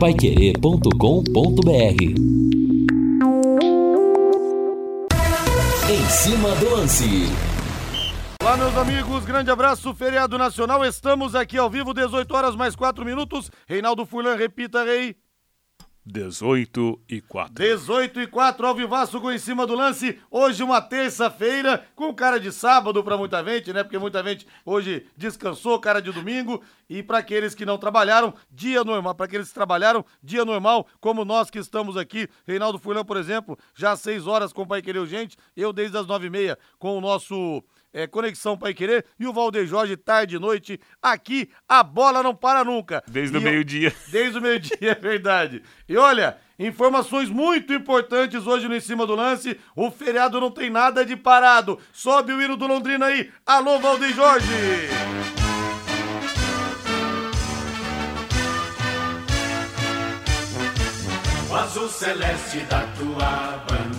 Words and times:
paiquerê.com.br 0.00 1.70
Em 5.90 6.08
cima 6.08 6.54
do 6.54 6.70
lance. 6.70 7.26
Olá, 8.42 8.56
meus 8.56 8.74
amigos, 8.78 9.26
grande 9.26 9.50
abraço, 9.50 9.94
feriado 9.94 10.38
nacional. 10.38 10.82
Estamos 10.86 11.34
aqui 11.34 11.58
ao 11.58 11.68
vivo, 11.68 11.92
18 11.92 12.34
horas 12.34 12.56
mais 12.56 12.74
4 12.74 13.04
minutos. 13.04 13.50
Reinaldo 13.68 14.06
Furlan, 14.06 14.36
repita, 14.36 14.82
Rei. 14.84 15.14
18 16.10 17.00
e 17.08 17.20
4. 17.20 17.54
18 17.54 18.20
e 18.20 18.26
4, 18.26 18.66
ao 18.66 18.74
vivaço 18.74 19.20
com 19.20 19.30
em 19.30 19.38
cima 19.38 19.66
do 19.66 19.74
lance. 19.74 20.18
Hoje, 20.30 20.62
uma 20.62 20.80
terça-feira, 20.80 21.86
com 21.94 22.12
cara 22.12 22.38
de 22.38 22.50
sábado 22.50 23.02
para 23.04 23.16
muita 23.16 23.42
gente, 23.44 23.72
né? 23.72 23.82
Porque 23.82 23.98
muita 23.98 24.22
gente 24.22 24.46
hoje 24.64 25.06
descansou, 25.16 25.78
cara 25.78 26.00
de 26.00 26.10
domingo. 26.10 26.62
E 26.88 27.02
para 27.02 27.18
aqueles 27.18 27.54
que 27.54 27.64
não 27.64 27.78
trabalharam, 27.78 28.34
dia 28.50 28.82
normal. 28.82 29.14
Para 29.14 29.26
aqueles 29.26 29.48
que 29.48 29.54
trabalharam, 29.54 30.04
dia 30.22 30.44
normal, 30.44 30.86
como 31.00 31.24
nós 31.24 31.48
que 31.50 31.58
estamos 31.58 31.96
aqui. 31.96 32.28
Reinaldo 32.46 32.78
Furlan, 32.78 33.04
por 33.04 33.16
exemplo, 33.16 33.56
já 33.74 33.92
às 33.92 34.00
6 34.00 34.26
horas 34.26 34.52
com 34.52 34.62
o 34.62 34.66
Pai 34.66 34.82
Querer 34.82 35.06
Gente. 35.06 35.36
Eu 35.56 35.72
desde 35.72 35.96
as 35.96 36.06
9 36.06 36.26
e 36.26 36.30
meia 36.30 36.58
com 36.78 36.98
o 36.98 37.00
nosso 37.00 37.62
é, 37.92 38.06
Conexão 38.06 38.56
Pai 38.56 38.72
Querer 38.72 39.04
e 39.18 39.26
o 39.26 39.32
Valdeir 39.32 39.66
Jorge, 39.66 39.96
tarde 39.96 40.36
e 40.36 40.38
noite. 40.38 40.80
Aqui 41.02 41.50
a 41.68 41.82
bola 41.82 42.22
não 42.22 42.34
para 42.34 42.64
nunca. 42.64 43.02
Desde 43.06 43.36
o 43.36 43.40
meio-dia. 43.40 43.92
Desde 44.08 44.38
o 44.38 44.42
meio-dia, 44.42 44.76
é 44.80 44.94
verdade. 44.94 45.62
E 45.88 45.96
olha, 45.96 46.36
informações 46.58 47.28
muito 47.28 47.72
importantes 47.72 48.46
hoje 48.46 48.68
no 48.68 48.74
Em 48.74 48.80
Cima 48.80 49.06
do 49.06 49.14
Lance. 49.14 49.58
O 49.74 49.90
feriado 49.90 50.40
não 50.40 50.50
tem 50.50 50.70
nada 50.70 51.04
de 51.04 51.16
parado. 51.16 51.78
Sobe 51.92 52.32
o 52.32 52.40
hino 52.40 52.56
do 52.56 52.66
Londrina 52.66 53.06
aí. 53.06 53.30
Alô, 53.44 53.78
Valdeir 53.78 54.14
Jorge. 54.14 54.46
O 61.50 61.54
azul 61.56 61.88
celeste 61.88 62.60
da 62.60 62.86
tua 62.96 63.64
bandeira 63.68 63.89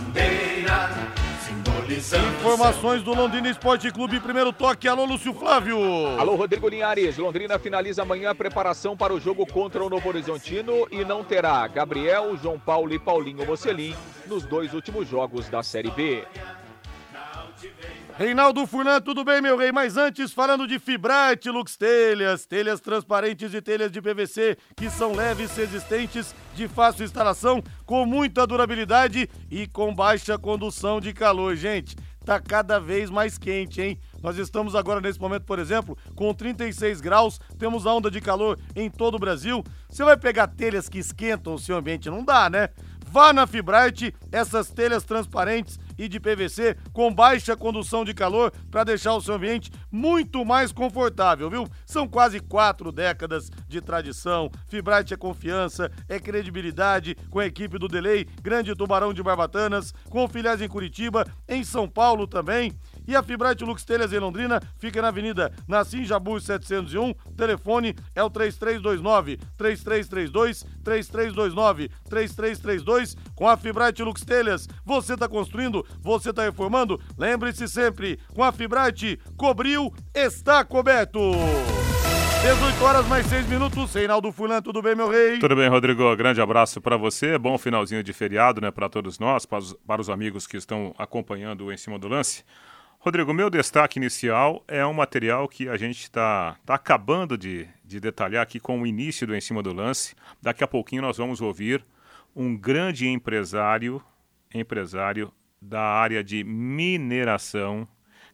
Informações 2.01 3.03
do 3.03 3.13
Londrina 3.13 3.47
Esporte 3.47 3.91
Clube, 3.91 4.19
primeiro 4.19 4.51
toque. 4.51 4.87
Alô, 4.87 5.05
Lúcio 5.05 5.35
Flávio. 5.35 5.77
Alô, 6.19 6.35
Rodrigo 6.35 6.67
Linhares. 6.67 7.15
Londrina 7.17 7.59
finaliza 7.59 8.01
amanhã 8.01 8.31
a 8.31 8.35
preparação 8.35 8.97
para 8.97 9.13
o 9.13 9.19
jogo 9.19 9.45
contra 9.45 9.83
o 9.83 9.89
Novo 9.89 10.09
Horizontino 10.09 10.87
e 10.89 11.05
não 11.05 11.23
terá 11.23 11.67
Gabriel, 11.67 12.35
João 12.37 12.57
Paulo 12.57 12.91
e 12.91 12.97
Paulinho 12.97 13.45
Mocelin 13.45 13.95
nos 14.25 14.43
dois 14.43 14.73
últimos 14.73 15.07
jogos 15.07 15.47
da 15.47 15.61
Série 15.61 15.91
B. 15.91 16.25
Reinaldo 18.17 18.67
Furlan, 18.67 18.99
tudo 19.01 19.23
bem, 19.23 19.41
meu 19.41 19.57
rei? 19.57 19.71
Mas 19.71 19.97
antes, 19.97 20.31
falando 20.31 20.67
de 20.67 20.77
Fibrate 20.77 21.49
Lux 21.49 21.77
Telhas, 21.77 22.45
telhas 22.45 22.79
transparentes 22.79 23.53
e 23.53 23.61
telhas 23.61 23.91
de 23.91 24.01
PVC 24.01 24.57
que 24.75 24.89
são 24.89 25.13
leves, 25.13 25.55
resistentes, 25.55 26.35
de 26.53 26.67
fácil 26.67 27.05
instalação, 27.05 27.63
com 27.85 28.05
muita 28.05 28.45
durabilidade 28.45 29.29
e 29.49 29.65
com 29.65 29.95
baixa 29.95 30.37
condução 30.37 30.99
de 30.99 31.13
calor, 31.13 31.55
gente. 31.55 31.95
Tá 32.23 32.39
cada 32.39 32.79
vez 32.79 33.09
mais 33.09 33.37
quente, 33.37 33.81
hein? 33.81 33.99
Nós 34.21 34.37
estamos 34.37 34.75
agora 34.75 35.01
nesse 35.01 35.19
momento, 35.19 35.45
por 35.45 35.57
exemplo, 35.57 35.97
com 36.15 36.31
36 36.33 37.01
graus, 37.01 37.39
temos 37.57 37.87
a 37.87 37.93
onda 37.93 38.11
de 38.11 38.21
calor 38.21 38.59
em 38.75 38.89
todo 38.89 39.15
o 39.15 39.19
Brasil. 39.19 39.63
Você 39.89 40.03
vai 40.03 40.15
pegar 40.15 40.47
telhas 40.47 40.87
que 40.87 40.99
esquentam 40.99 41.55
o 41.55 41.59
seu 41.59 41.77
ambiente? 41.77 42.09
Não 42.09 42.23
dá, 42.23 42.49
né? 42.49 42.69
Vá 43.11 43.33
na 43.33 43.47
Fibrate, 43.47 44.13
essas 44.31 44.69
telhas 44.69 45.03
transparentes 45.03 45.79
e 45.97 46.07
de 46.07 46.19
PVC 46.19 46.75
com 46.93 47.13
baixa 47.13 47.55
condução 47.55 48.03
de 48.03 48.13
calor 48.13 48.51
para 48.69 48.83
deixar 48.83 49.13
o 49.13 49.21
seu 49.21 49.35
ambiente 49.35 49.71
muito 49.91 50.43
mais 50.45 50.71
confortável, 50.71 51.49
viu? 51.49 51.67
São 51.85 52.07
quase 52.07 52.39
quatro 52.39 52.91
décadas 52.91 53.49
de 53.67 53.81
tradição. 53.81 54.49
Fibrate 54.67 55.13
é 55.13 55.17
confiança, 55.17 55.91
é 56.07 56.19
credibilidade 56.19 57.15
com 57.29 57.39
a 57.39 57.45
equipe 57.45 57.77
do 57.77 57.87
Delay, 57.87 58.25
Grande 58.41 58.75
Tubarão 58.75 59.13
de 59.13 59.23
Barbatanas, 59.23 59.93
com 60.09 60.27
filiais 60.27 60.61
em 60.61 60.67
Curitiba, 60.67 61.25
em 61.47 61.63
São 61.63 61.87
Paulo 61.87 62.27
também. 62.27 62.73
E 63.07 63.15
a 63.15 63.23
Fibrate 63.23 63.63
Lux 63.63 63.83
Telhas 63.83 64.13
em 64.13 64.19
Londrina 64.19 64.61
fica 64.77 65.01
na 65.01 65.09
Avenida 65.09 65.51
Nassim 65.67 66.03
Jabu 66.03 66.39
701. 66.39 67.13
Telefone 67.35 67.95
é 68.15 68.23
o 68.23 68.29
3329 68.29 69.37
3332 69.57 70.65
3329 70.83 71.89
3332. 72.09 73.15
Com 73.35 73.47
a 73.47 73.57
Fibrate 73.57 74.03
Lux 74.03 74.21
Telhas, 74.21 74.67
você 74.85 75.13
está 75.13 75.27
construindo, 75.27 75.85
você 76.01 76.29
está 76.29 76.43
reformando. 76.43 76.99
Lembre-se 77.17 77.67
sempre, 77.67 78.19
com 78.33 78.43
a 78.43 78.51
Fibrate, 78.51 79.19
cobriu, 79.37 79.93
está 80.13 80.63
coberto. 80.63 81.19
18 82.41 82.83
horas 82.83 83.07
mais 83.07 83.27
6 83.27 83.47
minutos. 83.47 83.93
Reinaldo 83.93 84.31
Fulan, 84.31 84.63
tudo 84.63 84.81
bem, 84.81 84.95
meu 84.95 85.07
rei? 85.07 85.37
Tudo 85.37 85.55
bem, 85.55 85.69
Rodrigo. 85.69 86.15
Grande 86.15 86.41
abraço 86.41 86.81
para 86.81 86.97
você. 86.97 87.37
Bom 87.37 87.55
finalzinho 87.55 88.03
de 88.03 88.11
feriado, 88.13 88.59
né, 88.59 88.71
para 88.71 88.89
todos 88.89 89.19
nós, 89.19 89.45
para 89.45 89.59
os, 89.59 89.73
para 89.85 90.01
os 90.01 90.09
amigos 90.09 90.47
que 90.47 90.57
estão 90.57 90.91
acompanhando 90.97 91.71
em 91.71 91.77
cima 91.77 91.99
do 91.99 92.07
lance. 92.07 92.43
Rodrigo, 93.03 93.33
meu 93.33 93.49
destaque 93.49 93.97
inicial 93.97 94.63
é 94.67 94.85
um 94.85 94.93
material 94.93 95.49
que 95.49 95.67
a 95.67 95.75
gente 95.75 96.01
está 96.01 96.55
tá 96.63 96.75
acabando 96.75 97.35
de, 97.35 97.67
de 97.83 97.99
detalhar 97.99 98.43
aqui 98.43 98.59
com 98.59 98.79
o 98.79 98.85
início 98.85 99.25
do 99.25 99.35
Em 99.35 99.41
Cima 99.41 99.63
do 99.63 99.73
Lance. 99.73 100.13
Daqui 100.39 100.63
a 100.63 100.67
pouquinho 100.67 101.01
nós 101.01 101.17
vamos 101.17 101.41
ouvir 101.41 101.83
um 102.35 102.55
grande 102.55 103.07
empresário, 103.07 104.03
empresário 104.53 105.33
da 105.59 105.81
área 105.81 106.23
de 106.23 106.43
mineração, 106.43 107.87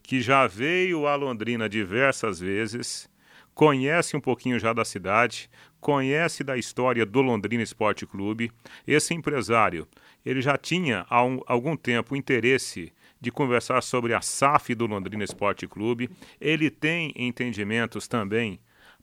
que 0.04 0.20
já 0.20 0.46
veio 0.48 1.08
a 1.08 1.16
Londrina 1.16 1.70
diversas 1.70 2.38
vezes, 2.38 3.10
conhece 3.54 4.18
um 4.18 4.22
pouquinho 4.22 4.60
já 4.60 4.74
da 4.74 4.84
cidade, 4.84 5.50
conhece 5.80 6.44
da 6.44 6.58
história 6.58 7.06
do 7.06 7.22
Londrina 7.22 7.64
Esporte 7.64 8.06
Clube. 8.06 8.52
Esse 8.86 9.14
empresário, 9.14 9.88
ele 10.26 10.42
já 10.42 10.58
tinha 10.58 11.06
há 11.10 11.24
um, 11.24 11.40
algum 11.48 11.78
tempo 11.78 12.18
interesse 12.18 12.92
de 13.20 13.32
conversar 13.32 13.82
sobre 13.82 14.14
a 14.14 14.22
SAF 14.22 14.74
do 14.76 14.86
Londrina 14.86 15.24
Esporte 15.24 15.68
Clube. 15.68 16.10
Ele 16.40 16.70
tem 16.70 17.14
entendimentos 17.16 18.08
também 18.08 18.60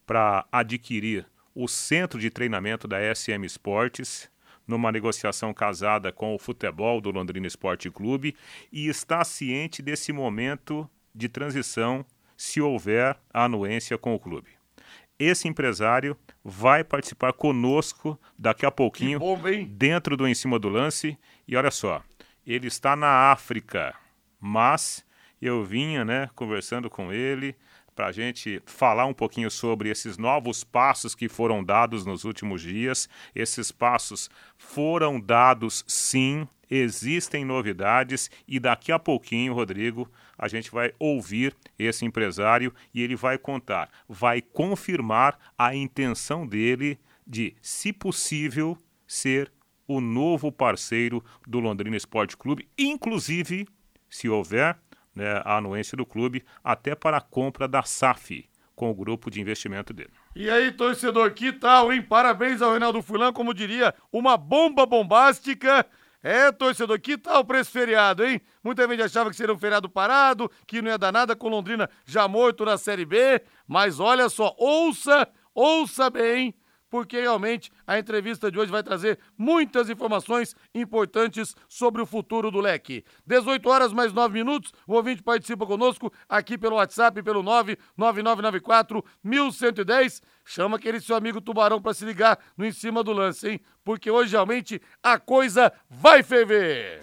para 0.07 0.47
adquirir 0.53 1.27
o 1.55 1.69
centro 1.69 2.19
de 2.19 2.31
treinamento 2.31 2.89
da 2.89 2.99
SM 3.15 3.45
Esportes, 3.45 4.31
numa 4.67 4.91
negociação 4.91 5.53
casada 5.53 6.11
com 6.11 6.35
o 6.35 6.39
futebol 6.39 7.01
do 7.01 7.11
Londrina 7.11 7.47
Esporte 7.47 7.91
Clube, 7.91 8.35
e 8.73 8.89
está 8.89 9.25
ciente 9.25 9.83
desse 9.83 10.13
momento 10.13 10.89
de 11.15 11.29
transição 11.29 12.05
se 12.37 12.61
houver 12.61 13.17
anuência 13.33 13.97
com 13.97 14.15
o 14.15 14.19
clube. 14.19 14.51
Esse 15.19 15.47
empresário 15.47 16.17
vai 16.43 16.83
participar 16.83 17.33
conosco 17.33 18.19
daqui 18.37 18.67
a 18.67 18.71
pouquinho, 18.71 19.21
bom, 19.21 19.41
dentro 19.69 20.17
do 20.17 20.27
Em 20.27 20.35
Cima 20.35 20.59
do 20.59 20.69
Lance. 20.69 21.17
E 21.47 21.57
olha 21.57 21.71
só, 21.71 22.03
ele 22.45 22.67
está 22.67 22.97
na 22.97 23.31
África 23.31 23.95
mas 24.47 25.03
eu 25.41 25.65
vinha, 25.65 26.05
né, 26.05 26.29
conversando 26.35 26.91
com 26.91 27.11
ele 27.11 27.57
para 27.97 28.09
a 28.09 28.13
gente 28.13 28.61
falar 28.67 29.07
um 29.07 29.15
pouquinho 29.15 29.51
sobre 29.51 29.89
esses 29.89 30.19
novos 30.19 30.63
passos 30.63 31.15
que 31.15 31.31
foram 31.31 31.65
dados 31.65 32.05
nos 32.05 32.25
últimos 32.25 32.61
dias. 32.61 33.09
Esses 33.35 33.73
passos 33.73 34.29
foram 34.59 35.19
dados, 35.19 35.83
sim, 35.87 36.47
existem 36.71 37.43
novidades 37.43 38.31
e 38.47 38.61
daqui 38.61 38.93
a 38.93 38.99
pouquinho, 38.99 39.55
Rodrigo, 39.55 40.11
a 40.37 40.47
gente 40.47 40.71
vai 40.71 40.93
ouvir 40.99 41.57
esse 41.79 42.05
empresário 42.05 42.75
e 42.93 43.01
ele 43.01 43.17
vai 43.17 43.39
contar, 43.39 43.89
vai 44.07 44.43
confirmar 44.43 45.39
a 45.57 45.75
intenção 45.75 46.47
dele 46.47 46.99
de, 47.27 47.57
se 47.63 47.95
possível, 47.95 48.77
ser 49.07 49.51
o 49.89 50.03
novo 50.03 50.53
parceiro 50.53 51.25
do 51.47 51.61
Londrina 51.61 51.97
Esporte 51.97 52.37
Clube, 52.37 52.69
inclusive 52.77 53.67
se 54.15 54.29
houver 54.29 54.79
né, 55.13 55.43
a 55.45 55.57
anuência 55.57 55.97
do 55.97 56.07
clube, 56.07 56.45
até 56.63 56.95
para 56.95 57.17
a 57.17 57.21
compra 57.21 57.67
da 57.67 57.83
SAF 57.83 58.49
com 58.77 58.89
o 58.89 58.95
grupo 58.95 59.29
de 59.29 59.41
investimento 59.41 59.93
dele. 59.93 60.11
E 60.37 60.49
aí, 60.49 60.71
torcedor, 60.71 61.33
que 61.33 61.53
tal, 61.53 61.93
hein? 61.93 62.01
Parabéns 62.01 62.63
ao 62.63 62.71
Reinaldo 62.71 63.03
Fulan, 63.03 63.33
como 63.33 63.53
diria, 63.53 63.93
uma 64.13 64.37
bomba 64.37 64.87
bombástica. 64.87 65.85
É, 66.23 66.53
torcedor, 66.53 67.01
que 67.01 67.19
tal 67.19 67.45
para 67.45 67.59
esse 67.59 67.73
feriado, 67.73 68.25
hein? 68.25 68.41
Muita 68.63 68.89
gente 68.89 69.03
achava 69.03 69.31
que 69.31 69.37
seria 69.37 69.53
um 69.53 69.59
feriado 69.59 69.89
parado, 69.89 70.51
que 70.65 70.81
não 70.81 70.91
ia 70.91 70.99
dar 70.99 71.13
nada 71.13 71.35
com 71.35 71.49
Londrina 71.49 71.91
já 72.07 72.29
morto 72.29 72.65
na 72.65 72.79
Série 72.79 73.05
B, 73.05 73.43
mas 73.67 73.99
olha 73.99 74.29
só, 74.29 74.55
ouça, 74.57 75.29
ouça 75.53 76.09
bem 76.09 76.55
porque 76.95 77.21
realmente 77.21 77.73
a 77.85 77.99
entrevista 77.99 78.53
de 78.53 78.57
hoje 78.57 78.71
vai 78.71 78.81
trazer 78.81 79.19
muitas 79.37 79.91
informações 79.91 80.55
importantes 80.73 81.57
sobre 81.69 82.01
o 82.01 82.07
futuro 82.07 82.53
do 82.53 82.61
leque. 82.61 83.05
18 83.27 83.69
horas 83.69 83.93
mais 83.93 84.13
9 84.13 84.33
minutos, 84.33 84.73
o 84.87 84.95
ouvinte 84.95 85.21
participa 85.21 85.67
conosco 85.67 86.13
aqui 86.29 86.57
pelo 86.57 86.77
WhatsApp, 86.77 87.21
pelo 87.21 87.43
99994 87.43 89.05
1110. 89.25 90.23
Chama 90.45 90.77
aquele 90.77 91.01
seu 91.01 91.17
amigo 91.17 91.41
Tubarão 91.41 91.83
para 91.83 91.95
se 91.95 92.05
ligar 92.05 92.39
no 92.57 92.65
em 92.65 92.71
cima 92.71 93.03
do 93.03 93.13
lance, 93.13 93.49
hein? 93.49 93.61
Porque 93.83 94.09
hoje 94.09 94.31
realmente 94.31 94.81
a 95.03 95.19
coisa 95.19 95.73
vai 95.91 96.23
ferver. 96.23 97.03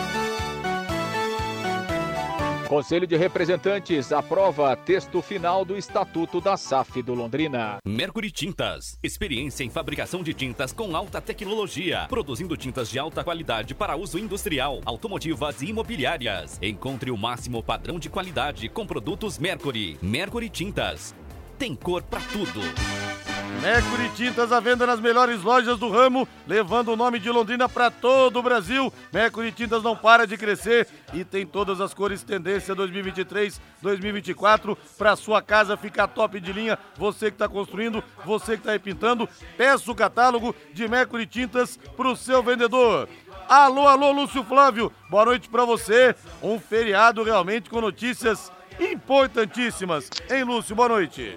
Conselho 2.71 3.05
de 3.05 3.17
Representantes 3.17 4.13
aprova 4.13 4.73
texto 4.77 5.21
final 5.21 5.65
do 5.65 5.75
Estatuto 5.75 6.39
da 6.39 6.55
SAF 6.55 7.01
do 7.01 7.13
Londrina. 7.13 7.79
Mercury 7.85 8.31
Tintas. 8.31 8.97
Experiência 9.03 9.65
em 9.65 9.69
fabricação 9.69 10.23
de 10.23 10.33
tintas 10.33 10.71
com 10.71 10.95
alta 10.95 11.19
tecnologia. 11.19 12.05
Produzindo 12.07 12.55
tintas 12.55 12.89
de 12.89 12.97
alta 12.97 13.25
qualidade 13.25 13.75
para 13.75 13.97
uso 13.97 14.17
industrial, 14.17 14.79
automotivas 14.85 15.61
e 15.61 15.65
imobiliárias. 15.65 16.57
Encontre 16.61 17.11
o 17.11 17.17
máximo 17.17 17.61
padrão 17.61 17.99
de 17.99 18.09
qualidade 18.09 18.69
com 18.69 18.87
produtos 18.87 19.37
Mercury. 19.37 19.97
Mercury 20.01 20.47
Tintas. 20.47 21.13
Tem 21.59 21.75
cor 21.75 22.01
para 22.01 22.21
tudo. 22.21 23.10
Mercury 23.59 24.09
Tintas 24.15 24.51
à 24.51 24.59
venda 24.59 24.87
nas 24.87 24.99
melhores 24.99 25.41
lojas 25.41 25.77
do 25.77 25.89
ramo, 25.89 26.27
levando 26.47 26.89
o 26.89 26.95
nome 26.95 27.19
de 27.19 27.29
Londrina 27.29 27.67
para 27.67 27.91
todo 27.91 28.39
o 28.39 28.43
Brasil. 28.43 28.91
Mercury 29.11 29.51
Tintas 29.51 29.83
não 29.83 29.95
para 29.95 30.25
de 30.25 30.37
crescer 30.37 30.87
e 31.13 31.23
tem 31.23 31.45
todas 31.45 31.81
as 31.81 31.93
cores 31.93 32.23
tendência 32.23 32.73
2023, 32.73 33.59
2024 33.81 34.77
para 34.97 35.15
sua 35.15 35.41
casa 35.41 35.77
ficar 35.77 36.07
top 36.07 36.39
de 36.39 36.53
linha. 36.53 36.79
Você 36.97 37.29
que 37.29 37.35
está 37.35 37.47
construindo, 37.47 38.03
você 38.25 38.57
que 38.57 38.67
está 38.67 38.79
pintando, 38.79 39.27
peça 39.57 39.91
o 39.91 39.95
catálogo 39.95 40.55
de 40.73 40.87
Mercury 40.87 41.25
Tintas 41.25 41.77
para 41.97 42.07
o 42.07 42.15
seu 42.15 42.41
vendedor. 42.41 43.09
Alô, 43.47 43.87
alô, 43.87 44.11
Lúcio 44.11 44.43
Flávio, 44.43 44.91
boa 45.09 45.25
noite 45.25 45.49
para 45.49 45.65
você. 45.65 46.15
Um 46.41 46.57
feriado 46.57 47.21
realmente 47.21 47.69
com 47.69 47.81
notícias 47.81 48.51
importantíssimas. 48.79 50.09
Hein, 50.29 50.43
Lúcio? 50.43 50.75
Boa 50.75 50.89
noite. 50.89 51.35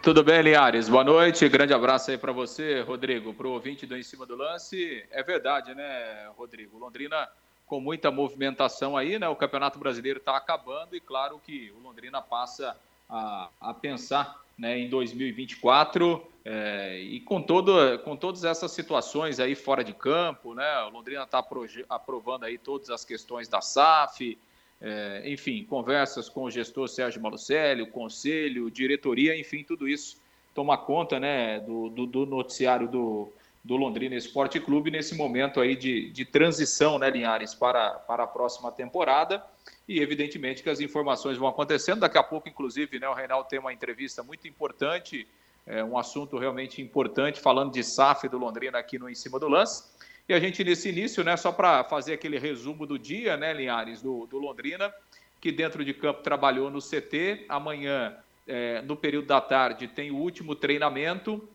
Tudo 0.00 0.22
bem, 0.22 0.40
Linhares? 0.42 0.88
Boa 0.88 1.02
noite. 1.02 1.48
Grande 1.48 1.74
abraço 1.74 2.10
aí 2.10 2.16
para 2.16 2.30
você, 2.30 2.80
Rodrigo, 2.82 3.34
para 3.34 3.48
o 3.48 3.50
ouvinte 3.50 3.84
do 3.84 3.96
Em 3.96 4.02
Cima 4.02 4.24
do 4.24 4.36
Lance. 4.36 5.04
É 5.10 5.22
verdade, 5.24 5.74
né, 5.74 6.30
Rodrigo? 6.36 6.78
Londrina 6.78 7.28
com 7.66 7.80
muita 7.80 8.10
movimentação 8.10 8.96
aí, 8.96 9.18
né? 9.18 9.28
O 9.28 9.34
Campeonato 9.34 9.78
Brasileiro 9.78 10.20
está 10.20 10.36
acabando 10.36 10.94
e 10.94 11.00
claro 11.00 11.40
que 11.44 11.72
o 11.76 11.80
Londrina 11.80 12.22
passa 12.22 12.76
a, 13.10 13.48
a 13.60 13.74
pensar 13.74 14.40
né, 14.56 14.78
em 14.78 14.88
2024 14.88 16.24
é, 16.44 16.98
e 17.00 17.20
com, 17.20 17.42
todo, 17.42 17.98
com 18.00 18.16
todas 18.16 18.44
essas 18.44 18.70
situações 18.70 19.40
aí 19.40 19.56
fora 19.56 19.82
de 19.82 19.92
campo, 19.92 20.54
né? 20.54 20.80
O 20.84 20.90
Londrina 20.90 21.24
está 21.24 21.44
aprovando 21.88 22.44
aí 22.44 22.56
todas 22.56 22.88
as 22.88 23.04
questões 23.04 23.48
da 23.48 23.60
SAF, 23.60 24.38
é, 24.80 25.22
enfim, 25.26 25.64
conversas 25.64 26.28
com 26.28 26.44
o 26.44 26.50
gestor 26.50 26.88
Sérgio 26.88 27.20
Malucelli, 27.20 27.82
o 27.82 27.90
conselho, 27.90 28.70
diretoria, 28.70 29.38
enfim, 29.38 29.64
tudo 29.64 29.88
isso 29.88 30.16
toma 30.54 30.76
conta 30.76 31.20
né, 31.20 31.60
do, 31.60 31.88
do, 31.88 32.06
do 32.06 32.26
noticiário 32.26 32.88
do, 32.88 33.32
do 33.62 33.76
Londrina 33.76 34.16
Esporte 34.16 34.58
Clube 34.58 34.90
nesse 34.90 35.14
momento 35.14 35.60
aí 35.60 35.76
de, 35.76 36.10
de 36.10 36.24
transição, 36.24 36.98
né, 36.98 37.08
Linhares, 37.10 37.54
para, 37.54 37.90
para 37.90 38.24
a 38.24 38.26
próxima 38.26 38.72
temporada. 38.72 39.44
E 39.86 40.00
evidentemente 40.00 40.62
que 40.62 40.68
as 40.68 40.80
informações 40.80 41.38
vão 41.38 41.46
acontecendo. 41.48 42.00
Daqui 42.00 42.18
a 42.18 42.22
pouco, 42.22 42.48
inclusive, 42.48 42.98
né, 42.98 43.08
o 43.08 43.14
Reinaldo 43.14 43.48
tem 43.48 43.58
uma 43.58 43.72
entrevista 43.72 44.22
muito 44.22 44.48
importante, 44.48 45.28
é, 45.66 45.84
um 45.84 45.98
assunto 45.98 46.38
realmente 46.38 46.82
importante, 46.82 47.40
falando 47.40 47.72
de 47.72 47.84
SAF 47.84 48.28
do 48.28 48.38
Londrina 48.38 48.78
aqui 48.78 48.98
no 48.98 49.08
Em 49.08 49.14
Cima 49.14 49.38
do 49.38 49.48
Lance. 49.48 49.84
E 50.28 50.34
a 50.34 50.38
gente, 50.38 50.62
nesse 50.62 50.90
início, 50.90 51.24
né, 51.24 51.36
só 51.38 51.50
para 51.50 51.82
fazer 51.84 52.12
aquele 52.12 52.38
resumo 52.38 52.86
do 52.86 52.98
dia, 52.98 53.36
né, 53.36 53.54
Linhares, 53.54 54.02
do, 54.02 54.26
do 54.26 54.38
Londrina, 54.38 54.92
que 55.40 55.50
dentro 55.50 55.82
de 55.82 55.94
campo 55.94 56.22
trabalhou 56.22 56.70
no 56.70 56.80
CT. 56.80 57.46
Amanhã, 57.48 58.14
é, 58.46 58.82
no 58.82 58.94
período 58.94 59.26
da 59.26 59.40
tarde, 59.40 59.88
tem 59.88 60.10
o 60.10 60.16
último 60.16 60.54
treinamento. 60.54 61.48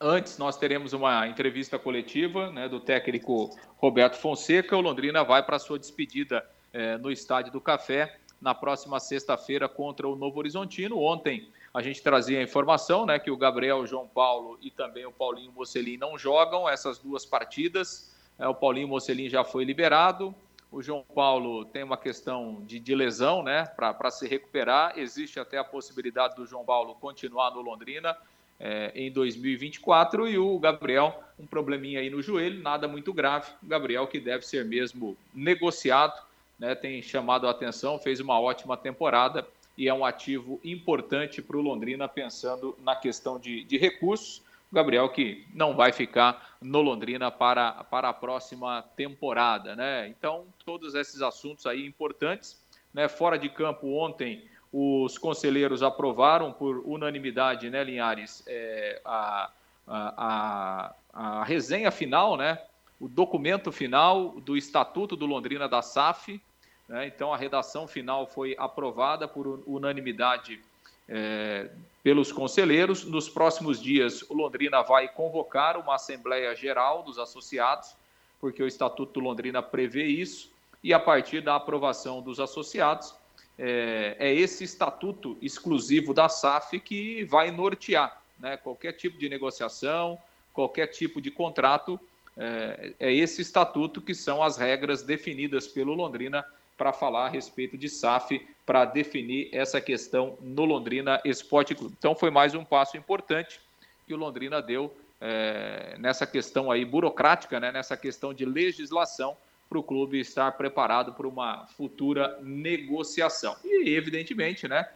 Antes, 0.00 0.38
nós 0.38 0.56
teremos 0.56 0.94
uma 0.94 1.28
entrevista 1.28 1.78
coletiva 1.78 2.50
né, 2.50 2.66
do 2.66 2.80
técnico 2.80 3.50
Roberto 3.76 4.16
Fonseca. 4.16 4.74
O 4.74 4.80
Londrina 4.80 5.22
vai 5.22 5.42
para 5.42 5.56
a 5.56 5.60
sua 5.60 5.78
despedida 5.78 6.48
é, 6.72 6.96
no 6.96 7.10
Estádio 7.10 7.52
do 7.52 7.60
Café 7.60 8.18
na 8.42 8.52
próxima 8.54 8.98
sexta-feira 8.98 9.68
contra 9.68 10.06
o 10.08 10.16
Novo 10.16 10.40
Horizontino. 10.40 10.98
Ontem 10.98 11.48
a 11.72 11.80
gente 11.80 12.02
trazia 12.02 12.40
a 12.40 12.42
informação 12.42 13.06
né, 13.06 13.18
que 13.18 13.30
o 13.30 13.36
Gabriel, 13.36 13.78
o 13.78 13.86
João 13.86 14.06
Paulo 14.06 14.58
e 14.60 14.68
também 14.70 15.06
o 15.06 15.12
Paulinho 15.12 15.52
Mocelin 15.52 15.96
não 15.96 16.18
jogam 16.18 16.68
essas 16.68 16.98
duas 16.98 17.24
partidas. 17.24 18.12
É, 18.36 18.46
o 18.48 18.54
Paulinho 18.54 18.88
Mocelin 18.88 19.28
já 19.28 19.44
foi 19.44 19.64
liberado. 19.64 20.34
O 20.72 20.82
João 20.82 21.04
Paulo 21.14 21.64
tem 21.66 21.84
uma 21.84 21.96
questão 21.96 22.62
de, 22.66 22.80
de 22.80 22.94
lesão 22.94 23.44
né, 23.44 23.64
para 23.64 24.10
se 24.10 24.26
recuperar. 24.26 24.98
Existe 24.98 25.38
até 25.38 25.56
a 25.58 25.64
possibilidade 25.64 26.34
do 26.34 26.44
João 26.44 26.64
Paulo 26.64 26.96
continuar 26.96 27.52
no 27.52 27.60
Londrina 27.60 28.16
é, 28.58 28.90
em 28.94 29.12
2024. 29.12 30.26
E 30.28 30.36
o 30.36 30.58
Gabriel, 30.58 31.22
um 31.38 31.46
probleminha 31.46 32.00
aí 32.00 32.10
no 32.10 32.20
joelho, 32.20 32.60
nada 32.60 32.88
muito 32.88 33.12
grave. 33.12 33.52
O 33.62 33.66
Gabriel 33.66 34.06
que 34.08 34.18
deve 34.18 34.44
ser 34.44 34.64
mesmo 34.64 35.16
negociado, 35.32 36.31
né, 36.62 36.76
tem 36.76 37.02
chamado 37.02 37.48
a 37.48 37.50
atenção, 37.50 37.98
fez 37.98 38.20
uma 38.20 38.40
ótima 38.40 38.76
temporada 38.76 39.44
e 39.76 39.88
é 39.88 39.92
um 39.92 40.04
ativo 40.04 40.60
importante 40.62 41.42
para 41.42 41.56
o 41.56 41.60
Londrina, 41.60 42.06
pensando 42.06 42.78
na 42.84 42.94
questão 42.94 43.36
de, 43.36 43.64
de 43.64 43.76
recursos. 43.76 44.38
O 44.70 44.74
Gabriel 44.76 45.08
que 45.08 45.44
não 45.52 45.74
vai 45.74 45.90
ficar 45.90 46.56
no 46.60 46.80
Londrina 46.80 47.32
para, 47.32 47.82
para 47.90 48.10
a 48.10 48.12
próxima 48.12 48.80
temporada, 48.94 49.74
né? 49.74 50.06
Então, 50.06 50.44
todos 50.64 50.94
esses 50.94 51.20
assuntos 51.20 51.66
aí 51.66 51.84
importantes, 51.84 52.56
né? 52.94 53.08
Fora 53.08 53.36
de 53.36 53.48
campo 53.48 53.96
ontem, 53.96 54.44
os 54.72 55.18
conselheiros 55.18 55.82
aprovaram 55.82 56.52
por 56.52 56.80
unanimidade, 56.86 57.68
né, 57.70 57.82
Linhares, 57.82 58.44
é, 58.46 59.00
a, 59.04 59.50
a, 59.84 60.94
a, 61.12 61.40
a 61.40 61.44
resenha 61.44 61.90
final, 61.90 62.36
né? 62.36 62.56
O 63.00 63.08
documento 63.08 63.72
final 63.72 64.40
do 64.40 64.56
Estatuto 64.56 65.16
do 65.16 65.26
Londrina 65.26 65.68
da 65.68 65.82
SAF, 65.82 66.40
né? 66.92 67.06
Então, 67.06 67.32
a 67.32 67.38
redação 67.38 67.88
final 67.88 68.26
foi 68.26 68.54
aprovada 68.58 69.26
por 69.26 69.62
unanimidade 69.66 70.60
é, 71.08 71.70
pelos 72.02 72.30
conselheiros. 72.30 73.06
Nos 73.06 73.30
próximos 73.30 73.80
dias, 73.80 74.22
o 74.28 74.34
Londrina 74.34 74.82
vai 74.82 75.08
convocar 75.08 75.78
uma 75.78 75.94
Assembleia 75.94 76.54
Geral 76.54 77.02
dos 77.02 77.18
associados, 77.18 77.96
porque 78.38 78.62
o 78.62 78.66
Estatuto 78.66 79.14
do 79.14 79.20
Londrina 79.20 79.62
prevê 79.62 80.04
isso, 80.04 80.52
e 80.84 80.92
a 80.92 81.00
partir 81.00 81.40
da 81.40 81.56
aprovação 81.56 82.20
dos 82.20 82.38
associados, 82.38 83.14
é, 83.58 84.14
é 84.18 84.34
esse 84.34 84.64
estatuto 84.64 85.38
exclusivo 85.40 86.12
da 86.12 86.28
SAF 86.28 86.78
que 86.78 87.24
vai 87.24 87.50
nortear 87.50 88.20
né, 88.38 88.58
qualquer 88.58 88.92
tipo 88.92 89.16
de 89.16 89.30
negociação, 89.30 90.18
qualquer 90.52 90.88
tipo 90.88 91.22
de 91.22 91.30
contrato. 91.30 91.98
É, 92.36 92.92
é 92.98 93.14
esse 93.14 93.40
estatuto 93.40 94.02
que 94.02 94.14
são 94.14 94.42
as 94.42 94.58
regras 94.58 95.02
definidas 95.02 95.66
pelo 95.66 95.94
Londrina 95.94 96.44
para 96.82 96.92
falar 96.92 97.26
a 97.26 97.28
respeito 97.28 97.78
de 97.78 97.88
SAF, 97.88 98.44
para 98.66 98.84
definir 98.84 99.48
essa 99.52 99.80
questão 99.80 100.36
no 100.40 100.64
Londrina 100.64 101.20
Esporte 101.24 101.76
Clube. 101.76 101.94
Então 101.96 102.12
foi 102.12 102.28
mais 102.28 102.56
um 102.56 102.64
passo 102.64 102.96
importante 102.96 103.60
que 104.04 104.12
o 104.12 104.16
Londrina 104.16 104.60
deu 104.60 104.92
é, 105.20 105.94
nessa 105.96 106.26
questão 106.26 106.72
aí 106.72 106.84
burocrática, 106.84 107.60
né, 107.60 107.70
nessa 107.70 107.96
questão 107.96 108.34
de 108.34 108.44
legislação 108.44 109.36
para 109.68 109.78
o 109.78 109.82
clube 109.84 110.18
estar 110.18 110.50
preparado 110.56 111.12
para 111.12 111.28
uma 111.28 111.66
futura 111.68 112.36
negociação. 112.42 113.54
E 113.62 113.90
evidentemente, 113.90 114.66
né, 114.66 114.88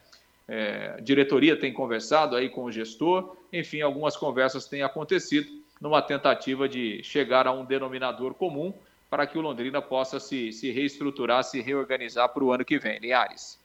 é, 0.49 1.01
diretoria 1.01 1.57
tem 1.57 1.73
conversado 1.73 2.35
aí 2.35 2.49
com 2.49 2.65
o 2.65 2.73
gestor, 2.73 3.37
enfim, 3.53 3.81
algumas 3.81 4.17
conversas 4.17 4.67
têm 4.67 4.83
acontecido 4.83 5.49
numa 5.81 6.03
tentativa 6.03 6.69
de 6.69 7.01
chegar 7.05 7.47
a 7.47 7.53
um 7.53 7.65
denominador 7.65 8.35
comum 8.35 8.75
para 9.09 9.27
que 9.27 9.39
o 9.39 9.41
Londrina 9.41 9.81
possa 9.81 10.19
se, 10.19 10.53
se 10.53 10.71
reestruturar, 10.71 11.45
se 11.45 11.61
reorganizar 11.61 12.29
para 12.29 12.45
o 12.45 12.53
ano 12.53 12.65
que 12.65 12.79
vem. 12.79 12.99
Linhares. 12.99 13.59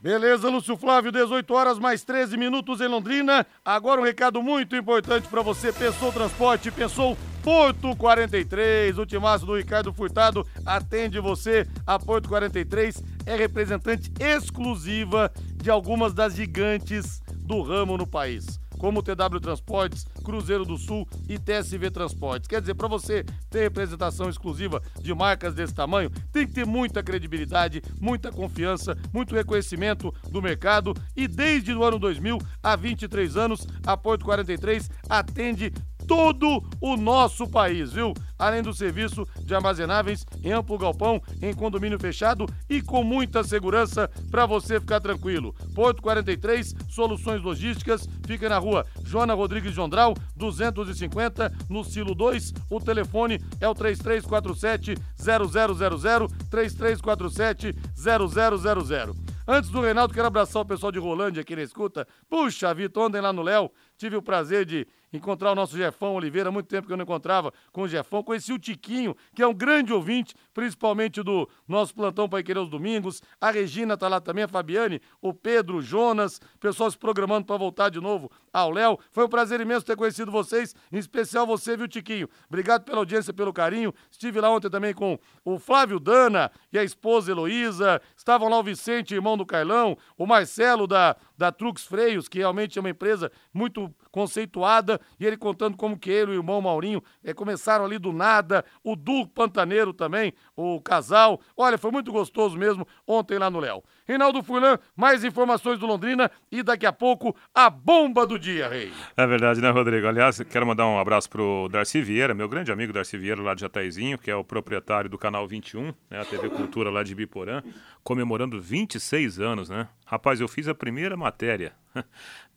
Beleza, 0.00 0.48
Lúcio 0.48 0.76
Flávio, 0.76 1.10
18 1.10 1.52
horas 1.52 1.76
mais 1.76 2.04
13 2.04 2.36
minutos 2.36 2.80
em 2.80 2.86
Londrina. 2.86 3.44
Agora 3.64 4.00
um 4.00 4.04
recado 4.04 4.40
muito 4.40 4.76
importante 4.76 5.26
para 5.26 5.42
você. 5.42 5.72
Pensou 5.72 6.12
transporte, 6.12 6.70
pensou 6.70 7.18
Porto 7.42 7.96
43. 7.96 8.96
O 8.96 9.04
timaço 9.04 9.44
do 9.44 9.56
Ricardo 9.56 9.92
Furtado 9.92 10.46
atende 10.64 11.18
você. 11.18 11.66
A 11.84 11.98
Porto 11.98 12.28
43 12.28 13.02
é 13.26 13.34
representante 13.34 14.12
exclusiva 14.20 15.32
de 15.56 15.68
algumas 15.68 16.14
das 16.14 16.36
gigantes 16.36 17.20
do 17.44 17.60
ramo 17.62 17.98
no 17.98 18.06
país 18.06 18.60
como 18.78 19.02
TW 19.02 19.40
Transportes, 19.40 20.06
Cruzeiro 20.24 20.64
do 20.64 20.78
Sul 20.78 21.06
e 21.28 21.38
TSV 21.38 21.90
Transportes. 21.90 22.48
Quer 22.48 22.60
dizer, 22.60 22.74
para 22.74 22.88
você 22.88 23.24
ter 23.50 23.60
representação 23.60 24.28
exclusiva 24.28 24.82
de 25.00 25.12
marcas 25.14 25.54
desse 25.54 25.74
tamanho, 25.74 26.10
tem 26.32 26.46
que 26.46 26.54
ter 26.54 26.64
muita 26.64 27.02
credibilidade, 27.02 27.82
muita 28.00 28.30
confiança, 28.30 28.96
muito 29.12 29.34
reconhecimento 29.34 30.14
do 30.30 30.40
mercado 30.40 30.94
e 31.16 31.26
desde 31.26 31.72
o 31.74 31.82
ano 31.82 31.98
2000 31.98 32.38
há 32.62 32.76
23 32.76 33.36
anos, 33.36 33.66
a 33.86 33.96
Porto 33.96 34.24
43 34.24 34.88
atende 35.08 35.72
todo 36.08 36.64
o 36.80 36.96
nosso 36.96 37.46
país, 37.46 37.92
viu? 37.92 38.14
Além 38.38 38.62
do 38.62 38.72
serviço 38.72 39.26
de 39.44 39.54
armazenáveis 39.54 40.24
em 40.42 40.52
amplo 40.52 40.78
galpão, 40.78 41.20
em 41.42 41.52
condomínio 41.52 41.98
fechado 41.98 42.46
e 42.68 42.80
com 42.80 43.04
muita 43.04 43.44
segurança 43.44 44.08
para 44.30 44.46
você 44.46 44.80
ficar 44.80 45.00
tranquilo. 45.00 45.54
Porto 45.74 46.00
43, 46.00 46.74
Soluções 46.88 47.42
Logísticas, 47.42 48.08
fica 48.26 48.48
na 48.48 48.56
rua 48.58 48.86
Joana 49.04 49.34
Rodrigues 49.34 49.74
Jondral, 49.74 50.14
250, 50.34 51.52
no 51.68 51.84
Silo 51.84 52.14
2. 52.14 52.54
O 52.70 52.80
telefone 52.80 53.38
é 53.60 53.68
o 53.68 53.74
3347 53.74 54.94
0000 55.18 56.28
3347 56.48 57.74
0000. 57.94 59.28
Antes 59.50 59.70
do 59.70 59.80
Reinaldo, 59.80 60.12
quero 60.12 60.26
abraçar 60.26 60.60
o 60.60 60.66
pessoal 60.66 60.92
de 60.92 60.98
Rolândia 60.98 61.40
aqui 61.40 61.56
na 61.56 61.62
escuta. 61.62 62.06
Puxa 62.28 62.74
vida, 62.74 63.00
ontem 63.00 63.20
lá 63.20 63.32
no 63.32 63.40
Léo, 63.40 63.70
tive 63.96 64.14
o 64.14 64.22
prazer 64.22 64.66
de 64.66 64.86
encontrar 65.12 65.52
o 65.52 65.54
nosso 65.54 65.76
Jefão 65.76 66.14
Oliveira, 66.14 66.50
muito 66.50 66.66
tempo 66.66 66.86
que 66.86 66.92
eu 66.92 66.96
não 66.96 67.04
encontrava 67.04 67.52
com 67.72 67.82
o 67.82 67.88
Jefão. 67.88 68.22
Conheci 68.22 68.52
o 68.52 68.58
Tiquinho, 68.58 69.16
que 69.34 69.42
é 69.42 69.46
um 69.46 69.54
grande 69.54 69.92
ouvinte, 69.92 70.34
principalmente 70.58 71.22
do 71.22 71.48
nosso 71.68 71.94
plantão 71.94 72.28
para 72.28 72.42
querer 72.42 72.58
os 72.58 72.68
domingos. 72.68 73.22
A 73.40 73.52
Regina 73.52 73.96
tá 73.96 74.08
lá 74.08 74.20
também, 74.20 74.42
a 74.42 74.48
Fabiane, 74.48 75.00
o 75.22 75.32
Pedro, 75.32 75.76
o 75.76 75.80
Jonas, 75.80 76.40
pessoal 76.58 76.90
se 76.90 76.98
programando 76.98 77.46
para 77.46 77.56
voltar 77.56 77.90
de 77.90 78.00
novo 78.00 78.28
ao 78.52 78.72
Léo. 78.72 78.98
Foi 79.12 79.24
um 79.24 79.28
prazer 79.28 79.60
imenso 79.60 79.86
ter 79.86 79.94
conhecido 79.94 80.32
vocês, 80.32 80.74
em 80.90 80.98
especial 80.98 81.46
você, 81.46 81.76
viu, 81.76 81.86
Tiquinho? 81.86 82.28
Obrigado 82.48 82.82
pela 82.82 82.98
audiência, 82.98 83.32
pelo 83.32 83.52
carinho. 83.52 83.94
Estive 84.10 84.40
lá 84.40 84.50
ontem 84.50 84.68
também 84.68 84.92
com 84.92 85.16
o 85.44 85.60
Flávio 85.60 86.00
Dana 86.00 86.50
e 86.72 86.78
a 86.78 86.82
esposa 86.82 87.30
Heloísa. 87.30 88.02
Estavam 88.16 88.48
lá 88.48 88.58
o 88.58 88.62
Vicente, 88.64 89.14
irmão 89.14 89.36
do 89.36 89.46
Carlão, 89.46 89.96
o 90.16 90.26
Marcelo 90.26 90.88
da, 90.88 91.14
da 91.36 91.52
Trux 91.52 91.84
Freios, 91.84 92.28
que 92.28 92.38
realmente 92.38 92.76
é 92.76 92.80
uma 92.80 92.90
empresa 92.90 93.30
muito 93.54 93.94
conceituada, 94.10 95.00
e 95.20 95.24
ele 95.24 95.36
contando 95.36 95.76
como 95.76 95.96
que 95.96 96.10
ele 96.10 96.32
e 96.32 96.34
o 96.34 96.38
irmão 96.40 96.60
Maurinho 96.60 97.00
é, 97.22 97.32
começaram 97.32 97.84
ali 97.84 97.98
do 97.98 98.12
nada, 98.12 98.64
o 98.82 98.96
Du 98.96 99.28
Pantaneiro 99.28 99.92
também, 99.92 100.32
o 100.56 100.80
casal. 100.80 101.40
Olha, 101.56 101.78
foi 101.78 101.90
muito 101.90 102.12
gostoso 102.12 102.56
mesmo 102.56 102.86
ontem 103.06 103.38
lá 103.38 103.50
no 103.50 103.60
Léo. 103.60 103.82
Reinaldo 104.06 104.42
Furlan, 104.42 104.78
mais 104.96 105.22
informações 105.22 105.78
do 105.78 105.86
Londrina 105.86 106.30
e 106.50 106.62
daqui 106.62 106.86
a 106.86 106.92
pouco 106.92 107.36
a 107.54 107.68
bomba 107.68 108.26
do 108.26 108.38
dia, 108.38 108.68
Rei. 108.68 108.92
É 109.16 109.26
verdade, 109.26 109.60
né, 109.60 109.70
Rodrigo? 109.70 110.06
Aliás, 110.06 110.40
quero 110.42 110.66
mandar 110.66 110.86
um 110.86 110.98
abraço 110.98 111.28
pro 111.28 111.68
Darcy 111.70 112.00
Vieira, 112.00 112.34
meu 112.34 112.48
grande 112.48 112.72
amigo 112.72 112.92
Darcy 112.92 113.18
Vieira 113.18 113.42
lá 113.42 113.54
de 113.54 113.60
Jataizinho, 113.60 114.18
que 114.18 114.30
é 114.30 114.34
o 114.34 114.42
proprietário 114.42 115.10
do 115.10 115.18
canal 115.18 115.46
21, 115.46 115.92
né, 116.10 116.20
a 116.20 116.24
TV 116.24 116.48
Cultura 116.48 116.90
lá 116.90 117.02
de 117.02 117.14
Biporã, 117.14 117.62
comemorando 118.02 118.60
26 118.60 119.40
anos, 119.40 119.68
né? 119.68 119.88
Rapaz, 120.06 120.40
eu 120.40 120.48
fiz 120.48 120.66
a 120.68 120.74
primeira 120.74 121.16
matéria. 121.16 121.74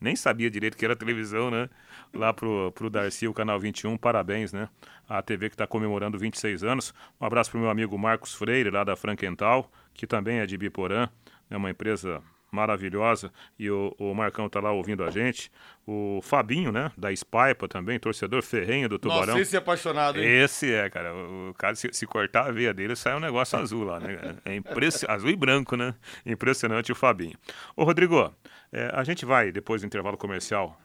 Nem 0.00 0.16
sabia 0.16 0.50
direito 0.50 0.76
que 0.76 0.84
era 0.84 0.96
televisão, 0.96 1.50
né? 1.50 1.68
Lá 2.14 2.32
pro, 2.32 2.70
pro 2.72 2.90
Darcy, 2.90 3.26
o 3.26 3.32
canal 3.32 3.58
21, 3.58 3.96
parabéns, 3.96 4.52
né? 4.52 4.68
A 5.08 5.22
TV 5.22 5.48
que 5.48 5.54
está 5.54 5.66
comemorando 5.66 6.18
26 6.18 6.62
anos. 6.62 6.94
Um 7.20 7.24
abraço 7.24 7.50
pro 7.50 7.60
meu 7.60 7.70
amigo 7.70 7.96
Marcos 7.98 8.34
Freire, 8.34 8.70
lá 8.70 8.84
da 8.84 8.94
Frankenthal, 8.96 9.70
que 9.94 10.06
também 10.06 10.38
é 10.38 10.46
de 10.46 10.58
Biporã 10.58 11.08
é 11.52 11.56
uma 11.56 11.70
empresa 11.70 12.22
maravilhosa 12.50 13.32
e 13.58 13.70
o, 13.70 13.94
o 13.98 14.14
Marcão 14.14 14.46
tá 14.46 14.60
lá 14.60 14.70
ouvindo 14.72 15.02
a 15.02 15.10
gente. 15.10 15.50
O 15.86 16.20
Fabinho, 16.22 16.70
né, 16.70 16.92
da 16.98 17.14
Spaipa 17.14 17.66
também, 17.66 17.98
torcedor 17.98 18.42
ferrenho 18.42 18.90
do 18.90 18.98
Tubarão. 18.98 19.28
Nossa, 19.28 19.40
esse 19.40 19.56
é 19.56 19.58
apaixonado, 19.58 20.18
hein? 20.18 20.26
Esse 20.26 20.70
é, 20.70 20.88
cara. 20.90 21.14
O 21.14 21.54
cara, 21.54 21.74
se, 21.74 21.88
se 21.92 22.06
cortar 22.06 22.48
a 22.48 22.52
veia 22.52 22.74
dele, 22.74 22.94
sai 22.94 23.16
um 23.16 23.20
negócio 23.20 23.58
azul 23.58 23.84
lá, 23.84 23.98
né? 23.98 24.36
É 24.44 24.54
impressionante. 24.54 25.16
azul 25.16 25.30
e 25.30 25.36
branco, 25.36 25.76
né? 25.76 25.94
Impressionante 26.26 26.92
o 26.92 26.94
Fabinho. 26.94 27.38
Ô, 27.74 27.84
Rodrigo, 27.84 28.34
é, 28.70 28.90
a 28.92 29.02
gente 29.02 29.24
vai, 29.24 29.50
depois 29.50 29.80
do 29.80 29.86
intervalo 29.86 30.18
comercial, 30.18 30.78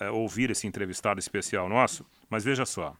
é, 0.00 0.10
ouvir 0.10 0.50
esse 0.50 0.66
entrevistado 0.66 1.18
especial 1.18 1.68
nosso, 1.68 2.06
mas 2.28 2.44
veja 2.44 2.64
só. 2.64 2.96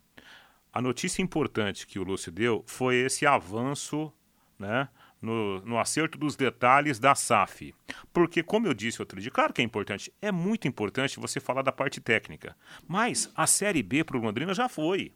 A 0.73 0.83
notícia 0.83 1.23
importante 1.23 1.87
que 1.87 1.99
o 1.99 2.03
Lúcio 2.03 2.31
deu 2.31 2.63
foi 2.67 2.97
esse 2.97 3.25
avanço, 3.27 4.13
né? 4.59 4.89
no, 5.21 5.61
no, 5.63 5.79
acerto 5.79 6.19
dos 6.19 6.37
detalhes 6.37 6.99
da 6.99 7.15
SAF. 7.15 7.75
Porque, 8.13 8.43
como 8.43 8.67
eu 8.67 8.75
disse 8.75 9.01
outro 9.01 9.21
dia, 9.21 9.31
claro 9.31 9.53
que 9.53 9.61
é 9.61 9.65
importante, 9.65 10.13
é 10.21 10.31
muito 10.31 10.69
importante 10.69 11.19
você 11.19 11.41
falar 11.41 11.63
da 11.63 11.73
parte 11.73 12.01
técnica. 12.01 12.57
Mas 12.87 13.31
a 13.35 13.47
Série 13.47 13.83
B 13.83 14.05
para 14.05 14.17
o 14.17 14.21
Londrina 14.21 14.55
já 14.55 14.69
foi. 14.69 15.13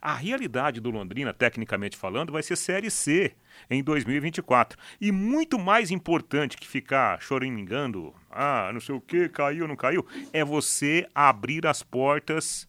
A 0.00 0.14
realidade 0.14 0.80
do 0.80 0.90
Londrina, 0.90 1.32
tecnicamente 1.32 1.96
falando, 1.96 2.32
vai 2.32 2.42
ser 2.42 2.56
Série 2.56 2.90
C 2.90 3.34
em 3.70 3.82
2024. 3.82 4.78
E 5.00 5.12
muito 5.12 5.58
mais 5.58 5.90
importante 5.90 6.56
que 6.56 6.66
ficar 6.66 7.20
choramingando, 7.20 8.14
ah, 8.30 8.70
não 8.72 8.80
sei 8.80 8.94
o 8.94 9.00
que, 9.00 9.28
caiu, 9.28 9.68
não 9.68 9.76
caiu, 9.76 10.06
é 10.32 10.44
você 10.44 11.06
abrir 11.14 11.66
as 11.66 11.82
portas 11.82 12.68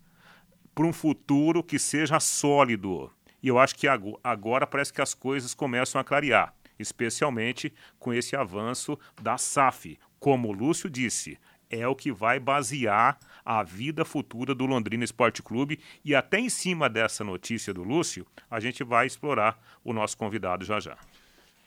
para 0.74 0.86
um 0.86 0.94
futuro 0.94 1.64
que 1.64 1.78
seja 1.78 2.20
sólido. 2.20 3.12
E 3.42 3.48
eu 3.48 3.58
acho 3.58 3.76
que 3.76 3.88
agora 4.24 4.68
parece 4.68 4.92
que 4.92 5.02
as 5.02 5.14
coisas 5.14 5.54
começam 5.54 6.00
a 6.00 6.04
clarear 6.04 6.54
especialmente 6.80 7.74
com 8.00 8.14
esse 8.14 8.36
avanço 8.36 8.98
da 9.22 9.38
SAF. 9.38 10.00
Como 10.20 10.48
o 10.48 10.54
Lúcio 10.54 10.90
disse, 10.90 11.38
é 11.70 11.88
o 11.88 11.96
que 11.96 12.12
vai 12.12 12.40
basear 12.40 13.18
a 13.46 13.64
vida 13.64 14.04
futura 14.04 14.54
do 14.54 14.66
Londrina 14.66 15.04
Esporte 15.04 15.42
Clube. 15.42 15.80
E 16.04 16.16
até 16.16 16.40
em 16.40 16.50
cima 16.50 16.90
dessa 16.90 17.24
notícia 17.24 17.74
do 17.74 17.84
Lúcio, 17.84 18.26
a 18.50 18.60
gente 18.60 18.84
vai 18.84 19.06
explorar 19.06 19.60
o 19.84 19.94
nosso 19.94 20.18
convidado 20.18 20.66
já 20.66 20.80
já. 20.80 20.98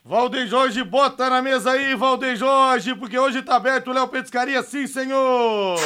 Valdeir 0.04 0.48
Jorge, 0.48 0.82
bota 0.82 1.30
na 1.30 1.40
mesa 1.40 1.72
aí, 1.72 1.94
Valdeir 1.94 2.36
Jorge, 2.36 2.94
porque 2.96 3.16
hoje 3.16 3.40
tá 3.40 3.54
aberto 3.54 3.88
o 3.88 3.92
Léo 3.92 4.08
Petiscaria, 4.08 4.60
sim, 4.62 4.86
senhor! 4.86 5.78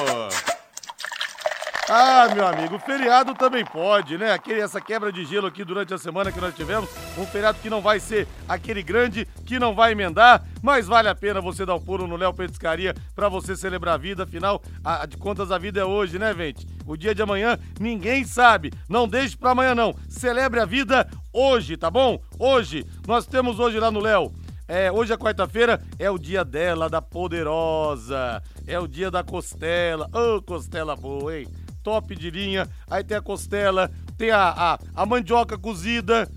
Ah, 1.88 2.28
meu 2.35 2.45
amigo, 2.45 2.81
feriado 2.81 3.33
também 3.33 3.64
pode, 3.64 4.19
né? 4.19 4.33
Aquele, 4.33 4.61
essa 4.61 4.81
quebra 4.81 5.12
de 5.12 5.25
gelo 5.25 5.47
aqui 5.47 5.64
durante 5.64 5.95
a 5.95 5.99
semana 5.99 6.33
que 6.33 6.40
nós 6.40 6.52
tivemos, 6.52 6.90
um 7.16 7.25
feriado 7.25 7.61
que 7.62 7.71
não 7.71 7.81
vai 7.81 8.00
ser 8.00 8.26
aquele 8.49 8.83
grande, 8.83 9.25
que 9.45 9.57
não 9.57 9.73
vai 9.73 9.93
emendar, 9.93 10.43
mas 10.61 10.88
vale 10.88 11.09
a 11.09 11.14
pena 11.14 11.40
você 11.40 11.64
dar 11.64 11.76
um 11.76 11.81
pulo 11.81 12.09
no 12.09 12.16
Léo 12.16 12.35
Petiscaria 12.35 12.93
para 13.14 13.28
você 13.28 13.55
celebrar 13.55 13.95
a 13.95 13.99
vida, 13.99 14.25
afinal, 14.25 14.61
a, 14.85 15.07
de 15.07 15.16
contas 15.16 15.52
a 15.52 15.59
vida 15.59 15.81
é 15.81 15.85
hoje, 15.85 16.19
né, 16.19 16.35
gente? 16.35 16.66
O 16.85 16.97
dia 16.97 17.14
de 17.14 17.23
amanhã 17.23 17.57
ninguém 17.78 18.25
sabe, 18.25 18.73
não 18.88 19.07
deixe 19.07 19.37
para 19.37 19.52
amanhã 19.52 19.73
não, 19.73 19.95
celebre 20.09 20.59
a 20.59 20.64
vida 20.64 21.09
hoje, 21.33 21.76
tá 21.76 21.88
bom? 21.88 22.21
Hoje, 22.37 22.85
nós 23.07 23.26
temos 23.26 23.61
hoje 23.61 23.78
lá 23.78 23.93
no 23.93 24.00
Léo 24.00 24.33
é, 24.69 24.90
hoje 24.90 25.12
é 25.12 25.16
quarta-feira, 25.16 25.81
é 25.97 26.11
o 26.11 26.19
dia 26.19 26.45
dela, 26.45 26.90
da 26.90 27.00
poderosa. 27.00 28.43
É 28.66 28.76
o 28.81 28.88
dia 28.88 29.12
da 29.12 29.23
costela. 29.23 30.11
Ô, 30.12 30.38
oh, 30.38 30.43
costela 30.43 30.97
boa, 30.97 31.38
hein? 31.38 31.47
Top 31.87 32.16
de 32.16 32.31
linha. 32.33 32.69
Aí 32.90 33.05
tem 33.05 33.16
a 33.16 33.23
costela, 33.23 33.88
tem 34.19 34.33
a, 34.33 34.49
a, 34.49 34.78
a 34.93 35.07
mandioca 35.07 35.57
cozida, 35.57 36.28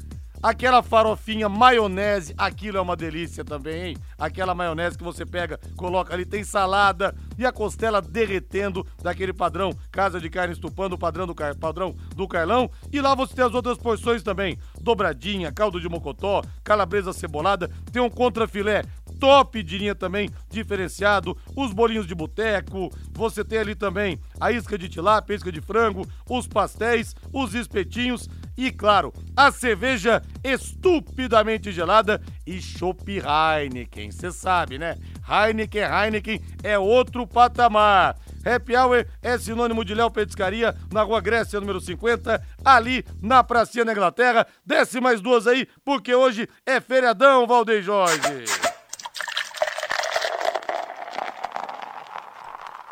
aquela 0.44 0.84
farofinha 0.84 1.50
maionese, 1.50 2.36
aquilo 2.38 2.78
é 2.78 2.82
uma 2.82 2.96
delícia 2.96 3.44
também, 3.44 3.88
hein? 3.88 3.98
Aquela 4.16 4.54
maionese 4.54 4.96
que 4.96 5.04
você 5.04 5.26
pega, 5.26 5.60
coloca 5.76 6.14
ali, 6.14 6.24
tem 6.24 6.44
salada 6.44 7.16
e 7.36 7.48
a 7.48 7.52
costela 7.52 8.00
derretendo 8.00 8.86
daquele 9.02 9.34
padrão, 9.34 9.72
casa 9.92 10.20
de 10.20 10.30
carne 10.30 10.54
estupando, 10.54 10.94
o 10.94 11.00
padrão 11.00 11.26
do, 11.26 11.34
padrão 11.34 11.96
do 12.16 12.28
Carlão. 12.28 12.70
E 12.92 13.02
lá 13.02 13.16
você 13.16 13.34
tem 13.34 13.46
as 13.46 13.54
outras 13.56 13.78
porções 13.80 14.22
também, 14.22 14.56
dobradinha, 14.80 15.52
caldo 15.52 15.82
de 15.82 15.90
mocotó, 15.90 16.44
calabresa 16.64 17.12
cebolada, 17.12 17.72
tem 17.92 18.02
um 18.02 18.10
contrafilé 18.10 18.84
top 19.20 19.62
de 19.62 19.78
linha 19.78 19.94
também, 19.94 20.30
diferenciado, 20.50 21.38
os 21.56 21.74
bolinhos 21.74 22.08
de 22.08 22.16
boteco, 22.16 22.90
você 23.12 23.44
tem 23.44 23.60
ali 23.60 23.76
também 23.76 24.20
a 24.40 24.52
isca 24.52 24.78
de 24.78 24.88
tilápia, 24.88 25.36
a 25.36 25.38
isca 25.38 25.52
de 25.52 25.62
frango, 25.62 26.08
os 26.28 26.48
pastéis, 26.48 27.16
os 27.34 27.54
espetinhos 27.54 28.30
e, 28.58 28.72
claro, 28.72 29.14
a 29.36 29.52
cerveja 29.52 30.22
estupidamente 30.44 31.72
gelada 31.72 32.22
e 32.46 32.62
Chopp 32.62 33.10
Heineken, 33.10 34.12
você 34.12 34.32
sabe, 34.32 34.78
né? 34.78 34.98
Heineken, 35.28 35.84
Heineken 35.84 36.42
é 36.64 36.78
outro 36.78 37.28
patamar. 37.28 38.18
Happy 38.46 38.76
Hour 38.76 39.06
é 39.22 39.38
sinônimo 39.38 39.84
de 39.84 39.94
Léo 39.94 40.10
Petiscaria, 40.10 40.76
na 40.92 41.04
Rua 41.04 41.22
Grécia, 41.22 41.60
número 41.60 41.80
50, 41.80 42.42
ali 42.64 43.06
na 43.22 43.44
Pracinha 43.44 43.86
na 43.86 43.92
Inglaterra. 43.92 44.48
Desce 44.66 45.00
mais 45.00 45.22
duas 45.22 45.46
aí, 45.46 45.68
porque 45.84 46.16
hoje 46.16 46.48
é 46.66 46.80
feriadão, 46.80 47.46
Valdeir 47.46 47.84
Jorge. 47.84 48.69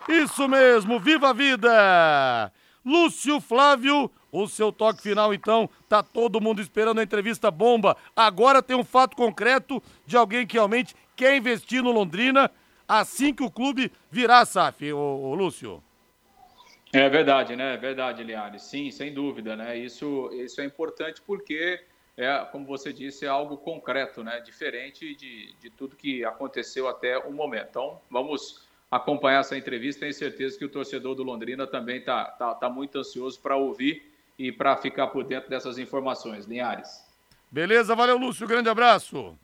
Isso 0.07 0.47
mesmo, 0.47 0.99
viva 0.99 1.29
a 1.29 1.33
vida! 1.33 2.51
Lúcio 2.85 3.41
Flávio, 3.41 4.09
o 4.31 4.47
seu 4.47 4.71
toque 4.71 5.01
final 5.01 5.33
então, 5.33 5.69
tá 5.89 6.01
todo 6.01 6.39
mundo 6.39 6.61
esperando 6.61 6.99
a 6.99 7.03
entrevista 7.03 7.51
bomba. 7.51 7.97
Agora 8.15 8.63
tem 8.63 8.77
um 8.77 8.83
fato 8.83 9.17
concreto 9.17 9.83
de 10.05 10.15
alguém 10.15 10.47
que 10.47 10.53
realmente 10.53 10.95
quer 11.15 11.35
investir 11.35 11.83
no 11.83 11.91
Londrina 11.91 12.49
assim 12.87 13.33
que 13.33 13.43
o 13.43 13.51
clube 13.51 13.91
virar 14.09 14.45
SAF, 14.45 14.93
ô 14.93 15.35
Lúcio. 15.35 15.83
É 16.93 17.09
verdade, 17.09 17.57
né? 17.57 17.73
É 17.73 17.77
verdade, 17.77 18.23
Liares. 18.23 18.61
Sim, 18.61 18.89
sem 18.91 19.13
dúvida, 19.13 19.57
né? 19.57 19.77
Isso, 19.77 20.29
isso 20.31 20.61
é 20.61 20.65
importante 20.65 21.21
porque 21.21 21.83
é, 22.15 22.39
como 22.51 22.65
você 22.65 22.93
disse, 22.93 23.25
é 23.25 23.27
algo 23.27 23.57
concreto, 23.57 24.23
né? 24.23 24.39
Diferente 24.39 25.13
de, 25.13 25.53
de 25.59 25.69
tudo 25.69 25.95
que 25.95 26.23
aconteceu 26.23 26.87
até 26.87 27.17
o 27.17 27.31
momento. 27.31 27.67
Então, 27.69 28.01
vamos 28.09 28.66
acompanhar 28.89 29.41
essa 29.41 29.57
entrevista. 29.57 30.01
Tenho 30.01 30.13
certeza 30.13 30.57
que 30.57 30.65
o 30.65 30.69
torcedor 30.69 31.15
do 31.15 31.23
Londrina 31.23 31.67
também 31.67 31.97
está 31.97 32.25
tá, 32.25 32.53
tá 32.53 32.69
muito 32.69 32.97
ansioso 32.97 33.39
para 33.39 33.55
ouvir 33.55 34.03
e 34.37 34.51
para 34.51 34.77
ficar 34.77 35.07
por 35.07 35.23
dentro 35.23 35.49
dessas 35.49 35.77
informações. 35.77 36.45
Linhares. 36.45 37.05
Beleza, 37.51 37.95
valeu, 37.95 38.17
Lúcio. 38.17 38.47
Grande 38.47 38.69
abraço. 38.69 39.37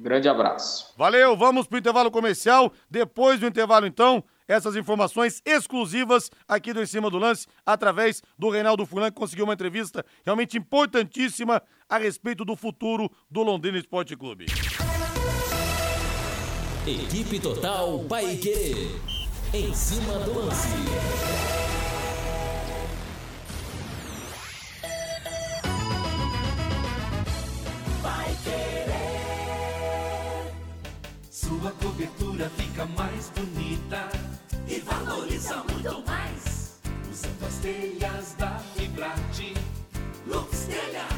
Grande 0.00 0.28
abraço. 0.28 0.94
Valeu, 0.96 1.36
vamos 1.36 1.66
para 1.66 1.76
o 1.76 1.78
intervalo 1.78 2.10
comercial. 2.10 2.72
Depois 2.88 3.40
do 3.40 3.46
intervalo, 3.46 3.86
então, 3.86 4.22
essas 4.46 4.76
informações 4.76 5.42
exclusivas 5.44 6.30
aqui 6.46 6.72
do 6.72 6.80
Em 6.80 6.86
Cima 6.86 7.10
do 7.10 7.18
Lance, 7.18 7.46
através 7.66 8.22
do 8.38 8.48
Reinaldo 8.48 8.86
Fulan, 8.86 9.10
que 9.10 9.16
conseguiu 9.16 9.44
uma 9.44 9.54
entrevista 9.54 10.04
realmente 10.24 10.56
importantíssima 10.56 11.62
a 11.88 11.98
respeito 11.98 12.44
do 12.44 12.54
futuro 12.54 13.10
do 13.30 13.42
Londrina 13.42 13.78
Esporte 13.78 14.16
Clube. 14.16 14.46
Equipe 16.88 17.38
Total 17.38 17.98
Paique. 18.08 18.98
Em 19.52 19.74
cima 19.74 20.14
do 20.20 20.38
lance. 20.38 20.68
Sua 31.30 31.70
cobertura 31.72 32.50
fica 32.56 32.86
mais 32.86 33.30
bonita 33.36 34.08
e 34.66 34.80
valoriza 34.80 35.62
muito 35.70 36.02
mais. 36.06 36.78
Usando 37.12 37.46
as 37.46 37.54
telhas 37.56 38.34
da 38.38 38.58
Fibrate, 38.74 39.52
Lux 40.26 40.66
Telhas, 40.66 41.17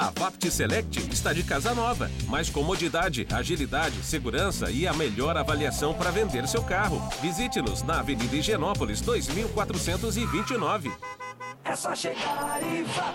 A 0.00 0.10
Vapt 0.18 0.50
Select 0.50 0.98
está 1.12 1.30
de 1.34 1.42
casa 1.42 1.74
nova. 1.74 2.10
Mais 2.26 2.48
comodidade, 2.48 3.26
agilidade, 3.30 4.02
segurança 4.02 4.70
e 4.70 4.88
a 4.88 4.94
melhor 4.94 5.36
avaliação 5.36 5.92
para 5.92 6.10
vender 6.10 6.48
seu 6.48 6.62
carro. 6.62 7.06
Visite-nos 7.20 7.82
na 7.82 8.00
Avenida 8.00 8.34
Higienópolis 8.34 9.02
2429. 9.02 10.90
É 11.62 11.76
só 11.76 11.94
chegar 11.94 12.62
e 12.62 12.82
vá. 12.84 13.14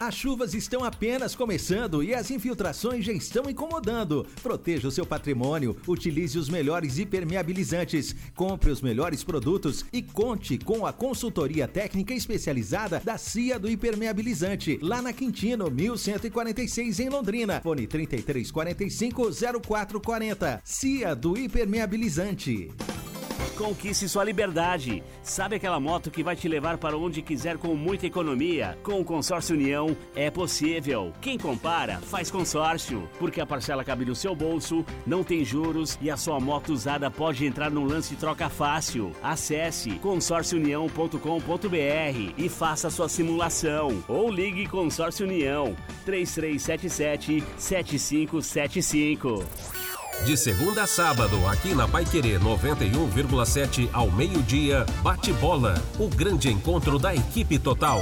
As 0.00 0.14
chuvas 0.14 0.54
estão 0.54 0.82
apenas 0.82 1.34
começando 1.34 2.02
e 2.02 2.14
as 2.14 2.30
infiltrações 2.30 3.04
já 3.04 3.12
estão 3.12 3.50
incomodando. 3.50 4.26
Proteja 4.42 4.88
o 4.88 4.90
seu 4.90 5.04
patrimônio, 5.04 5.76
utilize 5.86 6.38
os 6.38 6.48
melhores 6.48 6.98
impermeabilizantes, 6.98 8.16
compre 8.34 8.70
os 8.70 8.80
melhores 8.80 9.22
produtos 9.22 9.84
e 9.92 10.00
conte 10.00 10.56
com 10.56 10.86
a 10.86 10.92
consultoria 10.94 11.68
técnica 11.68 12.14
especializada 12.14 13.02
da 13.04 13.18
CIA 13.18 13.58
do 13.58 13.70
Impermeabilizante, 13.70 14.78
lá 14.80 15.02
na 15.02 15.12
Quintino, 15.12 15.70
1146 15.70 16.98
em 16.98 17.10
Londrina. 17.10 17.60
Fone 17.60 17.86
3345 17.86 19.60
0440. 19.60 20.62
CIA 20.64 21.14
do 21.14 21.36
Impermeabilizante. 21.36 22.70
Conquiste 23.56 24.08
sua 24.08 24.24
liberdade. 24.24 25.02
Sabe 25.22 25.56
aquela 25.56 25.78
moto 25.78 26.10
que 26.10 26.22
vai 26.22 26.34
te 26.34 26.48
levar 26.48 26.78
para 26.78 26.96
onde 26.96 27.20
quiser 27.20 27.58
com 27.58 27.74
muita 27.74 28.06
economia? 28.06 28.78
Com 28.82 29.00
o 29.00 29.04
Consórcio 29.04 29.54
União 29.54 29.94
é 30.14 30.30
possível. 30.30 31.12
Quem 31.20 31.36
compara, 31.36 31.98
faz 31.98 32.30
consórcio. 32.30 33.08
Porque 33.18 33.40
a 33.40 33.46
parcela 33.46 33.84
cabe 33.84 34.04
no 34.04 34.14
seu 34.14 34.34
bolso, 34.34 34.84
não 35.06 35.22
tem 35.22 35.44
juros 35.44 35.98
e 36.00 36.10
a 36.10 36.16
sua 36.16 36.40
moto 36.40 36.72
usada 36.72 37.10
pode 37.10 37.44
entrar 37.44 37.70
no 37.70 37.84
lance 37.84 38.16
troca 38.16 38.48
fácil. 38.48 39.12
Acesse 39.22 39.90
consórciounião.com.br 39.98 42.34
e 42.38 42.48
faça 42.48 42.90
sua 42.90 43.08
simulação. 43.08 44.02
Ou 44.08 44.30
ligue 44.30 44.66
Consórcio 44.66 45.26
União 45.26 45.76
3377 46.04 47.44
7575. 47.58 49.79
De 50.24 50.36
segunda 50.36 50.82
a 50.82 50.86
sábado, 50.86 51.48
aqui 51.48 51.74
na 51.74 51.88
Paiquerê 51.88 52.38
91,7 52.38 53.88
ao 53.90 54.10
meio-dia, 54.10 54.84
bate 55.02 55.32
bola, 55.32 55.74
o 55.98 56.08
grande 56.08 56.50
encontro 56.50 56.98
da 56.98 57.14
equipe 57.14 57.58
total. 57.58 58.00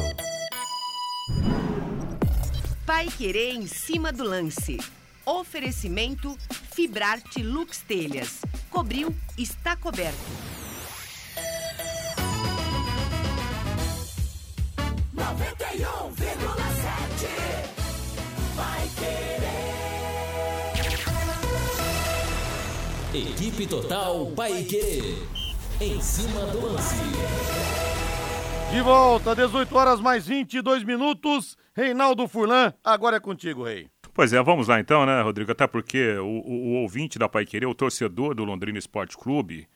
Pai 2.84 3.06
Querer 3.06 3.54
em 3.54 3.66
cima 3.66 4.12
do 4.12 4.24
lance. 4.24 4.78
Oferecimento 5.24 6.36
Fibrarte 6.72 7.40
Lux 7.40 7.78
Telhas. 7.86 8.40
Cobriu, 8.68 9.14
está 9.36 9.76
coberto. 9.76 10.18
91,7 15.14 16.27
Equipe 23.18 23.66
Total 23.66 24.26
Paique. 24.26 25.18
Em 25.80 26.00
cima 26.00 26.46
do 26.52 26.66
lance. 26.66 26.94
De 28.70 28.80
volta, 28.80 29.34
18 29.34 29.76
horas 29.76 30.00
mais 30.00 30.24
22 30.24 30.84
minutos. 30.84 31.56
Reinaldo 31.74 32.28
Furlan, 32.28 32.72
agora 32.84 33.16
é 33.16 33.20
contigo, 33.20 33.64
Rei. 33.64 33.88
Pois 34.14 34.32
é, 34.32 34.40
vamos 34.40 34.68
lá 34.68 34.78
então, 34.78 35.04
né, 35.04 35.20
Rodrigo? 35.20 35.50
Até 35.50 35.66
porque 35.66 36.12
o, 36.18 36.26
o, 36.26 36.52
o 36.52 36.72
ouvinte 36.82 37.18
da 37.18 37.28
Paiquerê, 37.28 37.66
o 37.66 37.74
torcedor 37.74 38.36
do 38.36 38.44
Londrina 38.44 38.78
Esporte 38.78 39.16
Clube, 39.16 39.66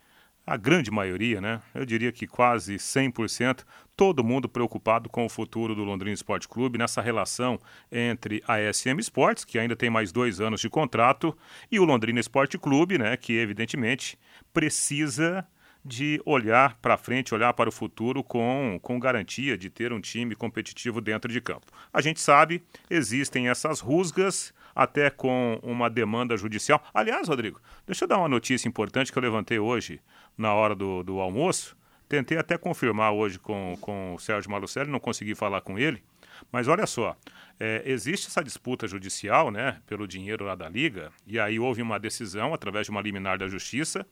a 0.46 0.56
grande 0.56 0.90
maioria, 0.90 1.40
né? 1.40 1.60
Eu 1.74 1.86
diria 1.86 2.10
que 2.10 2.26
quase 2.26 2.74
100%, 2.76 3.64
todo 3.96 4.24
mundo 4.24 4.48
preocupado 4.48 5.08
com 5.08 5.24
o 5.24 5.28
futuro 5.28 5.74
do 5.74 5.84
Londrina 5.84 6.14
Esporte 6.14 6.48
Clube 6.48 6.78
nessa 6.78 7.00
relação 7.00 7.58
entre 7.90 8.42
a 8.46 8.58
SM 8.72 8.98
Sports, 9.00 9.44
que 9.44 9.58
ainda 9.58 9.76
tem 9.76 9.90
mais 9.90 10.10
dois 10.10 10.40
anos 10.40 10.60
de 10.60 10.68
contrato, 10.68 11.36
e 11.70 11.78
o 11.78 11.84
Londrina 11.84 12.18
Esporte 12.18 12.58
Clube, 12.58 12.98
né? 12.98 13.16
Que 13.16 13.38
evidentemente 13.38 14.18
precisa 14.52 15.46
de 15.84 16.20
olhar 16.24 16.76
para 16.80 16.96
frente, 16.96 17.34
olhar 17.34 17.52
para 17.54 17.68
o 17.68 17.72
futuro 17.72 18.22
com, 18.22 18.78
com 18.80 19.00
garantia 19.00 19.58
de 19.58 19.68
ter 19.68 19.92
um 19.92 20.00
time 20.00 20.34
competitivo 20.34 21.00
dentro 21.00 21.30
de 21.30 21.40
campo. 21.40 21.66
A 21.92 22.00
gente 22.00 22.20
sabe, 22.20 22.62
existem 22.88 23.48
essas 23.48 23.80
rusgas, 23.80 24.54
até 24.74 25.10
com 25.10 25.58
uma 25.62 25.88
demanda 25.90 26.36
judicial. 26.36 26.82
Aliás, 26.94 27.28
Rodrigo, 27.28 27.60
deixa 27.86 28.04
eu 28.04 28.08
dar 28.08 28.18
uma 28.18 28.28
notícia 28.28 28.68
importante 28.68 29.12
que 29.12 29.18
eu 29.18 29.22
levantei 29.22 29.58
hoje 29.58 30.00
na 30.36 30.54
hora 30.54 30.74
do, 30.74 31.02
do 31.02 31.20
almoço. 31.20 31.76
Tentei 32.08 32.36
até 32.36 32.58
confirmar 32.58 33.12
hoje 33.12 33.38
com, 33.38 33.76
com 33.80 34.14
o 34.14 34.18
Sérgio 34.18 34.50
Malucelli, 34.50 34.90
não 34.90 35.00
consegui 35.00 35.34
falar 35.34 35.62
com 35.62 35.78
ele. 35.78 36.02
Mas 36.50 36.68
olha 36.68 36.86
só, 36.86 37.16
é, 37.58 37.82
existe 37.86 38.26
essa 38.26 38.42
disputa 38.42 38.86
judicial, 38.86 39.50
né, 39.50 39.80
pelo 39.86 40.06
dinheiro 40.06 40.44
lá 40.44 40.54
da 40.54 40.68
Liga, 40.68 41.12
e 41.26 41.38
aí 41.38 41.58
houve 41.58 41.80
uma 41.80 41.98
decisão 41.98 42.52
através 42.52 42.86
de 42.86 42.90
uma 42.90 43.00
liminar 43.00 43.38
da 43.38 43.48
Justiça. 43.48 44.06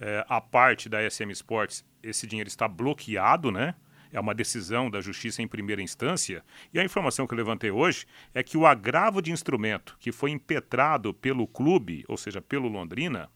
É, 0.00 0.24
a 0.28 0.40
parte 0.40 0.88
da 0.88 1.08
SM 1.08 1.30
Sports, 1.30 1.84
esse 2.02 2.26
dinheiro 2.26 2.48
está 2.48 2.66
bloqueado, 2.66 3.50
né? 3.50 3.74
É 4.12 4.18
uma 4.18 4.34
decisão 4.34 4.90
da 4.90 5.00
Justiça 5.00 5.42
em 5.42 5.46
primeira 5.46 5.82
instância. 5.82 6.42
E 6.74 6.80
a 6.80 6.84
informação 6.84 7.26
que 7.26 7.34
eu 7.34 7.38
levantei 7.38 7.70
hoje 7.70 8.06
é 8.34 8.42
que 8.42 8.56
o 8.56 8.66
agravo 8.66 9.22
de 9.22 9.30
instrumento 9.30 9.96
que 10.00 10.10
foi 10.10 10.30
impetrado 10.30 11.14
pelo 11.14 11.46
clube, 11.46 12.04
ou 12.08 12.16
seja, 12.16 12.40
pelo 12.40 12.68
Londrina, 12.68 13.28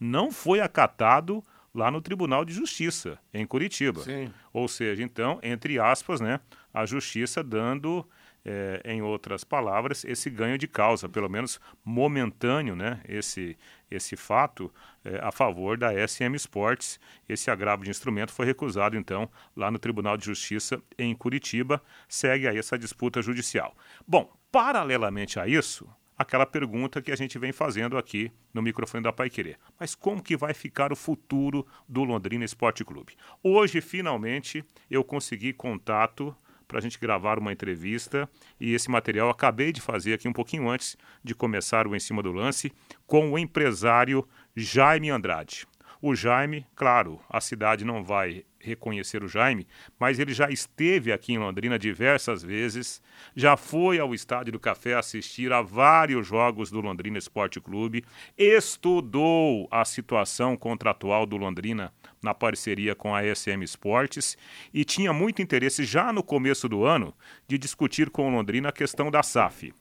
não 0.00 0.30
foi 0.32 0.60
acatado 0.60 1.44
lá 1.74 1.90
no 1.90 2.00
Tribunal 2.00 2.44
de 2.44 2.52
Justiça, 2.52 3.18
em 3.32 3.46
Curitiba. 3.46 4.02
Sim. 4.02 4.32
Ou 4.52 4.68
seja, 4.68 5.02
então, 5.02 5.38
entre 5.42 5.78
aspas, 5.78 6.20
né, 6.20 6.40
a 6.72 6.84
Justiça 6.84 7.42
dando 7.42 8.06
é, 8.44 8.80
em 8.84 9.02
outras 9.02 9.44
palavras, 9.44 10.04
esse 10.04 10.28
ganho 10.28 10.58
de 10.58 10.66
causa, 10.66 11.08
pelo 11.08 11.28
menos 11.28 11.60
momentâneo, 11.84 12.74
né? 12.74 13.00
esse, 13.08 13.56
esse 13.90 14.16
fato 14.16 14.72
é, 15.04 15.18
a 15.22 15.30
favor 15.30 15.78
da 15.78 15.92
SM 16.06 16.34
Sports. 16.34 16.98
Esse 17.28 17.50
agravo 17.50 17.84
de 17.84 17.90
instrumento 17.90 18.32
foi 18.32 18.46
recusado, 18.46 18.96
então, 18.96 19.30
lá 19.56 19.70
no 19.70 19.78
Tribunal 19.78 20.16
de 20.16 20.26
Justiça 20.26 20.82
em 20.98 21.14
Curitiba. 21.14 21.80
Segue 22.08 22.48
aí 22.48 22.58
essa 22.58 22.78
disputa 22.78 23.22
judicial. 23.22 23.76
Bom, 24.06 24.32
paralelamente 24.50 25.38
a 25.38 25.46
isso, 25.46 25.88
aquela 26.16 26.46
pergunta 26.46 27.00
que 27.00 27.10
a 27.10 27.16
gente 27.16 27.38
vem 27.38 27.52
fazendo 27.52 27.96
aqui 27.96 28.30
no 28.52 28.62
microfone 28.62 29.02
da 29.02 29.12
Pai 29.12 29.30
Querer. 29.30 29.58
Mas 29.78 29.94
como 29.94 30.22
que 30.22 30.36
vai 30.36 30.54
ficar 30.54 30.92
o 30.92 30.96
futuro 30.96 31.66
do 31.88 32.04
Londrina 32.04 32.44
Esporte 32.44 32.84
Clube? 32.84 33.14
Hoje, 33.42 33.80
finalmente, 33.80 34.64
eu 34.90 35.02
consegui 35.02 35.52
contato 35.52 36.34
para 36.66 36.78
a 36.78 36.82
gente 36.82 36.98
gravar 36.98 37.38
uma 37.38 37.52
entrevista 37.52 38.28
e 38.58 38.72
esse 38.72 38.90
material 38.90 39.28
acabei 39.28 39.72
de 39.72 39.80
fazer 39.80 40.14
aqui 40.14 40.26
um 40.26 40.32
pouquinho 40.32 40.70
antes 40.70 40.96
de 41.22 41.34
começar 41.34 41.86
o 41.86 41.94
Em 41.94 42.00
Cima 42.00 42.22
do 42.22 42.32
Lance 42.32 42.72
com 43.06 43.30
o 43.30 43.38
empresário 43.38 44.26
Jaime 44.56 45.10
Andrade. 45.10 45.66
O 46.00 46.14
Jaime, 46.14 46.66
claro, 46.74 47.20
a 47.28 47.40
cidade 47.40 47.84
não 47.84 48.02
vai 48.02 48.44
reconhecer 48.62 49.22
o 49.22 49.28
Jaime, 49.28 49.66
mas 49.98 50.18
ele 50.18 50.32
já 50.32 50.50
esteve 50.50 51.12
aqui 51.12 51.32
em 51.32 51.38
Londrina 51.38 51.78
diversas 51.78 52.42
vezes, 52.42 53.02
já 53.34 53.56
foi 53.56 53.98
ao 53.98 54.14
Estádio 54.14 54.52
do 54.52 54.60
Café 54.60 54.94
assistir 54.94 55.52
a 55.52 55.60
vários 55.60 56.26
jogos 56.26 56.70
do 56.70 56.80
Londrina 56.80 57.18
Esporte 57.18 57.60
Clube, 57.60 58.04
estudou 58.38 59.68
a 59.70 59.84
situação 59.84 60.56
contratual 60.56 61.26
do 61.26 61.36
Londrina 61.36 61.92
na 62.22 62.32
parceria 62.32 62.94
com 62.94 63.14
a 63.14 63.22
SM 63.22 63.62
Esportes 63.62 64.36
e 64.72 64.84
tinha 64.84 65.12
muito 65.12 65.42
interesse 65.42 65.84
já 65.84 66.12
no 66.12 66.22
começo 66.22 66.68
do 66.68 66.84
ano 66.84 67.14
de 67.48 67.58
discutir 67.58 68.10
com 68.10 68.28
o 68.28 68.30
Londrina 68.30 68.68
a 68.68 68.72
questão 68.72 69.10
da 69.10 69.22
SAF. 69.22 69.72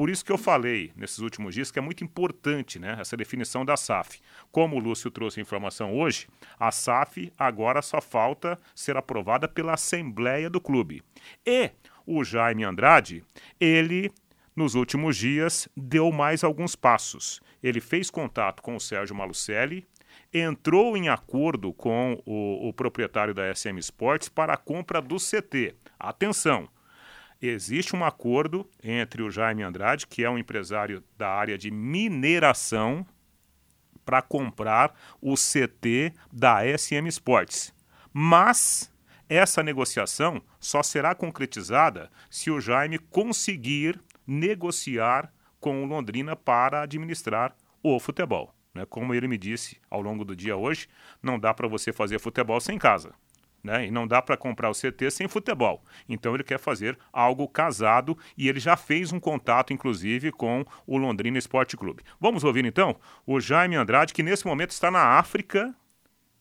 Por 0.00 0.08
isso 0.08 0.24
que 0.24 0.32
eu 0.32 0.38
falei 0.38 0.92
nesses 0.96 1.18
últimos 1.18 1.54
dias 1.54 1.70
que 1.70 1.78
é 1.78 1.82
muito 1.82 2.02
importante 2.02 2.78
né, 2.78 2.96
essa 2.98 3.18
definição 3.18 3.66
da 3.66 3.76
SAF. 3.76 4.18
Como 4.50 4.76
o 4.76 4.78
Lúcio 4.78 5.10
trouxe 5.10 5.38
a 5.38 5.42
informação 5.42 5.94
hoje, 5.94 6.26
a 6.58 6.72
SAF 6.72 7.30
agora 7.38 7.82
só 7.82 8.00
falta 8.00 8.58
ser 8.74 8.96
aprovada 8.96 9.46
pela 9.46 9.74
Assembleia 9.74 10.48
do 10.48 10.58
Clube. 10.58 11.02
E 11.44 11.70
o 12.06 12.24
Jaime 12.24 12.64
Andrade, 12.64 13.22
ele 13.60 14.10
nos 14.56 14.74
últimos 14.74 15.18
dias 15.18 15.68
deu 15.76 16.10
mais 16.10 16.42
alguns 16.42 16.74
passos. 16.74 17.38
Ele 17.62 17.78
fez 17.78 18.08
contato 18.08 18.62
com 18.62 18.76
o 18.76 18.80
Sérgio 18.80 19.14
Malucelli, 19.14 19.86
entrou 20.32 20.96
em 20.96 21.10
acordo 21.10 21.74
com 21.74 22.18
o, 22.24 22.70
o 22.70 22.72
proprietário 22.72 23.34
da 23.34 23.54
SM 23.54 23.76
Sports 23.80 24.30
para 24.30 24.54
a 24.54 24.56
compra 24.56 25.02
do 25.02 25.16
CT. 25.16 25.74
Atenção! 25.98 26.70
Existe 27.48 27.96
um 27.96 28.04
acordo 28.04 28.68
entre 28.82 29.22
o 29.22 29.30
Jaime 29.30 29.62
Andrade, 29.62 30.06
que 30.06 30.24
é 30.24 30.30
um 30.30 30.38
empresário 30.38 31.02
da 31.16 31.28
área 31.28 31.56
de 31.56 31.70
mineração, 31.70 33.06
para 34.04 34.22
comprar 34.22 34.94
o 35.20 35.34
CT 35.34 36.12
da 36.32 36.60
SM 36.76 37.06
Sports. 37.08 37.72
Mas 38.12 38.92
essa 39.28 39.62
negociação 39.62 40.42
só 40.58 40.82
será 40.82 41.14
concretizada 41.14 42.10
se 42.28 42.50
o 42.50 42.60
Jaime 42.60 42.98
conseguir 42.98 44.00
negociar 44.26 45.32
com 45.60 45.82
o 45.82 45.86
Londrina 45.86 46.34
para 46.34 46.82
administrar 46.82 47.54
o 47.82 48.00
futebol. 48.00 48.52
Né? 48.74 48.84
Como 48.86 49.14
ele 49.14 49.28
me 49.28 49.38
disse 49.38 49.76
ao 49.88 50.00
longo 50.00 50.24
do 50.24 50.34
dia 50.34 50.56
hoje, 50.56 50.88
não 51.22 51.38
dá 51.38 51.54
para 51.54 51.68
você 51.68 51.92
fazer 51.92 52.18
futebol 52.18 52.60
sem 52.60 52.78
casa. 52.78 53.14
Né? 53.62 53.86
E 53.86 53.90
não 53.90 54.06
dá 54.06 54.22
para 54.22 54.36
comprar 54.36 54.70
o 54.70 54.74
CT 54.74 55.10
sem 55.10 55.28
futebol. 55.28 55.82
Então 56.08 56.34
ele 56.34 56.44
quer 56.44 56.58
fazer 56.58 56.98
algo 57.12 57.46
casado 57.46 58.16
e 58.36 58.48
ele 58.48 58.58
já 58.58 58.76
fez 58.76 59.12
um 59.12 59.20
contato, 59.20 59.72
inclusive, 59.72 60.32
com 60.32 60.64
o 60.86 60.96
Londrina 60.96 61.38
Esporte 61.38 61.76
Clube. 61.76 62.02
Vamos 62.18 62.42
ouvir 62.42 62.64
então 62.64 62.96
o 63.26 63.38
Jaime 63.38 63.76
Andrade, 63.76 64.14
que 64.14 64.22
nesse 64.22 64.46
momento 64.46 64.70
está 64.70 64.90
na 64.90 65.18
África 65.18 65.74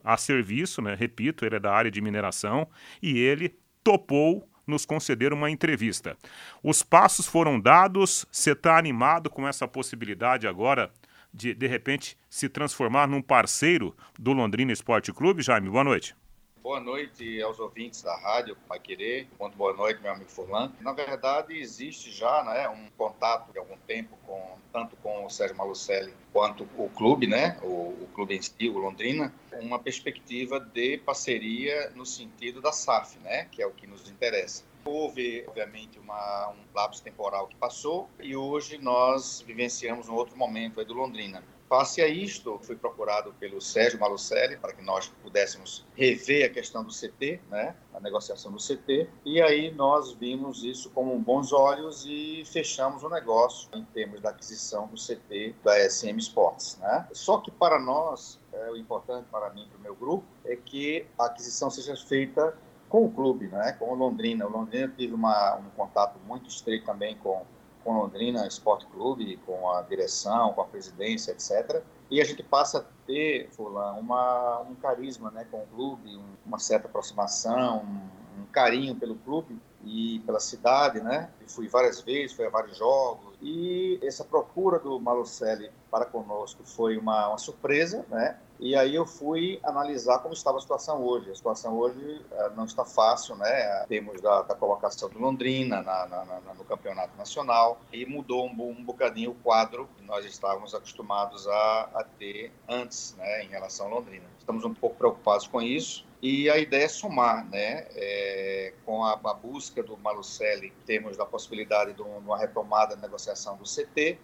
a 0.03 0.15
serviço, 0.15 0.81
né? 0.81 0.95
repito, 0.95 1.45
ele 1.45 1.57
é 1.57 1.59
da 1.59 1.73
área 1.73 1.91
de 1.91 2.01
mineração 2.01 2.67
e 3.01 3.17
ele 3.17 3.53
topou 3.83 4.47
nos 4.65 4.85
conceder 4.85 5.33
uma 5.33 5.49
entrevista. 5.49 6.15
Os 6.63 6.83
passos 6.83 7.25
foram 7.25 7.59
dados, 7.59 8.25
você 8.31 8.51
está 8.51 8.77
animado 8.77 9.29
com 9.29 9.47
essa 9.47 9.67
possibilidade 9.67 10.47
agora 10.47 10.91
de, 11.33 11.53
de 11.53 11.67
repente, 11.67 12.17
se 12.29 12.47
transformar 12.47 13.07
num 13.07 13.21
parceiro 13.21 13.95
do 14.17 14.31
Londrina 14.31 14.71
Esporte 14.71 15.11
Clube? 15.11 15.41
Jaime, 15.41 15.69
boa 15.69 15.83
noite. 15.83 16.15
Boa 16.61 16.81
noite 16.81 17.41
aos 17.41 17.57
ouvintes 17.57 18.01
da 18.01 18.13
rádio 18.17 18.57
Pai 18.67 18.79
Querer. 18.79 19.29
Muito 19.39 19.55
boa 19.55 19.73
noite, 19.73 20.01
meu 20.01 20.11
amigo 20.11 20.29
Furlan. 20.29 20.73
Na 20.81 20.91
verdade, 20.91 21.57
existe 21.57 22.11
já 22.11 22.43
né, 22.43 22.67
um 22.67 22.89
contato 22.97 23.49
de 23.53 23.57
algum 23.57 23.77
tempo 23.87 24.17
com 24.27 24.57
tanto 24.73 24.97
com 24.97 25.25
o 25.25 25.29
Sérgio 25.29 25.55
Malucelli 25.55 26.13
quanto 26.33 26.67
o 26.77 26.89
clube, 26.89 27.27
né, 27.27 27.57
o, 27.63 28.03
o 28.03 28.09
clube 28.13 28.35
em 28.35 28.41
si, 28.41 28.67
o 28.67 28.77
Londrina, 28.77 29.33
uma 29.53 29.79
perspectiva 29.79 30.59
de 30.59 30.97
parceria 30.97 31.91
no 31.95 32.05
sentido 32.05 32.61
da 32.61 32.73
SAF, 32.73 33.17
né, 33.19 33.45
que 33.45 33.61
é 33.61 33.65
o 33.65 33.71
que 33.71 33.87
nos 33.87 34.09
interessa. 34.09 34.65
Houve, 34.83 35.45
obviamente, 35.47 35.97
uma, 35.97 36.49
um 36.49 36.75
lapso 36.75 37.01
temporal 37.01 37.47
que 37.47 37.55
passou 37.55 38.09
e 38.19 38.35
hoje 38.35 38.77
nós 38.77 39.41
vivenciamos 39.47 40.09
um 40.09 40.13
outro 40.13 40.37
momento 40.37 40.81
aí 40.81 40.85
do 40.85 40.93
Londrina. 40.93 41.41
Face 41.69 42.01
a 42.01 42.07
isto, 42.07 42.57
fui 42.63 42.75
procurado 42.75 43.31
pelo 43.39 43.61
Sérgio 43.61 43.99
Malucelli 43.99 44.57
para 44.57 44.73
que 44.73 44.81
nós 44.81 45.07
pudéssemos 45.21 45.85
rever 45.95 46.43
a 46.47 46.49
questão 46.49 46.83
do 46.83 46.91
CT, 46.91 47.39
né, 47.47 47.75
a 47.93 47.99
negociação 47.99 48.51
do 48.51 48.57
CT, 48.57 49.07
e 49.23 49.39
aí 49.39 49.71
nós 49.71 50.13
vimos 50.13 50.63
isso 50.63 50.89
com 50.89 51.21
bons 51.21 51.53
olhos 51.53 52.07
e 52.07 52.43
fechamos 52.47 53.03
o 53.03 53.09
negócio 53.09 53.69
em 53.71 53.85
termos 53.85 54.19
da 54.19 54.31
aquisição 54.31 54.87
do 54.87 54.95
CT 54.95 55.55
da 55.63 55.87
SM 55.87 56.17
Sports. 56.17 56.79
Né? 56.81 57.07
Só 57.11 57.37
que 57.37 57.51
para 57.51 57.77
nós, 57.79 58.39
é, 58.51 58.71
o 58.71 58.75
importante 58.75 59.27
para 59.29 59.51
mim 59.51 59.65
e 59.65 59.67
para 59.67 59.77
o 59.77 59.81
meu 59.81 59.95
grupo 59.95 60.25
é 60.45 60.55
que 60.55 61.05
a 61.19 61.25
aquisição 61.25 61.69
seja 61.69 61.95
feita 61.95 62.57
com 62.89 63.05
o 63.05 63.11
clube, 63.11 63.47
né, 63.47 63.73
com 63.73 63.91
o 63.91 63.95
Londrina. 63.95 64.47
O 64.47 64.49
Londrina 64.49 64.91
teve 64.97 65.13
uma, 65.13 65.57
um 65.57 65.69
contato 65.77 66.17
muito 66.25 66.49
estreito 66.49 66.87
também 66.87 67.15
com 67.17 67.45
com 67.83 67.93
Londrina 67.97 68.45
Esporte 68.47 68.85
Clube, 68.87 69.37
com 69.45 69.69
a 69.71 69.81
direção, 69.81 70.53
com 70.53 70.61
a 70.61 70.65
presidência, 70.65 71.31
etc. 71.31 71.81
E 72.09 72.19
a 72.21 72.25
gente 72.25 72.43
passa 72.43 72.79
a 72.79 72.83
ter, 73.05 73.49
Fulan, 73.51 73.93
uma, 73.93 74.61
um 74.61 74.75
carisma 74.75 75.29
né, 75.31 75.45
com 75.49 75.57
o 75.61 75.67
clube, 75.67 76.17
um, 76.17 76.25
uma 76.45 76.59
certa 76.59 76.87
aproximação, 76.87 77.83
um, 77.83 78.41
um, 78.41 78.45
carinho 78.51 78.95
pelo 78.95 79.15
clube 79.15 79.59
e 79.83 80.19
pela 80.25 80.39
cidade, 80.39 80.99
né? 80.99 81.29
Eu 81.39 81.47
fui 81.47 81.67
várias 81.67 82.01
vezes, 82.01 82.35
fui 82.35 82.45
a 82.45 82.49
vários 82.49 82.77
jogos. 82.77 83.35
E 83.41 83.99
essa 84.03 84.23
procura 84.23 84.79
do 84.79 84.99
Malucelli 84.99 85.71
para 85.89 86.05
conosco 86.05 86.63
foi 86.65 86.97
uma, 86.97 87.29
uma 87.29 87.37
surpresa, 87.37 88.05
né? 88.09 88.37
E 88.59 88.75
aí 88.75 88.93
eu 88.93 89.05
fui 89.05 89.57
analisar 89.63 90.19
como 90.19 90.33
estava 90.33 90.57
a 90.57 90.61
situação 90.61 91.01
hoje. 91.01 91.31
A 91.31 91.35
situação 91.35 91.77
hoje 91.77 92.21
uh, 92.29 92.55
não 92.57 92.65
está 92.65 92.83
fácil, 92.83 93.37
né? 93.37 93.85
Temos 93.87 94.19
da, 94.19 94.41
da 94.41 94.53
colocação 94.53 95.09
do 95.09 95.17
Londrina 95.17 95.81
na, 95.81 96.05
na, 96.05 96.25
na, 96.25 96.53
no 96.53 96.65
campeonato 96.65 97.17
nacional 97.17 97.79
e 97.93 98.05
mudou 98.05 98.45
um, 98.45 98.51
um 98.51 98.83
bocadinho 98.83 99.31
o 99.31 99.35
quadro 99.35 99.87
que 99.95 100.03
nós 100.03 100.25
estávamos 100.25 100.75
acostumados 100.75 101.47
a, 101.47 101.89
a 101.95 102.03
ter 102.03 102.51
antes, 102.67 103.15
né? 103.17 103.45
Em 103.45 103.47
relação 103.47 103.87
ao 103.87 103.93
Londrina. 103.93 104.25
Estamos 104.37 104.65
um 104.65 104.73
pouco 104.73 104.97
preocupados 104.97 105.47
com 105.47 105.61
isso. 105.61 106.05
E 106.21 106.49
a 106.49 106.57
ideia 106.57 106.83
é 106.83 106.89
somar, 106.89 107.45
né? 107.49 107.87
É, 107.95 108.73
com 108.85 109.05
a, 109.05 109.13
a, 109.13 109.33
busca 109.33 109.81
do 109.81 109.95
Malucelli, 109.95 110.73
temos 110.85 111.17
a 111.17 111.25
possibilidade 111.25 111.93
de 111.93 112.01
uma 112.01 112.37
retomada 112.37 112.93
da 112.93 113.01
negociação 113.01 113.55
do 113.55 113.63
CT, 113.63 114.19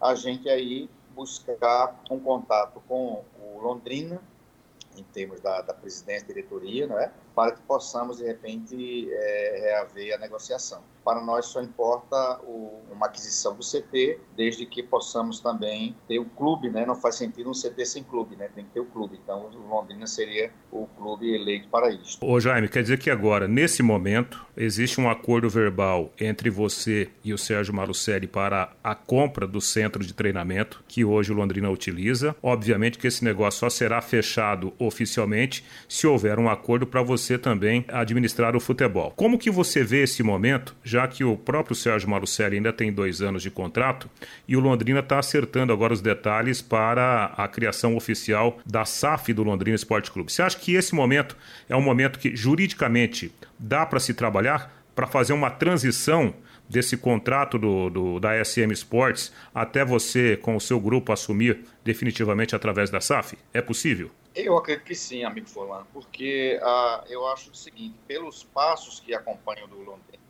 a 0.00 0.14
gente 0.14 0.48
aí 0.48 0.88
buscar 1.14 2.00
um 2.10 2.18
contato 2.18 2.82
com 2.88 3.24
o 3.40 3.60
Londrina, 3.60 4.20
em 4.96 5.02
termos 5.02 5.40
da, 5.40 5.60
da 5.62 5.72
presidência 5.72 6.26
diretoria, 6.26 6.86
não 6.86 6.98
é? 6.98 7.12
Para 7.34 7.52
que 7.52 7.62
possamos, 7.62 8.18
de 8.18 8.24
repente, 8.24 9.08
é, 9.10 9.60
reaver 9.62 10.14
a 10.14 10.18
negociação. 10.18 10.82
Para 11.04 11.20
nós 11.20 11.46
só 11.46 11.60
importa 11.60 12.40
o, 12.44 12.80
uma 12.92 13.06
aquisição 13.06 13.56
do 13.56 13.62
CT, 13.62 14.20
desde 14.36 14.66
que 14.66 14.82
possamos 14.82 15.40
também 15.40 15.96
ter 16.06 16.18
o 16.20 16.24
clube, 16.24 16.70
né? 16.70 16.86
Não 16.86 16.94
faz 16.94 17.16
sentido 17.16 17.50
um 17.50 17.52
CT 17.52 17.84
sem 17.84 18.04
clube, 18.04 18.36
né? 18.36 18.48
Tem 18.54 18.64
que 18.64 18.70
ter 18.70 18.80
o 18.80 18.84
clube. 18.84 19.18
Então, 19.22 19.50
o 19.52 19.68
Londrina 19.68 20.06
seria 20.06 20.52
o 20.70 20.86
clube 20.86 21.34
eleito 21.34 21.68
para 21.68 21.90
isso. 21.90 22.18
Ô 22.22 22.38
Jaime, 22.38 22.68
quer 22.68 22.82
dizer 22.82 22.98
que 22.98 23.10
agora, 23.10 23.48
nesse 23.48 23.82
momento, 23.82 24.46
existe 24.56 25.00
um 25.00 25.10
acordo 25.10 25.50
verbal 25.50 26.12
entre 26.20 26.50
você 26.50 27.10
e 27.24 27.32
o 27.32 27.38
Sérgio 27.38 27.74
Malucelli 27.74 28.28
para 28.28 28.72
a 28.84 28.94
compra 28.94 29.46
do 29.46 29.60
centro 29.60 30.04
de 30.04 30.14
treinamento 30.14 30.84
que 30.86 31.04
hoje 31.04 31.32
o 31.32 31.34
Londrina 31.34 31.68
utiliza. 31.68 32.36
Obviamente 32.40 32.98
que 32.98 33.08
esse 33.08 33.24
negócio 33.24 33.60
só 33.60 33.70
será 33.70 34.00
fechado 34.00 34.72
oficialmente 34.78 35.64
se 35.88 36.06
houver 36.06 36.38
um 36.38 36.48
acordo 36.48 36.86
para 36.86 37.02
você 37.02 37.21
você 37.22 37.38
também 37.38 37.84
administrar 37.88 38.56
o 38.56 38.60
futebol. 38.60 39.12
Como 39.16 39.38
que 39.38 39.50
você 39.50 39.82
vê 39.82 40.02
esse 40.02 40.22
momento, 40.22 40.74
já 40.82 41.06
que 41.06 41.24
o 41.24 41.36
próprio 41.36 41.76
Sérgio 41.76 42.10
Malucelli 42.10 42.56
ainda 42.56 42.72
tem 42.72 42.92
dois 42.92 43.22
anos 43.22 43.42
de 43.42 43.50
contrato 43.50 44.10
e 44.46 44.56
o 44.56 44.60
Londrina 44.60 45.00
está 45.00 45.18
acertando 45.18 45.72
agora 45.72 45.92
os 45.92 46.00
detalhes 46.00 46.60
para 46.60 47.32
a 47.36 47.48
criação 47.48 47.96
oficial 47.96 48.58
da 48.66 48.84
SAF 48.84 49.32
do 49.32 49.42
Londrina 49.42 49.76
Esporte 49.76 50.10
Clube. 50.10 50.32
Você 50.32 50.42
acha 50.42 50.58
que 50.58 50.74
esse 50.74 50.94
momento 50.94 51.36
é 51.68 51.76
um 51.76 51.82
momento 51.82 52.18
que 52.18 52.34
juridicamente 52.34 53.32
dá 53.58 53.86
para 53.86 54.00
se 54.00 54.12
trabalhar 54.12 54.82
para 54.94 55.06
fazer 55.06 55.32
uma 55.32 55.50
transição 55.50 56.34
desse 56.72 56.96
contrato 56.96 57.58
do, 57.58 57.90
do, 57.90 58.18
da 58.18 58.42
SM 58.42 58.72
Sports 58.72 59.32
até 59.54 59.84
você, 59.84 60.36
com 60.38 60.56
o 60.56 60.60
seu 60.60 60.80
grupo, 60.80 61.12
assumir 61.12 61.64
definitivamente 61.84 62.56
através 62.56 62.88
da 62.90 63.00
SAF? 63.00 63.38
É 63.52 63.60
possível? 63.60 64.10
Eu 64.34 64.56
acredito 64.56 64.86
que 64.86 64.94
sim, 64.94 65.24
amigo 65.24 65.46
Forlan, 65.46 65.86
porque 65.92 66.58
ah, 66.62 67.04
eu 67.08 67.26
acho 67.28 67.50
o 67.50 67.54
seguinte, 67.54 67.94
pelos 68.08 68.42
passos 68.42 68.98
que 68.98 69.14
acompanham 69.14 69.68
do 69.68 69.82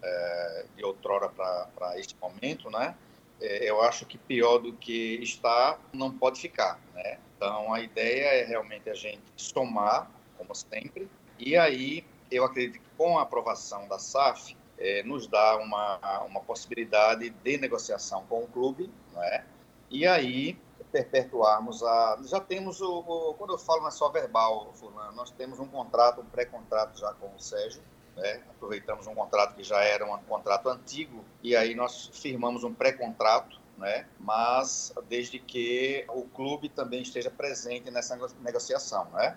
é, 0.03 0.65
de 0.77 0.85
outrora 0.85 1.29
para 1.29 1.99
este 1.99 2.17
momento, 2.21 2.69
né, 2.69 2.97
é, 3.41 3.71
eu 3.71 3.81
acho 3.81 4.05
que 4.05 4.19
pior 4.19 4.59
do 4.59 4.73
que 4.73 5.21
está 5.23 5.79
não 5.93 6.11
pode 6.11 6.41
ficar, 6.41 6.81
né? 6.95 7.19
Então 7.37 7.73
a 7.73 7.81
ideia 7.81 8.43
é 8.43 8.45
realmente 8.45 8.91
a 8.91 8.95
gente 8.95 9.23
somar, 9.37 10.11
como 10.37 10.53
sempre, 10.55 11.09
e 11.39 11.57
aí 11.57 12.05
eu 12.31 12.45
acredito 12.45 12.81
que 12.81 12.87
com 12.97 13.19
a 13.19 13.23
aprovação 13.23 13.87
da 13.87 14.01
SAF 14.01 14.57
é, 14.83 15.03
nos 15.05 15.27
dá 15.27 15.57
uma, 15.57 16.25
uma 16.27 16.41
possibilidade 16.41 17.31
de 17.31 17.59
negociação 17.59 18.25
com 18.29 18.43
o 18.43 18.49
clube, 18.49 18.91
né? 19.15 19.45
E 19.89 20.07
aí 20.07 20.59
perpetuarmos 20.91 21.83
a. 21.83 22.19
Já 22.25 22.41
temos 22.41 22.81
o, 22.81 22.99
o, 22.99 23.35
Quando 23.35 23.55
eu 23.55 23.59
falo 23.59 23.81
não 23.81 23.89
é 23.89 23.91
só 23.91 24.11
verbal, 24.11 24.73
Fulano, 24.75 25.13
nós 25.13 25.31
temos 25.31 25.59
um 25.59 25.67
contrato, 25.67 26.21
um 26.21 26.27
pré-contrato 26.27 26.99
já 26.99 27.13
com 27.15 27.35
o 27.35 27.41
Sérgio. 27.41 27.83
Né? 28.17 28.43
Aproveitamos 28.51 29.07
um 29.07 29.15
contrato 29.15 29.55
que 29.55 29.65
já 29.65 29.83
era 29.83 30.05
um 30.05 30.19
contrato 30.25 30.69
antigo 30.69 31.25
e 31.43 31.57
aí 31.57 31.75
nós 31.75 32.11
firmamos 32.13 32.63
um 32.63 32.75
pré-contrato, 32.75 33.59
né? 33.79 34.07
mas 34.21 34.93
desde 35.09 35.39
que 35.39 36.05
o 36.09 36.23
clube 36.23 36.69
também 36.69 37.01
esteja 37.01 37.31
presente 37.31 37.91
nessa 37.91 38.19
negociação. 38.41 39.07
Né? 39.13 39.37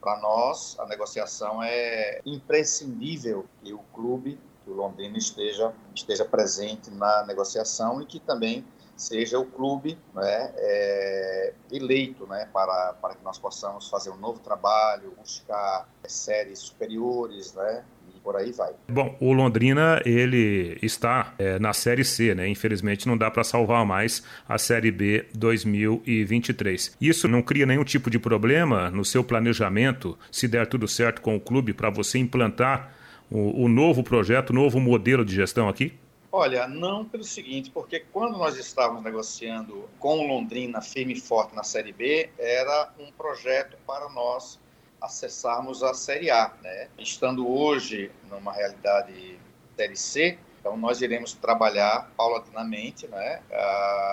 Para 0.00 0.20
nós, 0.20 0.76
a 0.80 0.86
negociação 0.86 1.62
é 1.62 2.20
imprescindível 2.26 3.46
que 3.62 3.72
o 3.72 3.78
clube, 3.94 4.38
que 4.66 4.70
o 4.70 4.74
Londrina 4.74 5.16
esteja, 5.16 5.72
esteja 5.94 6.24
presente 6.24 6.90
na 6.90 7.24
negociação 7.24 8.02
e 8.02 8.04
que 8.04 8.18
também 8.18 8.66
seja 8.96 9.38
o 9.38 9.46
clube 9.46 9.96
né, 10.12 10.52
é, 10.56 11.54
eleito 11.70 12.26
né, 12.26 12.48
para, 12.52 12.94
para 12.94 13.14
que 13.14 13.22
nós 13.22 13.38
possamos 13.38 13.88
fazer 13.88 14.10
um 14.10 14.16
novo 14.16 14.40
trabalho, 14.40 15.12
buscar 15.16 15.88
séries 16.04 16.58
superiores, 16.58 17.54
né, 17.54 17.84
por 18.26 18.34
aí 18.34 18.50
vai. 18.50 18.72
Bom, 18.88 19.16
o 19.20 19.32
Londrina 19.32 20.02
ele 20.04 20.76
está 20.82 21.32
é, 21.38 21.60
na 21.60 21.72
Série 21.72 22.04
C, 22.04 22.34
né? 22.34 22.48
Infelizmente 22.48 23.06
não 23.06 23.16
dá 23.16 23.30
para 23.30 23.44
salvar 23.44 23.86
mais 23.86 24.20
a 24.48 24.58
Série 24.58 24.90
B 24.90 25.26
2023. 25.32 26.96
Isso 27.00 27.28
não 27.28 27.40
cria 27.40 27.64
nenhum 27.64 27.84
tipo 27.84 28.10
de 28.10 28.18
problema 28.18 28.90
no 28.90 29.04
seu 29.04 29.22
planejamento, 29.22 30.18
se 30.32 30.48
der 30.48 30.66
tudo 30.66 30.88
certo 30.88 31.22
com 31.22 31.36
o 31.36 31.40
clube, 31.40 31.72
para 31.72 31.88
você 31.88 32.18
implantar 32.18 32.95
o, 33.30 33.64
o 33.64 33.68
novo 33.68 34.02
projeto, 34.02 34.50
o 34.50 34.52
novo 34.52 34.80
modelo 34.80 35.24
de 35.24 35.34
gestão 35.34 35.68
aqui? 35.68 35.98
Olha, 36.30 36.68
não 36.68 37.04
pelo 37.04 37.24
seguinte, 37.24 37.70
porque 37.70 38.00
quando 38.12 38.36
nós 38.36 38.56
estávamos 38.58 39.02
negociando 39.02 39.88
com 39.98 40.26
Londrina 40.26 40.82
firme 40.82 41.14
e 41.14 41.20
forte 41.20 41.54
na 41.54 41.62
Série 41.62 41.92
B, 41.92 42.28
era 42.38 42.92
um 42.98 43.10
projeto 43.12 43.76
para 43.86 44.08
nós 44.10 44.60
acessarmos 45.00 45.82
a 45.82 45.94
Série 45.94 46.30
A, 46.30 46.52
né? 46.62 46.88
Estando 46.98 47.48
hoje 47.48 48.10
numa 48.28 48.52
realidade 48.52 49.38
Série 49.76 49.96
C, 49.96 50.38
então 50.66 50.76
nós 50.76 51.00
iremos 51.00 51.32
trabalhar 51.32 52.10
paulatinamente, 52.16 53.06
né, 53.06 53.40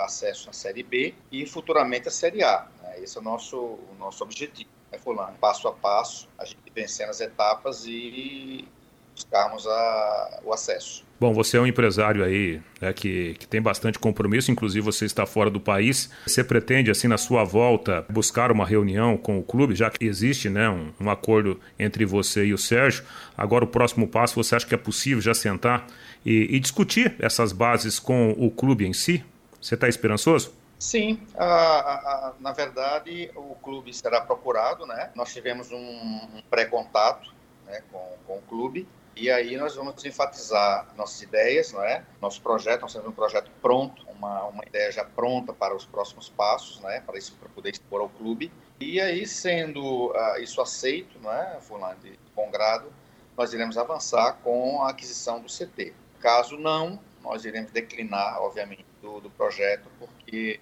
acesso 0.03 0.51
à 0.51 0.53
Série 0.53 0.83
B 0.83 1.15
e 1.31 1.47
futuramente 1.47 2.07
a 2.07 2.11
Série 2.11 2.43
A. 2.43 2.67
Né? 2.83 2.99
Esse 2.99 3.17
é 3.17 3.21
o 3.21 3.23
nosso, 3.23 3.57
o 3.57 3.95
nosso 3.97 4.23
objetivo, 4.23 4.69
né, 4.91 4.99
Fulano? 4.99 5.35
Passo 5.39 5.67
a 5.67 5.73
passo, 5.73 6.29
a 6.37 6.45
gente 6.45 6.59
vencendo 6.71 7.09
as 7.09 7.21
etapas 7.21 7.85
e 7.87 8.67
buscarmos 9.13 9.65
a, 9.67 10.39
o 10.43 10.53
acesso. 10.53 11.03
Bom, 11.23 11.33
você 11.33 11.55
é 11.55 11.61
um 11.61 11.65
empresário 11.65 12.21
aí 12.21 12.61
né, 12.81 12.91
que, 12.91 13.35
que 13.35 13.47
tem 13.47 13.61
bastante 13.61 13.97
compromisso, 13.97 14.51
inclusive 14.51 14.83
você 14.83 15.05
está 15.05 15.25
fora 15.25 15.49
do 15.49 15.57
país. 15.57 16.09
Você 16.27 16.43
pretende, 16.43 16.91
assim, 16.91 17.07
na 17.07 17.17
sua 17.17 17.45
volta, 17.45 18.05
buscar 18.09 18.51
uma 18.51 18.65
reunião 18.65 19.15
com 19.15 19.39
o 19.39 19.43
clube, 19.43 19.73
já 19.73 19.89
que 19.89 20.05
existe 20.05 20.49
né, 20.49 20.69
um, 20.69 20.91
um 20.99 21.09
acordo 21.09 21.57
entre 21.79 22.03
você 22.03 22.45
e 22.45 22.53
o 22.53 22.57
Sérgio. 22.57 23.05
Agora, 23.37 23.63
o 23.63 23.67
próximo 23.67 24.05
passo, 24.05 24.35
você 24.35 24.53
acha 24.53 24.67
que 24.67 24.75
é 24.75 24.77
possível 24.77 25.21
já 25.21 25.33
sentar 25.33 25.87
e, 26.25 26.55
e 26.55 26.59
discutir 26.59 27.15
essas 27.19 27.53
bases 27.53 27.99
com 27.99 28.31
o 28.31 28.51
clube 28.51 28.85
em 28.85 28.91
si? 28.91 29.23
Você 29.61 29.75
está 29.75 29.87
esperançoso? 29.87 30.53
Sim, 30.77 31.17
a, 31.37 31.45
a, 31.45 32.33
na 32.41 32.51
verdade 32.51 33.31
o 33.33 33.55
clube 33.63 33.93
será 33.93 34.19
procurado, 34.19 34.85
né? 34.85 35.09
Nós 35.15 35.31
tivemos 35.31 35.71
um, 35.71 35.77
um 35.77 36.41
pré-contato 36.49 37.33
né, 37.65 37.81
com, 37.89 38.17
com 38.27 38.37
o 38.39 38.41
clube 38.41 38.85
e 39.15 39.29
aí 39.29 39.55
nós 39.57 39.75
vamos 39.75 40.03
enfatizar 40.03 40.87
nossas 40.97 41.21
ideias, 41.21 41.71
não 41.71 41.83
é? 41.83 42.03
Nosso 42.19 42.41
projeto, 42.41 42.81
nós 42.81 42.93
temos 42.93 43.07
um 43.07 43.11
projeto 43.11 43.51
pronto, 43.61 44.03
uma, 44.09 44.45
uma 44.45 44.63
ideia 44.65 44.91
já 44.91 45.05
pronta 45.05 45.53
para 45.53 45.75
os 45.75 45.85
próximos 45.85 46.29
passos, 46.29 46.79
né? 46.79 47.01
Para 47.05 47.17
isso 47.17 47.35
para 47.35 47.47
poder 47.49 47.71
expor 47.71 48.01
ao 48.01 48.09
clube. 48.09 48.51
E 48.79 48.99
aí 48.99 49.25
sendo 49.27 50.11
uh, 50.11 50.39
isso 50.41 50.59
aceito, 50.61 51.19
não 51.19 51.31
é, 51.31 51.59
fulano 51.61 51.99
de 52.01 52.17
bom 52.35 52.49
grado, 52.49 52.91
nós 53.37 53.53
iremos 53.53 53.77
avançar 53.77 54.33
com 54.43 54.81
a 54.81 54.89
aquisição 54.89 55.39
do 55.39 55.47
CT. 55.47 55.93
Caso 56.19 56.57
não, 56.57 56.99
nós 57.21 57.45
iremos 57.45 57.71
declinar, 57.71 58.41
obviamente, 58.41 58.85
do, 59.01 59.19
do 59.19 59.29
projeto, 59.29 59.89
porque 59.99 60.59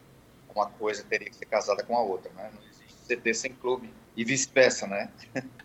uma 0.53 0.67
coisa 0.67 1.03
teria 1.03 1.29
que 1.29 1.35
ser 1.35 1.45
casada 1.45 1.83
com 1.83 1.95
a 1.95 2.01
outra, 2.01 2.31
né? 2.33 2.51
Não 2.53 2.61
existe 2.67 3.15
CT 3.15 3.33
sem 3.33 3.53
clube 3.53 3.89
e 4.15 4.25
vice-versa, 4.25 4.87
né? 4.87 5.09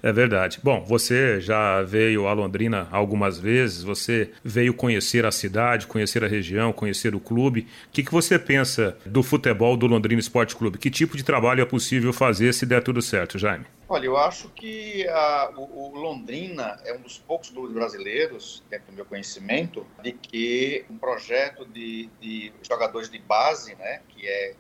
É 0.03 0.13
verdade. 0.13 0.61
Bom, 0.63 0.85
você 0.85 1.41
já 1.41 1.83
veio 1.83 2.29
a 2.29 2.33
Londrina 2.33 2.89
algumas 2.93 3.39
vezes, 3.39 3.83
você 3.83 4.31
veio 4.45 4.73
conhecer 4.73 5.27
a 5.27 5.33
cidade, 5.33 5.87
conhecer 5.87 6.23
a 6.23 6.29
região, 6.29 6.73
conhecer 6.73 7.15
o 7.15 7.21
clube. 7.21 7.67
O 7.89 7.91
que, 7.91 8.05
que 8.05 8.13
você 8.13 8.39
pensa 8.39 8.97
do 9.05 9.23
futebol 9.23 9.77
do 9.77 9.87
Londrina 9.87 10.21
Esporte 10.21 10.55
Clube? 10.55 10.79
Que 10.79 10.91
tipo 10.91 11.17
de 11.17 11.25
trabalho 11.25 11.61
é 11.61 11.65
possível 11.65 12.13
fazer 12.13 12.55
se 12.55 12.65
der 12.65 12.83
tudo 12.83 13.03
certo, 13.03 13.39
Jaime? 13.39 13.67
Olha, 13.89 14.07
eu 14.07 14.17
acho 14.17 14.49
que 14.51 15.07
a, 15.09 15.53
o, 15.57 15.93
o, 15.93 15.99
Londrina 15.99 16.77
é 16.85 16.93
um 16.93 17.01
dos 17.01 17.19
poucos 17.19 17.51
clubes 17.51 17.73
brasileiros, 17.73 18.63
dentro 18.69 18.87
do 18.91 18.95
meu 18.95 19.05
conhecimento, 19.05 19.87
de 20.03 20.13
que 20.13 20.85
um 20.91 20.99
projeto 20.99 21.65
de, 21.65 22.09
de 22.21 22.53
jogadores 22.63 23.09
de 23.09 23.19
base, 23.19 23.77
né, 23.77 24.01
que 24.09 24.27
é 24.27 24.55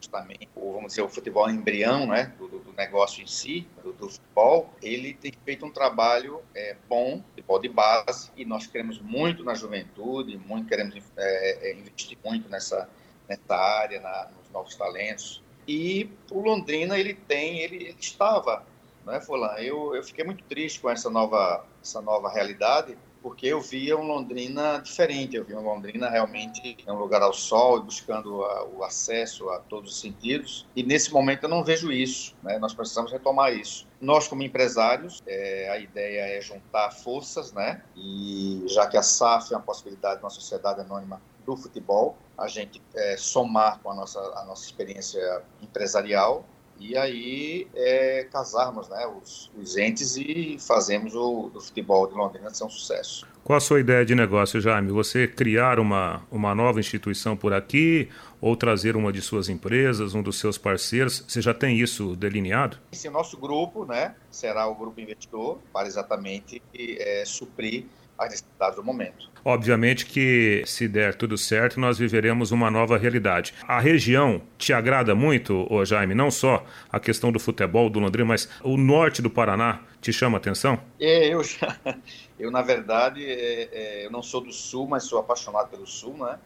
justamente, 0.00 0.48
ou 0.56 0.72
vamos 0.72 0.88
dizer, 0.88 1.02
o 1.02 1.08
futebol 1.08 1.48
embrião, 1.50 2.06
né, 2.06 2.32
do, 2.38 2.48
do 2.48 2.72
negócio 2.72 3.22
em 3.22 3.26
si, 3.26 3.68
do, 3.82 3.92
do, 3.92 4.08
futebol, 4.08 4.72
ele 4.82 5.12
tem 5.12 5.32
feito 5.44 5.66
um 5.66 5.70
trabalho 5.70 6.40
é, 6.54 6.74
bom, 6.88 7.22
futebol 7.28 7.58
de 7.60 7.68
base, 7.68 8.30
e 8.34 8.44
nós 8.44 8.66
queremos 8.66 8.98
muito 9.00 9.44
na 9.44 9.54
juventude, 9.54 10.38
muito 10.38 10.68
queremos 10.68 10.96
é, 11.16 11.70
é, 11.70 11.74
investir 11.74 12.16
muito 12.24 12.48
nessa, 12.48 12.88
nessa 13.28 13.54
área, 13.54 14.00
na, 14.00 14.30
nos 14.38 14.50
novos 14.50 14.74
talentos. 14.74 15.42
E 15.68 16.10
o 16.30 16.40
Londrina, 16.40 16.98
ele 16.98 17.14
tem, 17.14 17.60
ele, 17.60 17.76
ele 17.76 17.96
estava, 18.00 18.64
não 19.04 19.12
é, 19.12 19.20
Fulano? 19.20 19.58
Eu, 19.58 19.94
eu 19.94 20.02
fiquei 20.02 20.24
muito 20.24 20.42
triste 20.44 20.80
com 20.80 20.88
essa 20.88 21.10
nova, 21.10 21.64
essa 21.82 22.00
nova 22.00 22.32
realidade, 22.32 22.96
porque 23.22 23.46
eu 23.46 23.60
via 23.60 23.96
um 23.96 24.06
Londrina 24.06 24.78
diferente, 24.78 25.36
eu 25.36 25.44
via 25.44 25.58
um 25.58 25.62
Londrina 25.62 26.08
realmente 26.08 26.76
em 26.86 26.90
um 26.90 26.98
lugar 26.98 27.22
ao 27.22 27.32
sol 27.32 27.78
e 27.78 27.82
buscando 27.82 28.44
a, 28.44 28.64
o 28.64 28.82
acesso 28.82 29.48
a 29.50 29.58
todos 29.60 29.92
os 29.92 30.00
sentidos. 30.00 30.66
E 30.74 30.82
nesse 30.82 31.12
momento 31.12 31.44
eu 31.44 31.48
não 31.48 31.62
vejo 31.62 31.92
isso, 31.92 32.34
né? 32.42 32.58
nós 32.58 32.74
precisamos 32.74 33.12
retomar 33.12 33.52
isso. 33.52 33.86
Nós, 34.00 34.26
como 34.26 34.42
empresários, 34.42 35.20
é, 35.26 35.68
a 35.70 35.78
ideia 35.78 36.38
é 36.38 36.40
juntar 36.40 36.90
forças, 36.90 37.52
né? 37.52 37.82
E 37.94 38.64
já 38.66 38.86
que 38.86 38.96
a 38.96 39.02
SAF 39.02 39.52
é 39.52 39.56
uma 39.56 39.62
possibilidade 39.62 40.16
de 40.16 40.24
uma 40.24 40.30
sociedade 40.30 40.80
anônima 40.80 41.20
do 41.44 41.56
futebol, 41.56 42.16
a 42.38 42.48
gente 42.48 42.82
é, 42.94 43.16
somar 43.18 43.78
com 43.80 43.90
a 43.90 43.94
nossa, 43.94 44.18
a 44.18 44.44
nossa 44.44 44.64
experiência 44.64 45.42
empresarial 45.60 46.44
e 46.80 46.96
aí 46.96 47.68
é, 47.74 48.26
casarmos 48.32 48.88
né, 48.88 49.06
os, 49.06 49.52
os, 49.54 49.76
entes 49.76 50.16
e 50.16 50.56
fazemos 50.58 51.14
o 51.14 51.50
do 51.52 51.60
futebol 51.60 52.06
de 52.06 52.14
Londrina 52.14 52.48
ser 52.52 52.64
um 52.64 52.70
sucesso. 52.70 53.28
Qual 53.44 53.56
a 53.56 53.60
sua 53.60 53.80
ideia 53.80 54.04
de 54.04 54.14
negócio, 54.14 54.60
Jaime? 54.60 54.90
Você 54.90 55.28
criar 55.28 55.78
uma, 55.78 56.22
uma 56.30 56.54
nova 56.54 56.80
instituição 56.80 57.36
por 57.36 57.52
aqui 57.52 58.08
ou 58.40 58.56
trazer 58.56 58.96
uma 58.96 59.12
de 59.12 59.20
suas 59.20 59.48
empresas, 59.48 60.14
um 60.14 60.22
dos 60.22 60.38
seus 60.38 60.56
parceiros? 60.56 61.22
Você 61.26 61.42
já 61.42 61.52
tem 61.52 61.78
isso 61.78 62.16
delineado? 62.16 62.78
Esse 62.92 63.10
nosso 63.10 63.36
grupo 63.36 63.84
né, 63.84 64.14
será 64.30 64.66
o 64.66 64.74
grupo 64.74 65.00
investidor 65.00 65.58
para 65.72 65.86
exatamente 65.86 66.62
é, 66.74 67.24
suprir 67.26 67.86
as 68.20 68.30
necessidades 68.30 68.76
do 68.76 68.84
momento. 68.84 69.30
Obviamente 69.42 70.04
que, 70.04 70.62
se 70.66 70.86
der 70.86 71.14
tudo 71.14 71.38
certo, 71.38 71.80
nós 71.80 71.98
viveremos 71.98 72.50
uma 72.52 72.70
nova 72.70 72.98
realidade. 72.98 73.54
A 73.66 73.80
região 73.80 74.42
te 74.58 74.74
agrada 74.74 75.14
muito, 75.14 75.66
ô 75.72 75.82
Jaime? 75.84 76.14
Não 76.14 76.30
só 76.30 76.64
a 76.92 77.00
questão 77.00 77.32
do 77.32 77.40
futebol 77.40 77.88
do 77.88 77.98
Londrina, 77.98 78.28
mas 78.28 78.48
o 78.62 78.76
norte 78.76 79.22
do 79.22 79.30
Paraná 79.30 79.80
te 80.02 80.12
chama 80.12 80.36
a 80.36 80.38
atenção? 80.38 80.78
É, 81.00 81.28
eu 81.28 81.42
já. 81.42 81.76
Eu, 82.38 82.50
na 82.50 82.62
verdade, 82.62 83.22
é, 83.22 83.68
é, 83.70 84.06
eu 84.06 84.10
não 84.10 84.22
sou 84.22 84.40
do 84.40 84.50
Sul, 84.50 84.88
mas 84.88 85.04
sou 85.04 85.18
apaixonado 85.18 85.68
pelo 85.68 85.86
Sul, 85.86 86.16
né? 86.16 86.38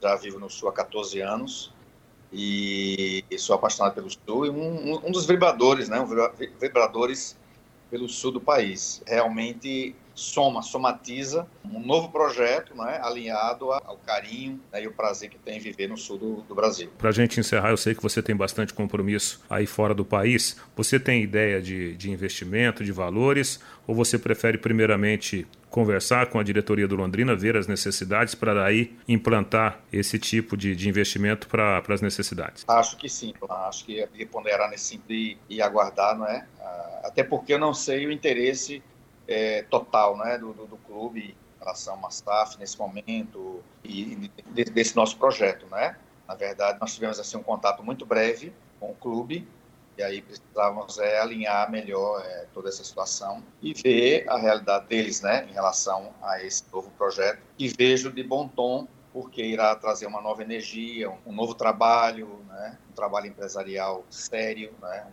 Já 0.00 0.14
vivo 0.14 0.38
no 0.38 0.48
Sul 0.48 0.68
há 0.68 0.72
14 0.72 1.20
anos 1.20 1.74
e 2.32 3.24
sou 3.38 3.56
apaixonado 3.56 3.92
pelo 3.92 4.08
Sul. 4.08 4.46
E 4.46 4.50
um, 4.50 5.04
um 5.04 5.10
dos 5.10 5.26
vibradores, 5.26 5.88
né? 5.88 5.98
Um 5.98 6.06
vibradores 6.60 7.36
pelo 7.92 8.08
sul 8.08 8.32
do 8.32 8.40
país. 8.40 9.02
Realmente 9.06 9.94
soma, 10.22 10.62
somatiza 10.62 11.46
um 11.64 11.80
novo 11.80 12.10
projeto 12.10 12.74
né, 12.74 13.00
alinhado 13.02 13.72
ao 13.72 13.96
carinho 13.98 14.60
né, 14.72 14.82
e 14.82 14.86
o 14.86 14.92
prazer 14.92 15.28
que 15.28 15.38
tem 15.38 15.58
viver 15.58 15.88
no 15.88 15.96
sul 15.96 16.18
do, 16.18 16.34
do 16.42 16.54
Brasil. 16.54 16.90
Para 16.98 17.10
a 17.10 17.12
gente 17.12 17.38
encerrar, 17.38 17.70
eu 17.70 17.76
sei 17.76 17.94
que 17.94 18.02
você 18.02 18.22
tem 18.22 18.34
bastante 18.34 18.72
compromisso 18.72 19.42
aí 19.48 19.66
fora 19.66 19.94
do 19.94 20.04
país. 20.04 20.56
Você 20.76 20.98
tem 20.98 21.22
ideia 21.22 21.60
de, 21.60 21.96
de 21.96 22.10
investimento, 22.10 22.84
de 22.84 22.92
valores, 22.92 23.60
ou 23.86 23.94
você 23.94 24.18
prefere 24.18 24.58
primeiramente 24.58 25.46
conversar 25.70 26.26
com 26.26 26.38
a 26.38 26.42
diretoria 26.42 26.86
do 26.86 26.94
Londrina, 26.94 27.34
ver 27.34 27.56
as 27.56 27.66
necessidades 27.66 28.34
para 28.34 28.52
daí 28.52 28.94
implantar 29.08 29.80
esse 29.90 30.18
tipo 30.18 30.54
de, 30.54 30.76
de 30.76 30.88
investimento 30.88 31.48
para 31.48 31.82
as 31.88 32.02
necessidades? 32.02 32.64
Acho 32.68 32.96
que 32.96 33.08
sim, 33.08 33.32
acho 33.48 33.86
que 33.86 34.00
é 34.00 34.06
ponderar 34.30 34.70
nesse 34.70 34.84
sentido 34.84 35.12
e, 35.12 35.38
e 35.48 35.62
aguardar, 35.62 36.16
não 36.16 36.26
é? 36.26 36.46
Ah, 36.60 37.00
até 37.04 37.24
porque 37.24 37.54
eu 37.54 37.58
não 37.58 37.72
sei 37.72 38.06
o 38.06 38.12
interesse 38.12 38.82
é, 39.26 39.62
total 39.62 40.16
né, 40.16 40.38
do, 40.38 40.52
do, 40.52 40.66
do, 40.66 40.76
clube 40.78 41.36
em 41.56 41.58
relação 41.58 41.98
ao 42.02 42.10
SAF 42.10 42.58
nesse 42.58 42.78
momento 42.78 43.62
e, 43.84 44.30
e 44.56 44.64
desse 44.64 44.96
nosso 44.96 45.16
projeto. 45.16 45.66
Né? 45.70 45.96
Na 46.26 46.34
verdade, 46.34 46.78
nós 46.80 46.94
tivemos 46.94 47.18
assim, 47.18 47.36
um 47.36 47.42
contato 47.42 47.82
muito 47.82 48.04
breve 48.04 48.52
com 48.80 48.90
o 48.90 48.94
clube 48.94 49.46
e 49.96 50.02
aí 50.02 50.22
precisávamos 50.22 50.98
é, 50.98 51.20
alinhar 51.20 51.70
melhor 51.70 52.22
é, 52.24 52.46
toda 52.52 52.68
essa 52.68 52.82
situação 52.82 53.42
e 53.60 53.74
ver 53.74 54.28
a 54.28 54.38
realidade 54.38 54.86
deles 54.86 55.20
né, 55.20 55.46
em 55.48 55.52
relação 55.52 56.14
a 56.22 56.42
esse 56.42 56.64
novo 56.72 56.90
projeto. 56.92 57.40
E 57.58 57.68
vejo 57.68 58.10
de 58.10 58.22
bom 58.22 58.48
tom 58.48 58.88
porque 59.12 59.42
irá 59.42 59.76
trazer 59.76 60.06
uma 60.06 60.22
nova 60.22 60.42
energia, 60.42 61.10
um, 61.10 61.18
um 61.26 61.32
novo 61.32 61.54
trabalho, 61.54 62.40
né, 62.48 62.78
um 62.90 62.94
trabalho 62.94 63.26
empresarial 63.26 64.04
sério, 64.08 64.72
né, 64.80 65.06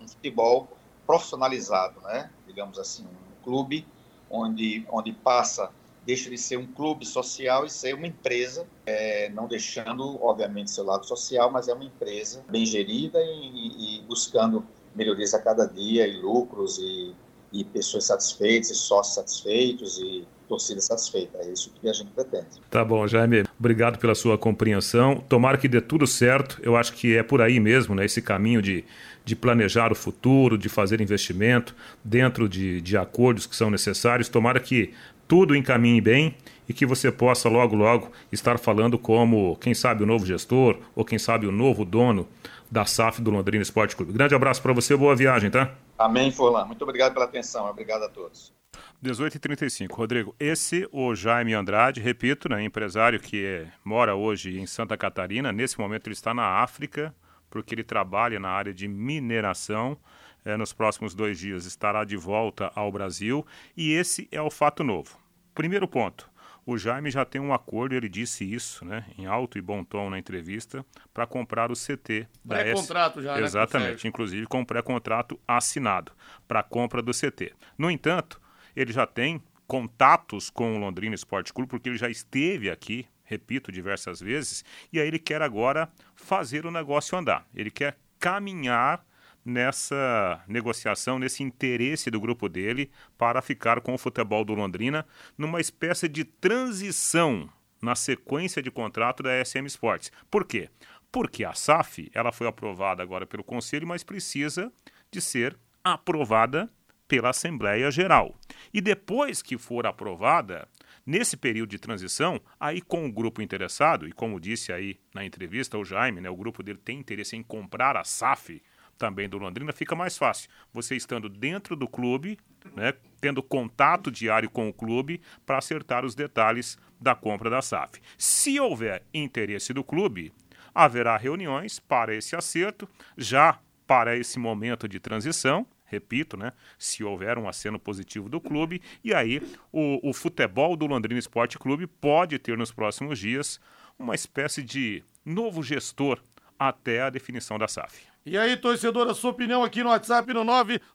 um, 0.00 0.04
um 0.04 0.08
futebol 0.08 0.68
profissionalizado, 1.06 2.00
né, 2.00 2.30
digamos 2.46 2.78
assim, 2.78 3.06
um 3.06 3.23
clube 3.44 3.86
onde, 4.30 4.86
onde 4.90 5.12
passa 5.12 5.70
deixa 6.04 6.28
de 6.28 6.36
ser 6.36 6.58
um 6.58 6.66
clube 6.66 7.06
social 7.06 7.64
e 7.64 7.70
ser 7.70 7.94
uma 7.94 8.06
empresa, 8.06 8.66
é, 8.86 9.30
não 9.30 9.46
deixando, 9.46 10.22
obviamente, 10.22 10.70
seu 10.70 10.84
lado 10.84 11.06
social, 11.06 11.50
mas 11.50 11.68
é 11.68 11.74
uma 11.74 11.84
empresa 11.84 12.44
bem 12.48 12.66
gerida 12.66 13.18
e, 13.22 13.98
e 13.98 14.02
buscando 14.02 14.64
melhorias 14.94 15.34
a 15.34 15.40
cada 15.40 15.66
dia 15.66 16.06
e 16.06 16.20
lucros 16.20 16.78
e, 16.78 17.14
e 17.52 17.64
pessoas 17.64 18.04
satisfeitas, 18.04 18.70
e 18.70 18.74
sócios 18.74 19.14
satisfeitos 19.14 19.98
e 19.98 20.26
torcida 20.48 20.80
satisfeita. 20.80 21.38
É 21.38 21.50
isso 21.50 21.72
que 21.80 21.88
a 21.88 21.92
gente 21.92 22.10
pretende. 22.10 22.60
Tá 22.70 22.84
bom, 22.84 23.06
Jaime. 23.06 23.44
Obrigado 23.64 23.98
pela 23.98 24.14
sua 24.14 24.36
compreensão. 24.36 25.24
Tomara 25.26 25.56
que 25.56 25.66
dê 25.66 25.80
tudo 25.80 26.06
certo. 26.06 26.60
Eu 26.62 26.76
acho 26.76 26.92
que 26.92 27.16
é 27.16 27.22
por 27.22 27.40
aí 27.40 27.58
mesmo, 27.58 27.94
né? 27.94 28.04
Esse 28.04 28.20
caminho 28.20 28.60
de, 28.60 28.84
de 29.24 29.34
planejar 29.34 29.90
o 29.90 29.94
futuro, 29.94 30.58
de 30.58 30.68
fazer 30.68 31.00
investimento 31.00 31.74
dentro 32.04 32.46
de, 32.46 32.82
de 32.82 32.94
acordos 32.94 33.46
que 33.46 33.56
são 33.56 33.70
necessários. 33.70 34.28
Tomara 34.28 34.60
que 34.60 34.92
tudo 35.26 35.56
encaminhe 35.56 35.98
bem 35.98 36.34
e 36.68 36.74
que 36.74 36.84
você 36.84 37.10
possa 37.10 37.48
logo, 37.48 37.74
logo 37.74 38.12
estar 38.30 38.58
falando 38.58 38.98
como, 38.98 39.56
quem 39.56 39.72
sabe, 39.72 40.02
o 40.02 40.06
novo 40.06 40.26
gestor 40.26 40.76
ou 40.94 41.02
quem 41.02 41.18
sabe 41.18 41.46
o 41.46 41.50
novo 41.50 41.86
dono 41.86 42.28
da 42.70 42.84
SAF 42.84 43.22
do 43.22 43.30
Londrina 43.30 43.62
Esporte 43.62 43.96
Clube. 43.96 44.12
Grande 44.12 44.34
abraço 44.34 44.60
para 44.60 44.74
você, 44.74 44.94
boa 44.94 45.16
viagem, 45.16 45.50
tá? 45.50 45.72
Amém, 45.98 46.30
Forlan. 46.30 46.66
Muito 46.66 46.82
obrigado 46.82 47.14
pela 47.14 47.24
atenção. 47.24 47.64
Obrigado 47.70 48.02
a 48.02 48.10
todos. 48.10 48.52
18h35. 49.02 49.92
Rodrigo, 49.92 50.34
esse 50.38 50.88
o 50.92 51.14
Jaime 51.14 51.54
Andrade, 51.54 52.00
repito, 52.00 52.48
né, 52.48 52.62
empresário 52.62 53.20
que 53.20 53.44
é, 53.44 53.66
mora 53.84 54.14
hoje 54.14 54.58
em 54.58 54.66
Santa 54.66 54.96
Catarina, 54.96 55.52
nesse 55.52 55.78
momento 55.78 56.06
ele 56.06 56.14
está 56.14 56.32
na 56.32 56.62
África, 56.62 57.14
porque 57.50 57.74
ele 57.74 57.84
trabalha 57.84 58.38
na 58.40 58.48
área 58.48 58.74
de 58.74 58.88
mineração. 58.88 59.96
É, 60.44 60.58
nos 60.58 60.74
próximos 60.74 61.14
dois 61.14 61.38
dias 61.38 61.64
estará 61.64 62.04
de 62.04 62.18
volta 62.18 62.70
ao 62.74 62.92
Brasil 62.92 63.46
e 63.74 63.92
esse 63.92 64.28
é 64.30 64.42
o 64.42 64.50
fato 64.50 64.84
novo. 64.84 65.18
Primeiro 65.54 65.88
ponto, 65.88 66.28
o 66.66 66.78
Jaime 66.78 67.10
já 67.10 67.24
tem 67.24 67.40
um 67.40 67.52
acordo, 67.52 67.94
ele 67.94 68.08
disse 68.08 68.44
isso, 68.44 68.84
né, 68.84 69.04
em 69.18 69.26
alto 69.26 69.58
e 69.58 69.60
bom 69.60 69.84
tom 69.84 70.08
na 70.08 70.18
entrevista, 70.18 70.84
para 71.12 71.26
comprar 71.26 71.70
o 71.70 71.74
CT 71.74 72.26
da 72.44 72.56
Pré-contrato 72.56 73.22
já, 73.22 73.36
né, 73.36 73.42
Exatamente, 73.42 74.08
inclusive 74.08 74.46
com 74.46 74.64
pré-contrato 74.64 75.38
assinado 75.46 76.12
para 76.48 76.62
compra 76.62 77.02
do 77.02 77.12
CT. 77.12 77.52
No 77.76 77.90
entanto, 77.90 78.40
ele 78.74 78.92
já 78.92 79.06
tem 79.06 79.42
contatos 79.66 80.50
com 80.50 80.76
o 80.76 80.78
Londrina 80.78 81.14
Esporte 81.14 81.52
Clube, 81.52 81.70
porque 81.70 81.88
ele 81.88 81.98
já 81.98 82.08
esteve 82.08 82.70
aqui, 82.70 83.06
repito, 83.24 83.72
diversas 83.72 84.20
vezes, 84.20 84.64
e 84.92 85.00
aí 85.00 85.06
ele 85.06 85.18
quer 85.18 85.42
agora 85.42 85.90
fazer 86.14 86.66
o 86.66 86.70
negócio 86.70 87.16
andar. 87.16 87.46
Ele 87.54 87.70
quer 87.70 87.96
caminhar 88.18 89.04
nessa 89.44 90.42
negociação, 90.48 91.18
nesse 91.18 91.42
interesse 91.42 92.10
do 92.10 92.20
grupo 92.20 92.48
dele 92.48 92.90
para 93.18 93.42
ficar 93.42 93.80
com 93.80 93.94
o 93.94 93.98
futebol 93.98 94.44
do 94.44 94.54
Londrina 94.54 95.06
numa 95.36 95.60
espécie 95.60 96.08
de 96.08 96.24
transição 96.24 97.48
na 97.82 97.94
sequência 97.94 98.62
de 98.62 98.70
contrato 98.70 99.22
da 99.22 99.44
SM 99.44 99.66
Sports. 99.66 100.10
Por 100.30 100.46
quê? 100.46 100.70
Porque 101.12 101.44
a 101.44 101.52
SAF 101.52 102.10
ela 102.14 102.32
foi 102.32 102.46
aprovada 102.46 103.02
agora 103.02 103.26
pelo 103.26 103.44
Conselho, 103.44 103.86
mas 103.86 104.02
precisa 104.02 104.72
de 105.10 105.20
ser 105.20 105.56
aprovada 105.82 106.70
pela 107.06 107.30
Assembleia 107.30 107.90
Geral. 107.90 108.34
E 108.72 108.80
depois 108.80 109.42
que 109.42 109.58
for 109.58 109.86
aprovada, 109.86 110.68
nesse 111.04 111.36
período 111.36 111.70
de 111.70 111.78
transição, 111.78 112.40
aí 112.58 112.80
com 112.80 113.06
o 113.06 113.12
grupo 113.12 113.42
interessado, 113.42 114.08
e 114.08 114.12
como 114.12 114.40
disse 114.40 114.72
aí 114.72 114.98
na 115.14 115.24
entrevista 115.24 115.78
o 115.78 115.84
Jaime, 115.84 116.20
né, 116.20 116.30
o 116.30 116.36
grupo 116.36 116.62
dele 116.62 116.78
tem 116.82 116.98
interesse 116.98 117.36
em 117.36 117.42
comprar 117.42 117.96
a 117.96 118.04
SAF 118.04 118.62
também 118.96 119.28
do 119.28 119.38
Londrina, 119.38 119.72
fica 119.72 119.94
mais 119.94 120.16
fácil. 120.16 120.48
Você 120.72 120.94
estando 120.94 121.28
dentro 121.28 121.74
do 121.74 121.88
clube, 121.88 122.38
né, 122.74 122.94
tendo 123.20 123.42
contato 123.42 124.10
diário 124.10 124.48
com 124.48 124.68
o 124.68 124.72
clube 124.72 125.20
para 125.44 125.58
acertar 125.58 126.04
os 126.04 126.14
detalhes 126.14 126.78
da 127.00 127.14
compra 127.14 127.50
da 127.50 127.60
SAF. 127.60 128.00
Se 128.16 128.58
houver 128.58 129.02
interesse 129.12 129.72
do 129.72 129.84
clube, 129.84 130.32
haverá 130.74 131.16
reuniões 131.16 131.78
para 131.78 132.14
esse 132.14 132.34
acerto, 132.34 132.88
já 133.16 133.58
para 133.86 134.16
esse 134.16 134.38
momento 134.38 134.88
de 134.88 134.98
transição, 134.98 135.66
repito, 135.84 136.36
né? 136.36 136.52
Se 136.78 137.04
houver 137.04 137.38
um 137.38 137.48
aceno 137.48 137.78
positivo 137.78 138.28
do 138.28 138.40
clube, 138.40 138.80
e 139.02 139.14
aí 139.14 139.42
o, 139.72 140.10
o 140.10 140.12
futebol 140.12 140.76
do 140.76 140.86
Londrina 140.86 141.18
Esporte 141.18 141.58
Clube 141.58 141.86
pode 141.86 142.38
ter 142.38 142.56
nos 142.56 142.72
próximos 142.72 143.18
dias 143.18 143.60
uma 143.98 144.14
espécie 144.14 144.62
de 144.62 145.04
novo 145.24 145.62
gestor 145.62 146.20
até 146.58 147.02
a 147.02 147.10
definição 147.10 147.58
da 147.58 147.68
SAF. 147.68 148.14
E 148.26 148.38
aí, 148.38 148.56
torcedor, 148.56 149.06
a 149.06 149.14
sua 149.14 149.32
opinião 149.32 149.62
aqui 149.62 149.82
no 149.82 149.90
WhatsApp 149.90 150.32
no 150.32 150.46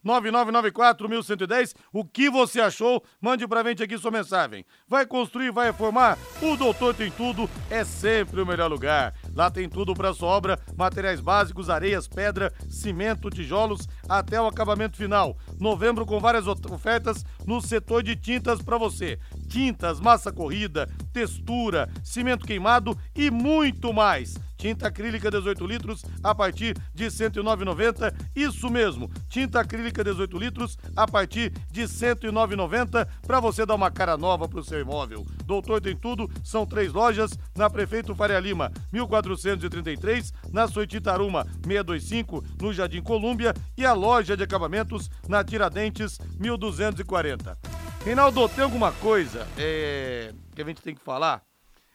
99994-1110. 0.03 1.75
O 1.93 2.03
que 2.03 2.27
você 2.27 2.59
achou? 2.59 3.03
Mande 3.21 3.47
pra 3.47 3.61
gente 3.63 3.83
aqui 3.83 3.95
sua 3.99 4.09
mensagem. 4.09 4.65
Vai 4.87 5.05
construir, 5.05 5.51
vai 5.51 5.67
reformar? 5.67 6.17
O 6.41 6.57
Doutor 6.57 6.95
Tem 6.95 7.11
Tudo 7.11 7.47
é 7.69 7.83
sempre 7.83 8.41
o 8.41 8.47
melhor 8.47 8.67
lugar. 8.67 9.13
Lá 9.39 9.49
tem 9.49 9.69
tudo 9.69 9.93
para 9.93 10.13
sua 10.13 10.27
obra, 10.27 10.59
materiais 10.75 11.21
básicos, 11.21 11.69
areias, 11.69 12.09
pedra, 12.09 12.51
cimento, 12.67 13.29
tijolos, 13.29 13.87
até 14.09 14.41
o 14.41 14.45
acabamento 14.45 14.97
final. 14.97 15.37
Novembro 15.57 16.05
com 16.05 16.19
várias 16.19 16.45
ofertas 16.45 17.25
no 17.45 17.61
setor 17.61 18.03
de 18.03 18.17
tintas 18.17 18.61
para 18.61 18.77
você. 18.77 19.17
Tintas, 19.49 19.99
massa 19.99 20.31
corrida, 20.31 20.87
textura, 21.11 21.89
cimento 22.03 22.45
queimado 22.45 22.97
e 23.15 23.31
muito 23.31 23.91
mais. 23.91 24.35
Tinta 24.59 24.89
acrílica 24.89 25.31
18 25.31 25.65
litros 25.65 26.05
a 26.21 26.35
partir 26.35 26.77
de 26.93 27.05
R$ 27.05 27.09
109,90. 27.09 28.13
Isso 28.35 28.69
mesmo, 28.69 29.09
tinta 29.29 29.61
acrílica 29.61 30.03
18 30.03 30.37
litros 30.37 30.77
a 30.97 31.07
partir 31.07 31.53
de 31.71 31.81
R$ 31.81 31.87
109,90 31.87 33.07
para 33.25 33.39
você 33.39 33.65
dar 33.65 33.75
uma 33.75 33.89
cara 33.89 34.17
nova 34.17 34.49
para 34.49 34.59
o 34.59 34.63
seu 34.63 34.81
imóvel. 34.81 35.25
Doutor 35.45 35.79
tem 35.79 35.95
tudo, 35.95 36.29
são 36.43 36.65
três 36.65 36.91
lojas 36.91 37.31
na 37.55 37.69
Prefeito 37.69 38.13
Faria 38.13 38.39
Lima, 38.39 38.69
1433, 38.91 40.33
na 40.51 40.67
Soititaruma 40.67 41.45
625, 41.65 42.43
no 42.61 42.73
Jardim 42.73 43.01
Colúmbia 43.01 43.53
e 43.77 43.85
a 43.85 43.93
loja 43.93 44.35
de 44.35 44.43
acabamentos 44.43 45.09
na 45.25 45.41
Tiradentes 45.41 46.19
1240. 46.37 47.68
Reinaldo, 48.03 48.47
tem 48.47 48.63
alguma 48.63 48.93
coisa 48.93 49.45
é, 49.57 50.33
que 50.55 50.61
a 50.61 50.65
gente 50.65 50.81
tem 50.81 50.95
que 50.95 51.01
falar? 51.01 51.43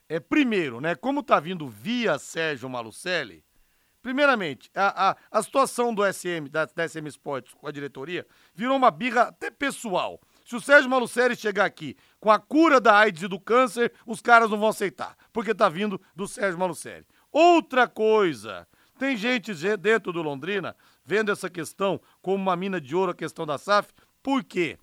É, 0.07 0.21
primeiro, 0.21 0.81
né, 0.81 0.95
como 0.95 1.23
tá 1.23 1.41
vindo 1.41 1.67
via 1.67 2.19
Sérgio 2.19 2.69
Malucelli, 2.69 3.43
primeiramente, 4.03 4.71
a, 4.75 5.11
a, 5.11 5.17
a 5.31 5.43
situação 5.43 5.95
do 5.95 6.03
SM, 6.05 6.47
da, 6.51 6.67
da 6.67 6.87
SM 6.87 7.07
Sports 7.09 7.55
com 7.55 7.67
a 7.67 7.73
diretoria, 7.73 8.27
virou 8.55 8.77
uma 8.77 8.91
birra 8.91 9.23
até 9.23 9.51
pessoal. 9.51 10.21
Se 10.45 10.55
o 10.55 10.61
Sérgio 10.61 10.91
Malucelli 10.91 11.35
chegar 11.35 11.65
aqui 11.65 11.97
com 12.21 12.31
a 12.31 12.39
cura 12.39 12.79
da 12.79 12.99
AIDS 12.99 13.23
e 13.23 13.29
do 13.29 13.41
câncer, 13.41 13.91
os 14.07 14.21
caras 14.21 14.51
não 14.51 14.59
vão 14.59 14.69
aceitar, 14.69 15.17
porque 15.33 15.55
tá 15.55 15.71
vindo 15.71 15.99
do 16.15 16.29
Sérgio 16.29 16.59
Malucelli. 16.59 17.07
Outra 17.33 17.89
coisa, 17.89 18.69
tem 18.99 19.17
gente 19.17 19.55
dentro 19.79 20.13
do 20.13 20.23
Londrina 20.23 20.77
vendo 21.03 21.33
essa 21.33 21.49
questão 21.49 21.99
como 22.21 22.37
uma 22.37 22.55
mina 22.55 22.79
de 22.79 22.95
ouro, 22.95 23.13
a 23.13 23.15
questão 23.15 23.47
da 23.47 23.57
SAF. 23.57 23.91
Por 24.23 24.45
quê? 24.45 24.79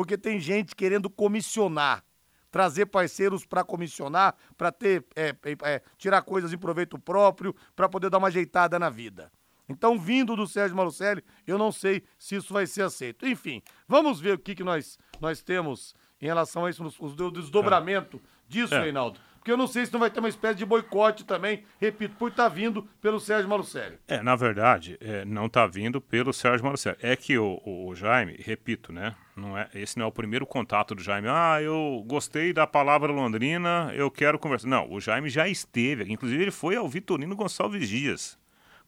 Porque 0.00 0.16
tem 0.16 0.40
gente 0.40 0.74
querendo 0.74 1.10
comissionar 1.10 2.02
trazer 2.50 2.86
parceiros 2.86 3.44
para 3.44 3.62
comissionar, 3.62 4.34
para 4.56 4.72
ter 4.72 5.04
é, 5.14 5.36
é, 5.44 5.56
é, 5.62 5.82
tirar 5.98 6.22
coisas 6.22 6.54
em 6.54 6.58
proveito 6.58 6.98
próprio, 6.98 7.54
para 7.76 7.86
poder 7.86 8.08
dar 8.08 8.16
uma 8.16 8.28
ajeitada 8.28 8.78
na 8.78 8.88
vida. 8.88 9.30
Então, 9.68 10.00
vindo 10.00 10.34
do 10.34 10.46
Sérgio 10.46 10.74
Malucelli, 10.74 11.22
eu 11.46 11.58
não 11.58 11.70
sei 11.70 12.02
se 12.18 12.34
isso 12.34 12.54
vai 12.54 12.66
ser 12.66 12.82
aceito. 12.82 13.26
Enfim, 13.26 13.62
vamos 13.86 14.18
ver 14.18 14.36
o 14.36 14.38
que, 14.38 14.54
que 14.54 14.64
nós, 14.64 14.98
nós 15.20 15.42
temos 15.42 15.94
em 16.18 16.26
relação 16.26 16.64
a 16.64 16.70
isso, 16.70 16.82
os, 16.82 16.98
os 16.98 17.14
desdobramento 17.14 18.18
disso, 18.48 18.74
É. 18.74 18.80
Reinaldo. 18.80 19.20
Porque 19.40 19.50
eu 19.50 19.56
não 19.56 19.66
sei 19.66 19.86
se 19.86 19.92
não 19.92 19.98
vai 20.00 20.10
ter 20.10 20.20
uma 20.20 20.28
espécie 20.28 20.56
de 20.58 20.66
boicote 20.66 21.24
também, 21.24 21.64
repito, 21.80 22.14
por 22.18 22.28
estar 22.30 22.46
vindo 22.48 22.86
pelo 23.00 23.18
Sérgio 23.18 23.48
Malucelli. 23.48 23.96
É, 24.06 24.22
na 24.22 24.36
verdade, 24.36 24.98
é, 25.00 25.24
não 25.24 25.46
está 25.46 25.66
vindo 25.66 25.98
pelo 25.98 26.30
Sérgio 26.30 26.62
Malucelli. 26.66 26.98
É 27.00 27.16
que 27.16 27.38
o, 27.38 27.58
o- 27.64 27.88
o 27.88 27.94
Jaime, 27.94 28.36
repito, 28.38 28.92
né? 28.92 29.14
Não 29.34 29.56
é, 29.56 29.66
esse 29.74 29.98
não 29.98 30.04
é 30.04 30.08
o 30.08 30.12
primeiro 30.12 30.44
contato 30.46 30.94
do 30.94 31.02
Jaime. 31.02 31.28
Ah, 31.30 31.58
eu 31.62 32.04
gostei 32.06 32.52
da 32.52 32.66
palavra 32.66 33.10
Londrina, 33.10 33.90
eu 33.94 34.10
quero 34.10 34.38
conversar. 34.38 34.68
Não, 34.68 34.90
o 34.92 35.00
Jaime 35.00 35.30
já 35.30 35.48
esteve. 35.48 36.04
Inclusive, 36.12 36.42
ele 36.42 36.50
foi 36.50 36.76
ao 36.76 36.86
Vitorino 36.86 37.34
Gonçalves 37.34 37.88
Dias 37.88 38.38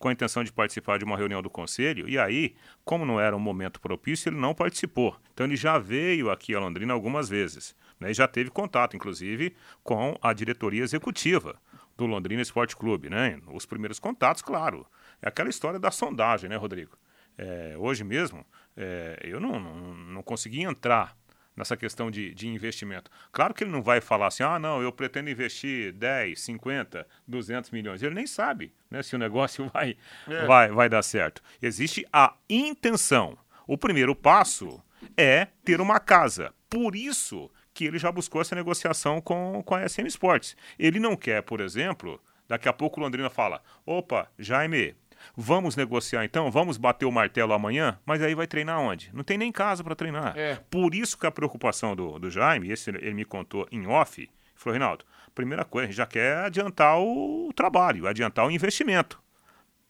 com 0.03 0.09
a 0.09 0.13
intenção 0.13 0.43
de 0.43 0.53
participar 0.53 0.99
de 0.99 1.05
uma 1.05 1.17
reunião 1.17 1.41
do 1.41 1.49
conselho. 1.49 2.09
E 2.09 2.19
aí, 2.19 2.57
como 2.85 3.07
não 3.07 3.21
era 3.21 3.37
um 3.37 3.39
momento 3.39 3.81
propício, 3.81 4.29
ele 4.29 4.37
não 4.37 4.53
participou. 4.53 5.17
Então, 5.33 5.47
ele 5.47 5.55
já 5.55 5.79
veio 5.79 6.29
aqui 6.29 6.57
a 6.57 6.59
Londrina 6.59 6.93
algumas 6.93 7.29
vezes. 7.29 7.77
Né, 8.01 8.11
e 8.11 8.15
já 8.15 8.27
teve 8.27 8.51
contato, 8.51 8.97
inclusive, 8.97 9.55
com 9.85 10.19
a 10.21 10.33
diretoria 10.33 10.83
executiva 10.83 11.55
do 11.97 12.05
Londrina 12.05 12.43
Esporte 12.43 12.77
Clube, 12.77 13.09
né? 13.09 13.41
Os 13.53 13.65
primeiros 13.65 14.01
contatos, 14.01 14.43
claro. 14.43 14.85
É 15.23 15.29
aquela 15.29 15.49
história 15.49 15.79
da 15.79 15.93
sondagem, 15.93 16.51
né, 16.51 16.57
Rodrigo? 16.57 16.99
É, 17.39 17.77
hoje 17.79 18.03
mesmo, 18.03 18.45
é, 18.77 19.21
eu 19.23 19.39
não, 19.39 19.61
não, 19.61 19.95
não 19.95 20.23
consegui 20.23 20.63
entrar 20.63 21.17
nessa 21.57 21.77
questão 21.77 22.11
de, 22.11 22.35
de 22.35 22.49
investimento. 22.49 23.11
Claro 23.31 23.53
que 23.55 23.65
ele 23.65 23.71
não 23.71 23.83
vai 23.83 24.01
falar 24.01 24.29
assim, 24.29 24.43
ah, 24.43 24.59
não, 24.59 24.83
eu 24.83 24.91
pretendo 24.91 25.29
investir 25.31 25.93
10, 25.93 26.41
50, 26.41 27.07
200 27.27 27.71
milhões. 27.71 28.03
Ele 28.03 28.15
nem 28.15 28.27
sabe 28.27 28.73
né, 28.91 29.03
se 29.03 29.15
o 29.15 29.19
negócio 29.19 29.69
vai, 29.73 29.97
É. 30.29 30.47
vai, 30.47 30.69
vai 30.71 30.89
dar 30.89 31.03
certo. 31.03 31.43
Existe 31.61 32.07
a 32.13 32.35
intenção. 32.49 33.37
O 33.67 33.77
primeiro 33.77 34.15
passo 34.15 34.83
é 35.17 35.47
ter 35.65 35.81
uma 35.81 36.01
casa. 36.01 36.53
Por 36.71 36.97
isso 36.97 37.51
que 37.75 37.85
ele 37.85 37.99
já 37.99 38.11
buscou 38.11 38.41
essa 38.41 38.55
negociação 38.55 39.21
com, 39.21 39.63
com 39.65 39.75
a 39.75 39.89
SM 39.89 40.07
Sports. 40.07 40.57
Ele 40.79 40.99
não 40.99 41.17
quer, 41.17 41.43
por 41.43 41.61
exemplo, 41.61 42.21
daqui 42.49 42.69
a 42.69 42.73
pouco 42.73 43.01
o 43.01 43.03
Londrina 43.03 43.31
fala: 43.31 43.63
opa, 43.87 44.31
Jaime, 44.39 44.95
vamos 45.37 45.77
negociar 45.77 46.25
então, 46.25 46.51
vamos 46.51 46.77
bater 46.77 47.07
o 47.07 47.13
martelo 47.13 47.53
amanhã, 47.53 47.99
mas 48.05 48.23
aí 48.23 48.35
vai 48.35 48.47
treinar 48.47 48.81
onde? 48.81 49.11
Não 49.13 49.25
tem 49.25 49.39
nem 49.39 49.53
casa 49.53 49.83
para 49.83 49.95
treinar. 49.95 50.37
É. 50.37 50.57
Por 50.71 50.95
isso 50.95 51.19
que 51.19 51.27
a 51.27 51.31
preocupação 51.31 51.95
do, 51.97 52.19
do 52.19 52.31
Jaime, 52.31 52.71
esse 52.71 52.91
ele 52.91 53.15
me 53.15 53.25
contou 53.25 53.67
em 53.71 53.87
off, 53.87 54.29
falou: 54.55 54.79
Reinaldo, 54.79 55.05
primeira 55.35 55.65
coisa, 55.65 55.85
a 55.85 55.89
gente 55.89 55.97
já 55.97 56.07
quer 56.07 56.39
adiantar 56.39 56.99
o 56.99 57.53
trabalho, 57.55 58.07
adiantar 58.07 58.47
o 58.47 58.51
investimento 58.51 59.23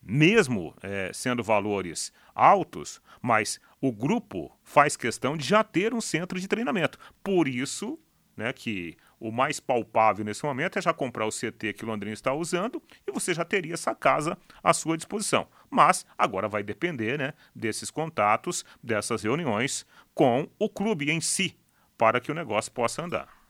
mesmo 0.02 0.74
eh, 0.82 1.10
sendo 1.14 1.42
valores 1.42 2.12
altos, 2.34 3.00
mas 3.20 3.60
o 3.80 3.92
grupo 3.92 4.50
faz 4.64 4.96
questão 4.96 5.36
de 5.36 5.44
já 5.44 5.62
ter 5.62 5.94
um 5.94 6.00
centro 6.00 6.40
de 6.40 6.48
treinamento. 6.48 6.98
Por 7.22 7.46
isso, 7.46 7.98
né, 8.36 8.52
que 8.52 8.96
o 9.22 9.30
mais 9.30 9.60
palpável 9.60 10.24
nesse 10.24 10.44
momento 10.44 10.80
é 10.80 10.82
já 10.82 10.92
comprar 10.92 11.24
o 11.24 11.30
CT 11.30 11.74
que 11.74 11.84
Londrina 11.84 12.12
está 12.12 12.34
usando 12.34 12.82
e 13.06 13.12
você 13.12 13.32
já 13.32 13.44
teria 13.44 13.74
essa 13.74 13.94
casa 13.94 14.36
à 14.64 14.74
sua 14.74 14.96
disposição. 14.96 15.46
Mas 15.70 16.04
agora 16.18 16.48
vai 16.48 16.64
depender, 16.64 17.16
né, 17.16 17.32
desses 17.54 17.88
contatos, 17.88 18.64
dessas 18.82 19.22
reuniões 19.22 19.86
com 20.12 20.48
o 20.58 20.68
clube 20.68 21.08
em 21.08 21.20
si, 21.20 21.56
para 21.96 22.20
que 22.20 22.32
o 22.32 22.34
negócio 22.34 22.72
possa 22.72 23.04
andar. 23.04 23.41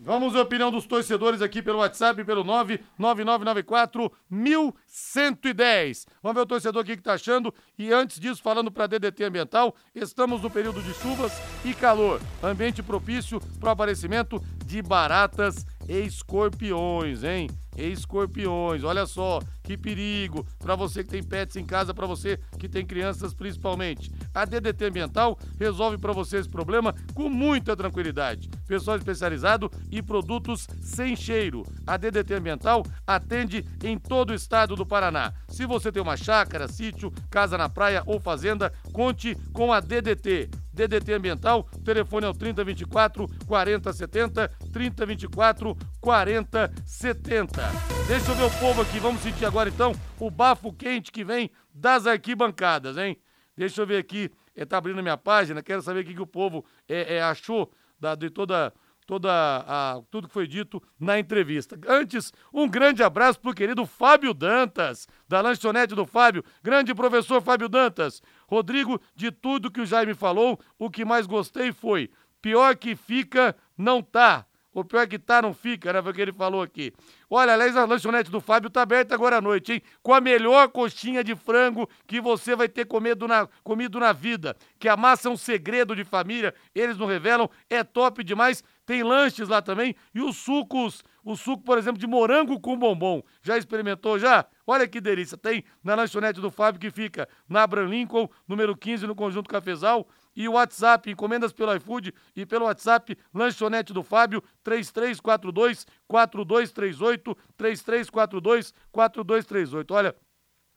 Vamos 0.00 0.34
a 0.34 0.42
opinião 0.42 0.70
dos 0.70 0.86
torcedores 0.86 1.42
aqui 1.42 1.60
pelo 1.60 1.78
WhatsApp, 1.78 2.24
pelo 2.24 2.42
99994 2.44 4.10
1110. 4.30 6.06
Vamos 6.22 6.34
ver 6.36 6.42
o 6.42 6.46
torcedor 6.46 6.82
aqui 6.82 6.96
que 6.96 7.02
tá 7.02 7.14
achando. 7.14 7.52
E 7.78 7.92
antes 7.92 8.18
disso, 8.18 8.42
falando 8.42 8.70
para 8.70 8.86
DDT 8.86 9.24
Ambiental, 9.24 9.74
estamos 9.94 10.42
no 10.42 10.50
período 10.50 10.82
de 10.82 10.94
chuvas 10.94 11.32
e 11.64 11.74
calor. 11.74 12.20
Ambiente 12.42 12.82
propício 12.82 13.40
para 13.60 13.68
o 13.68 13.72
aparecimento 13.72 14.42
de 14.64 14.80
baratas 14.80 15.66
e 15.88 15.98
escorpiões, 16.00 17.22
hein? 17.22 17.48
Escorpiões, 17.78 18.82
olha 18.82 19.06
só 19.06 19.40
que 19.62 19.76
perigo 19.76 20.46
para 20.58 20.74
você 20.74 21.04
que 21.04 21.10
tem 21.10 21.22
pets 21.22 21.56
em 21.56 21.64
casa, 21.64 21.94
para 21.94 22.06
você 22.06 22.38
que 22.58 22.68
tem 22.68 22.84
crianças 22.84 23.32
principalmente. 23.32 24.10
A 24.34 24.44
DDT 24.44 24.86
Ambiental 24.86 25.38
resolve 25.58 25.98
para 25.98 26.12
você 26.12 26.38
esse 26.38 26.48
problema 26.48 26.94
com 27.14 27.28
muita 27.28 27.76
tranquilidade. 27.76 28.48
Pessoal 28.66 28.96
especializado 28.96 29.70
e 29.90 30.02
produtos 30.02 30.66
sem 30.80 31.14
cheiro. 31.14 31.64
A 31.86 31.96
DDT 31.96 32.34
Ambiental 32.34 32.84
atende 33.06 33.64
em 33.84 33.98
todo 33.98 34.30
o 34.30 34.34
estado 34.34 34.74
do 34.74 34.86
Paraná. 34.86 35.32
Se 35.48 35.66
você 35.66 35.92
tem 35.92 36.02
uma 36.02 36.16
chácara, 36.16 36.66
sítio, 36.68 37.12
casa 37.30 37.56
na 37.56 37.68
praia 37.68 38.02
ou 38.06 38.18
fazenda, 38.18 38.72
conte 38.92 39.36
com 39.52 39.72
a 39.72 39.80
DDT. 39.80 40.50
DDT 40.78 41.14
Ambiental, 41.14 41.64
telefone 41.84 42.26
é 42.26 42.28
o 42.28 42.34
3024 42.34 43.26
4070, 43.46 44.48
3024 44.72 45.76
4070. 46.00 47.62
Deixa 48.06 48.30
eu 48.30 48.36
ver 48.36 48.44
o 48.44 48.58
povo 48.60 48.82
aqui, 48.82 49.00
vamos 49.00 49.20
sentir 49.20 49.44
agora 49.44 49.68
então 49.68 49.92
o 50.20 50.30
bafo 50.30 50.72
quente 50.72 51.10
que 51.10 51.24
vem 51.24 51.50
das 51.74 52.06
arquibancadas, 52.06 52.96
hein? 52.96 53.18
Deixa 53.56 53.82
eu 53.82 53.86
ver 53.86 53.96
aqui, 53.96 54.30
é, 54.54 54.64
tá 54.64 54.78
abrindo 54.78 55.00
a 55.00 55.02
minha 55.02 55.16
página, 55.16 55.60
quero 55.62 55.82
saber 55.82 56.00
o 56.00 56.04
que, 56.04 56.14
que 56.14 56.22
o 56.22 56.26
povo 56.26 56.64
é, 56.88 57.16
é, 57.16 57.22
achou 57.22 57.72
da, 57.98 58.14
de 58.14 58.30
toda 58.30 58.72
toda 59.08 59.30
a, 59.32 60.02
tudo 60.10 60.28
que 60.28 60.34
foi 60.34 60.46
dito 60.46 60.82
na 61.00 61.18
entrevista. 61.18 61.80
Antes, 61.88 62.30
um 62.52 62.68
grande 62.68 63.02
abraço 63.02 63.40
pro 63.40 63.54
querido 63.54 63.86
Fábio 63.86 64.34
Dantas, 64.34 65.08
da 65.26 65.40
lanchonete 65.40 65.94
do 65.94 66.04
Fábio. 66.04 66.44
Grande 66.62 66.94
professor 66.94 67.40
Fábio 67.40 67.70
Dantas. 67.70 68.22
Rodrigo, 68.46 69.00
de 69.16 69.32
tudo 69.32 69.70
que 69.70 69.80
o 69.80 69.86
Jaime 69.86 70.12
falou, 70.12 70.60
o 70.78 70.90
que 70.90 71.06
mais 71.06 71.26
gostei 71.26 71.72
foi: 71.72 72.10
pior 72.42 72.76
que 72.76 72.94
fica, 72.94 73.56
não 73.78 74.02
tá. 74.02 74.44
O 74.74 74.84
pior 74.84 75.08
que 75.08 75.18
tá, 75.18 75.40
não 75.40 75.54
fica, 75.54 75.92
né? 75.92 76.02
Foi 76.02 76.12
o 76.12 76.14
que 76.14 76.20
ele 76.20 76.32
falou 76.32 76.60
aqui. 76.60 76.92
Olha, 77.28 77.54
aliás, 77.54 77.76
a 77.76 77.84
lanchonete 77.84 78.30
do 78.30 78.40
Fábio 78.40 78.70
tá 78.70 78.82
aberta 78.82 79.14
agora 79.14 79.38
à 79.38 79.40
noite, 79.40 79.72
hein? 79.72 79.82
Com 80.02 80.12
a 80.12 80.20
melhor 80.20 80.68
coxinha 80.68 81.24
de 81.24 81.34
frango 81.34 81.88
que 82.06 82.20
você 82.20 82.54
vai 82.54 82.68
ter 82.68 82.84
comido 82.84 83.26
na, 83.26 83.48
comido 83.64 83.98
na 83.98 84.12
vida. 84.12 84.54
Que 84.78 84.88
a 84.88 84.96
massa 84.96 85.28
é 85.28 85.32
um 85.32 85.36
segredo 85.36 85.96
de 85.96 86.04
família, 86.04 86.54
eles 86.74 86.98
não 86.98 87.06
revelam, 87.06 87.50
é 87.68 87.82
top 87.82 88.22
demais. 88.22 88.62
Tem 88.88 89.02
lanches 89.02 89.50
lá 89.50 89.60
também 89.60 89.94
e 90.14 90.22
os 90.22 90.38
sucos, 90.38 91.04
o 91.22 91.36
suco, 91.36 91.62
por 91.62 91.76
exemplo, 91.76 92.00
de 92.00 92.06
morango 92.06 92.58
com 92.58 92.74
bombom. 92.74 93.22
Já 93.42 93.58
experimentou 93.58 94.18
já? 94.18 94.46
Olha 94.66 94.88
que 94.88 94.98
delícia. 94.98 95.36
Tem 95.36 95.62
na 95.84 95.94
lanchonete 95.94 96.40
do 96.40 96.50
Fábio 96.50 96.80
que 96.80 96.90
fica 96.90 97.28
na 97.46 97.64
Abraham 97.64 97.90
Lincoln, 97.90 98.26
número 98.48 98.74
15, 98.74 99.06
no 99.06 99.14
Conjunto 99.14 99.50
Cafezal. 99.50 100.08
E 100.34 100.48
o 100.48 100.52
WhatsApp, 100.52 101.10
encomendas 101.10 101.52
pelo 101.52 101.76
iFood 101.76 102.14
e 102.34 102.46
pelo 102.46 102.64
WhatsApp, 102.64 103.14
lanchonete 103.34 103.92
do 103.92 104.02
Fábio, 104.02 104.42
3342 104.64 105.86
4238, 106.06 107.36
3342 107.58 108.72
4238. 108.90 109.90
Olha, 109.92 110.16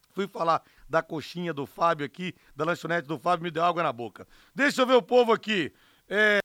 fui 0.10 0.28
falar 0.28 0.62
da 0.90 1.02
coxinha 1.02 1.54
do 1.54 1.66
Fábio 1.66 2.06
aqui, 2.06 2.36
da 2.54 2.66
lanchonete 2.66 3.08
do 3.08 3.18
Fábio, 3.18 3.46
me 3.46 3.52
deu 3.52 3.64
água 3.64 3.82
na 3.82 3.94
boca. 3.94 4.28
Deixa 4.54 4.82
eu 4.82 4.86
ver 4.86 4.96
o 4.96 5.02
povo 5.02 5.32
aqui. 5.32 5.72
É... 6.10 6.41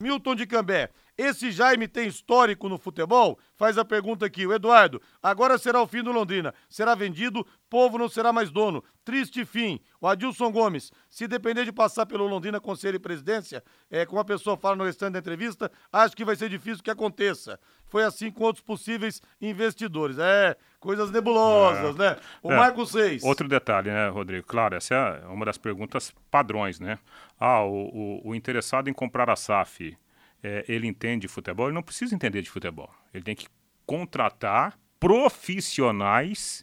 Milton 0.00 0.34
de 0.34 0.44
Cambé, 0.44 0.88
esse 1.16 1.50
Jaime 1.52 1.86
tem 1.88 2.08
histórico 2.08 2.68
no 2.68 2.76
futebol? 2.78 3.38
Faz 3.54 3.78
a 3.78 3.84
pergunta 3.84 4.26
aqui, 4.26 4.46
o 4.46 4.52
Eduardo. 4.52 5.00
Agora 5.22 5.56
será 5.58 5.80
o 5.80 5.86
fim 5.86 6.02
do 6.02 6.10
Londrina. 6.10 6.52
Será 6.68 6.94
vendido, 6.94 7.46
povo 7.70 7.96
não 7.98 8.08
será 8.08 8.32
mais 8.32 8.50
dono. 8.50 8.82
Triste 9.04 9.44
fim. 9.44 9.78
O 10.00 10.08
Adilson 10.08 10.50
Gomes, 10.50 10.90
se 11.08 11.28
depender 11.28 11.64
de 11.64 11.72
passar 11.72 12.06
pelo 12.06 12.26
Londrina 12.26 12.60
Conselho 12.60 12.96
e 12.96 12.98
Presidência, 12.98 13.62
é, 13.90 14.04
como 14.04 14.20
a 14.20 14.24
pessoa 14.24 14.56
fala 14.56 14.76
no 14.76 14.84
restante 14.84 15.12
da 15.12 15.18
entrevista, 15.20 15.70
acho 15.92 16.16
que 16.16 16.24
vai 16.24 16.34
ser 16.36 16.48
difícil 16.48 16.82
que 16.82 16.90
aconteça. 16.90 17.60
Foi 17.86 18.02
assim 18.02 18.30
com 18.30 18.42
outros 18.44 18.64
possíveis 18.64 19.22
investidores. 19.40 20.18
É, 20.18 20.56
coisas 20.80 21.10
nebulosas, 21.10 21.94
né? 21.96 22.16
O 22.42 22.50
É. 22.50 22.56
Marco 22.56 22.84
6. 22.84 23.22
Outro 23.22 23.46
detalhe, 23.48 23.90
né, 23.90 24.08
Rodrigo? 24.08 24.46
Claro, 24.46 24.74
essa 24.74 24.94
é 24.94 25.26
uma 25.28 25.44
das 25.44 25.58
perguntas 25.58 26.12
padrões, 26.30 26.80
né? 26.80 26.98
Ah, 27.38 27.62
o, 27.62 27.88
o- 28.24 28.30
o 28.30 28.34
interessado 28.34 28.88
em 28.88 28.92
comprar 28.92 29.30
a 29.30 29.36
SAF, 29.36 29.96
é, 30.44 30.62
ele 30.68 30.86
entende 30.86 31.22
de 31.22 31.28
futebol? 31.28 31.68
Ele 31.68 31.74
não 31.74 31.82
precisa 31.82 32.14
entender 32.14 32.42
de 32.42 32.50
futebol. 32.50 32.90
Ele 33.14 33.24
tem 33.24 33.34
que 33.34 33.46
contratar 33.86 34.78
profissionais 35.00 36.62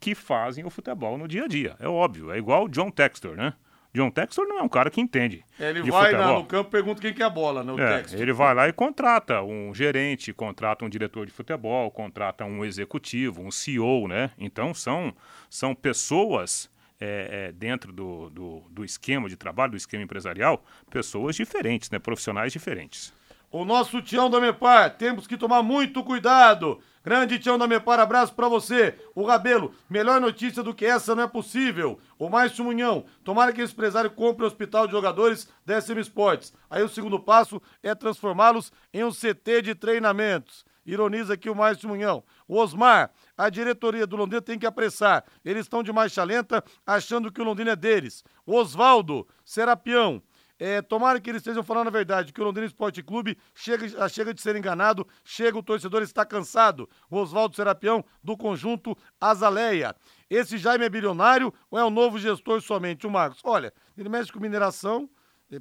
que 0.00 0.16
fazem 0.16 0.64
o 0.64 0.70
futebol 0.70 1.16
no 1.16 1.28
dia 1.28 1.44
a 1.44 1.48
dia. 1.48 1.76
É 1.78 1.86
óbvio, 1.86 2.32
é 2.32 2.38
igual 2.38 2.64
o 2.64 2.68
John 2.68 2.90
Textor, 2.90 3.36
né? 3.36 3.54
John 3.92 4.10
Textor 4.10 4.46
não 4.46 4.60
é 4.60 4.62
um 4.62 4.68
cara 4.68 4.88
que 4.88 5.00
entende 5.00 5.44
Ele 5.58 5.82
vai 5.90 6.12
futebol. 6.12 6.38
no 6.38 6.44
campo 6.44 6.68
e 6.68 6.70
pergunta 6.70 7.00
quem 7.00 7.12
que 7.12 7.22
é 7.22 7.26
a 7.26 7.30
bola, 7.30 7.64
né? 7.64 7.72
O 7.72 7.80
É, 7.80 8.04
ele 8.20 8.32
vai 8.32 8.54
lá 8.54 8.68
e 8.68 8.72
contrata 8.72 9.42
um 9.42 9.74
gerente, 9.74 10.32
contrata 10.32 10.84
um 10.84 10.88
diretor 10.88 11.26
de 11.26 11.32
futebol, 11.32 11.90
contrata 11.90 12.44
um 12.44 12.64
executivo, 12.64 13.42
um 13.42 13.50
CEO, 13.50 14.06
né? 14.08 14.30
Então 14.38 14.72
são, 14.72 15.14
são 15.48 15.74
pessoas 15.74 16.70
é, 17.00 17.48
é, 17.48 17.52
dentro 17.52 17.92
do, 17.92 18.30
do, 18.30 18.62
do 18.70 18.84
esquema 18.84 19.28
de 19.28 19.36
trabalho, 19.36 19.72
do 19.72 19.76
esquema 19.76 20.04
empresarial, 20.04 20.64
pessoas 20.88 21.34
diferentes, 21.34 21.90
né? 21.90 21.98
Profissionais 21.98 22.52
diferentes. 22.52 23.12
O 23.52 23.64
nosso 23.64 24.00
Tião 24.00 24.30
da 24.30 24.40
Mepar, 24.40 24.96
temos 24.96 25.26
que 25.26 25.36
tomar 25.36 25.60
muito 25.60 26.04
cuidado. 26.04 26.80
Grande 27.02 27.36
Tião 27.36 27.58
da 27.58 27.66
Mepar, 27.66 27.98
abraço 27.98 28.32
pra 28.32 28.46
você. 28.46 28.94
O 29.12 29.24
Rabelo, 29.24 29.74
melhor 29.88 30.20
notícia 30.20 30.62
do 30.62 30.72
que 30.72 30.86
essa 30.86 31.16
não 31.16 31.24
é 31.24 31.26
possível. 31.26 31.98
O 32.16 32.28
Márcio 32.28 32.64
Munhão, 32.64 33.04
tomara 33.24 33.52
que 33.52 33.60
esse 33.60 33.72
empresário 33.72 34.12
compre 34.12 34.44
o 34.44 34.46
hospital 34.46 34.86
de 34.86 34.92
jogadores 34.92 35.48
da 35.66 35.80
SM 35.80 35.98
Sports. 35.98 36.52
Aí 36.70 36.84
o 36.84 36.88
segundo 36.88 37.18
passo 37.18 37.60
é 37.82 37.92
transformá-los 37.92 38.70
em 38.94 39.02
um 39.02 39.10
CT 39.10 39.62
de 39.62 39.74
treinamentos. 39.74 40.64
Ironiza 40.86 41.34
aqui 41.34 41.50
o 41.50 41.54
Márcio 41.54 41.88
Munhão. 41.88 42.22
O 42.46 42.56
Osmar, 42.56 43.10
a 43.36 43.50
diretoria 43.50 44.06
do 44.06 44.14
Londrina 44.14 44.40
tem 44.40 44.60
que 44.60 44.66
apressar. 44.66 45.24
Eles 45.44 45.62
estão 45.62 45.82
de 45.82 45.92
marcha 45.92 46.22
lenta, 46.22 46.62
achando 46.86 47.32
que 47.32 47.40
o 47.40 47.44
Londrina 47.44 47.72
é 47.72 47.76
deles. 47.76 48.22
O 48.46 48.54
Osvaldo, 48.54 49.26
Serapião. 49.44 50.22
É, 50.60 50.82
tomara 50.82 51.18
que 51.18 51.30
eles 51.30 51.40
estejam 51.40 51.62
falando 51.62 51.88
a 51.88 51.90
verdade, 51.90 52.34
que 52.34 52.40
o 52.40 52.44
Londrina 52.44 52.66
Esporte 52.66 53.02
Clube 53.02 53.38
chega, 53.54 54.08
chega 54.10 54.34
de 54.34 54.42
ser 54.42 54.54
enganado, 54.56 55.08
chega, 55.24 55.56
o 55.56 55.62
torcedor 55.62 56.02
está 56.02 56.22
cansado. 56.22 56.86
Oswaldo 57.10 57.56
Serapião, 57.56 58.04
do 58.22 58.36
conjunto 58.36 58.94
Azaleia. 59.18 59.96
Esse 60.28 60.58
Jaime 60.58 60.84
é 60.84 60.90
bilionário 60.90 61.50
ou 61.70 61.78
é 61.78 61.82
o 61.82 61.88
novo 61.88 62.18
gestor 62.18 62.60
somente? 62.60 63.06
O 63.06 63.10
Marcos, 63.10 63.40
olha, 63.42 63.72
ele 63.96 64.10
mexe 64.10 64.30
com 64.30 64.38
mineração, 64.38 65.08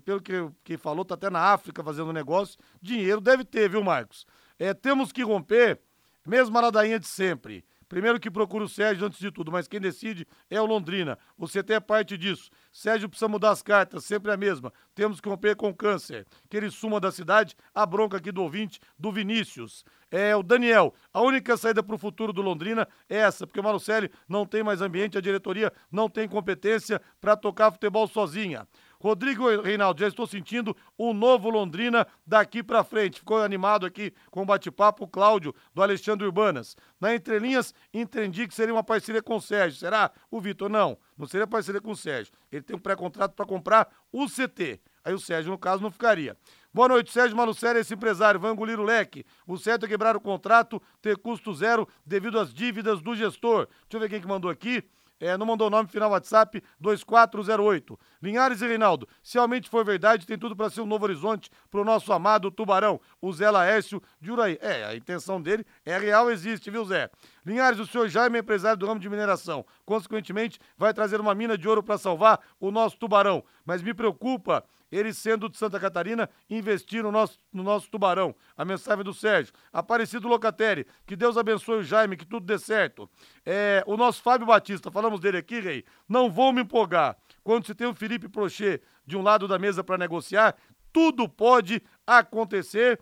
pelo 0.03 0.21
que, 0.21 0.33
que 0.65 0.77
falou, 0.77 1.05
tá 1.05 1.15
até 1.15 1.29
na 1.29 1.53
África 1.53 1.81
fazendo 1.81 2.11
negócio. 2.11 2.59
Dinheiro 2.81 3.21
deve 3.21 3.45
ter, 3.45 3.69
viu, 3.69 3.81
Marcos? 3.81 4.27
É, 4.59 4.73
temos 4.73 5.13
que 5.13 5.23
romper, 5.23 5.79
mesmo 6.27 6.57
a 6.57 6.61
ladainha 6.61 6.99
de 6.99 7.07
sempre. 7.07 7.63
Primeiro 7.89 8.19
que 8.19 8.29
procura 8.29 8.63
o 8.63 8.69
Sérgio 8.69 9.07
antes 9.07 9.19
de 9.19 9.31
tudo, 9.31 9.51
mas 9.51 9.67
quem 9.67 9.81
decide 9.81 10.27
é 10.47 10.61
o 10.61 10.65
Londrina. 10.65 11.17
O 11.35 11.47
CT 11.47 11.73
é 11.73 11.79
parte 11.79 12.15
disso. 12.15 12.51
Sérgio 12.71 13.09
precisa 13.09 13.27
mudar 13.27 13.49
as 13.49 13.63
cartas, 13.63 14.05
sempre 14.05 14.31
a 14.31 14.37
mesma. 14.37 14.71
Temos 14.93 15.19
que 15.19 15.27
romper 15.27 15.55
com 15.55 15.69
o 15.69 15.75
câncer. 15.75 16.27
Que 16.47 16.57
ele 16.57 16.69
suma 16.69 16.99
da 16.99 17.11
cidade, 17.11 17.55
a 17.73 17.87
bronca 17.87 18.17
aqui 18.17 18.31
do 18.31 18.43
ouvinte, 18.43 18.79
do 18.97 19.11
Vinícius. 19.11 19.83
É 20.11 20.35
o 20.35 20.43
Daniel. 20.43 20.93
A 21.11 21.21
única 21.21 21.57
saída 21.57 21.81
para 21.81 21.95
o 21.95 21.97
futuro 21.97 22.31
do 22.31 22.43
Londrina 22.43 22.87
é 23.09 23.17
essa, 23.17 23.47
porque 23.47 23.59
o 23.59 23.63
Marucelli 23.63 24.11
não 24.27 24.45
tem 24.45 24.61
mais 24.61 24.81
ambiente, 24.81 25.17
a 25.17 25.21
diretoria 25.21 25.73
não 25.91 26.07
tem 26.07 26.27
competência 26.27 27.01
para 27.19 27.35
tocar 27.35 27.71
futebol 27.71 28.07
sozinha. 28.07 28.67
Rodrigo 29.01 29.61
Reinaldo, 29.61 30.01
já 30.01 30.09
estou 30.09 30.27
sentindo 30.27 30.75
um 30.97 31.13
novo 31.13 31.49
Londrina 31.49 32.05
daqui 32.27 32.61
para 32.61 32.83
frente. 32.83 33.19
Ficou 33.19 33.41
animado 33.41 33.85
aqui 33.85 34.13
com 34.29 34.41
o 34.41 34.45
bate-papo 34.45 35.05
o 35.05 35.07
Cláudio, 35.07 35.55
do 35.73 35.81
Alexandre 35.81 36.25
Urbanas. 36.25 36.75
Na 36.99 37.15
entrelinhas, 37.15 37.73
entendi 37.93 38.45
que 38.45 38.53
seria 38.53 38.73
uma 38.73 38.83
parceria 38.83 39.21
com 39.21 39.37
o 39.37 39.41
Sérgio. 39.41 39.79
Será? 39.79 40.11
O 40.29 40.41
Vitor, 40.41 40.69
não. 40.69 40.97
Não 41.17 41.25
seria 41.25 41.47
parceria 41.47 41.79
com 41.79 41.91
o 41.91 41.95
Sérgio. 41.95 42.33
Ele 42.51 42.61
tem 42.61 42.75
um 42.75 42.79
pré-contrato 42.79 43.33
para 43.35 43.45
comprar 43.45 43.87
o 44.11 44.25
CT. 44.27 44.81
Aí 45.01 45.13
o 45.13 45.19
Sérgio, 45.19 45.49
no 45.49 45.57
caso, 45.57 45.81
não 45.81 45.89
ficaria. 45.89 46.35
Boa 46.73 46.89
noite, 46.89 47.09
Sérgio 47.09 47.37
Malucelli, 47.37 47.79
esse 47.79 47.93
empresário, 47.93 48.37
vai 48.37 48.51
engolir 48.51 48.79
o 48.79 48.83
leque. 48.83 49.25
O 49.47 49.57
certo 49.57 49.85
é 49.85 49.89
quebrar 49.89 50.17
o 50.17 50.21
contrato, 50.21 50.81
ter 51.01 51.17
custo 51.17 51.53
zero 51.53 51.87
devido 52.05 52.37
às 52.37 52.53
dívidas 52.53 53.01
do 53.01 53.15
gestor. 53.15 53.65
Deixa 53.65 53.93
eu 53.93 53.99
ver 54.01 54.09
quem 54.09 54.19
que 54.19 54.27
mandou 54.27 54.51
aqui. 54.51 54.83
É, 55.19 55.37
não 55.37 55.45
mandou 55.45 55.67
o 55.67 55.69
nome, 55.69 55.89
final 55.89 56.11
WhatsApp 56.11 56.63
2408. 56.79 57.99
Linhares 58.21 58.61
e 58.61 58.67
Reinaldo, 58.67 59.07
se 59.21 59.35
realmente 59.35 59.69
for 59.69 59.83
verdade, 59.83 60.25
tem 60.25 60.37
tudo 60.37 60.55
para 60.55 60.69
ser 60.69 60.81
um 60.81 60.85
novo 60.85 61.03
horizonte 61.03 61.49
pro 61.69 61.83
nosso 61.83 62.13
amado 62.13 62.49
Tubarão, 62.49 63.01
o 63.21 63.31
Zé 63.33 63.51
Laércio 63.51 64.01
de 64.21 64.31
Uraí. 64.31 64.57
É, 64.61 64.85
a 64.85 64.95
intenção 64.95 65.41
dele 65.41 65.65
é 65.85 65.97
real, 65.97 66.31
existe, 66.31 66.71
viu, 66.71 66.85
Zé? 66.85 67.09
Linhares, 67.45 67.79
o 67.79 67.85
senhor 67.85 68.07
Jaime 68.07 68.37
é 68.37 68.39
empresário 68.41 68.77
do 68.77 68.85
ramo 68.85 68.99
de 68.99 69.09
mineração. 69.09 69.65
Consequentemente, 69.85 70.59
vai 70.77 70.93
trazer 70.93 71.19
uma 71.19 71.35
mina 71.35 71.57
de 71.57 71.67
ouro 71.67 71.83
para 71.83 71.97
salvar 71.97 72.39
o 72.59 72.71
nosso 72.71 72.97
Tubarão. 72.97 73.43
Mas 73.65 73.81
me 73.81 73.93
preocupa 73.93 74.63
ele 74.91 75.13
sendo 75.13 75.49
de 75.49 75.57
Santa 75.57 75.79
Catarina, 75.79 76.29
investir 76.49 77.03
no 77.03 77.11
nosso, 77.11 77.37
no 77.51 77.63
nosso 77.63 77.89
tubarão. 77.89 78.35
A 78.57 78.65
mensagem 78.65 79.03
do 79.03 79.13
Sérgio. 79.13 79.53
Aparecido 79.71 80.27
Locatelli, 80.27 80.85
que 81.05 81.15
Deus 81.15 81.37
abençoe 81.37 81.79
o 81.79 81.83
Jaime, 81.83 82.17
que 82.17 82.25
tudo 82.25 82.45
dê 82.45 82.57
certo. 82.57 83.09
É, 83.45 83.83
o 83.85 83.95
nosso 83.95 84.21
Fábio 84.21 84.47
Batista, 84.47 84.91
falamos 84.91 85.19
dele 85.19 85.37
aqui, 85.37 85.59
Rei. 85.59 85.85
Não 86.07 86.29
vou 86.29 86.51
me 86.51 86.61
empolgar. 86.61 87.17
Quando 87.43 87.65
se 87.65 87.75
tem 87.75 87.87
o 87.87 87.93
Felipe 87.93 88.27
Prochet 88.27 88.81
de 89.05 89.17
um 89.17 89.21
lado 89.21 89.47
da 89.47 89.57
mesa 89.57 89.83
para 89.83 89.97
negociar, 89.97 90.55
tudo 90.91 91.27
pode 91.27 91.81
acontecer. 92.05 92.99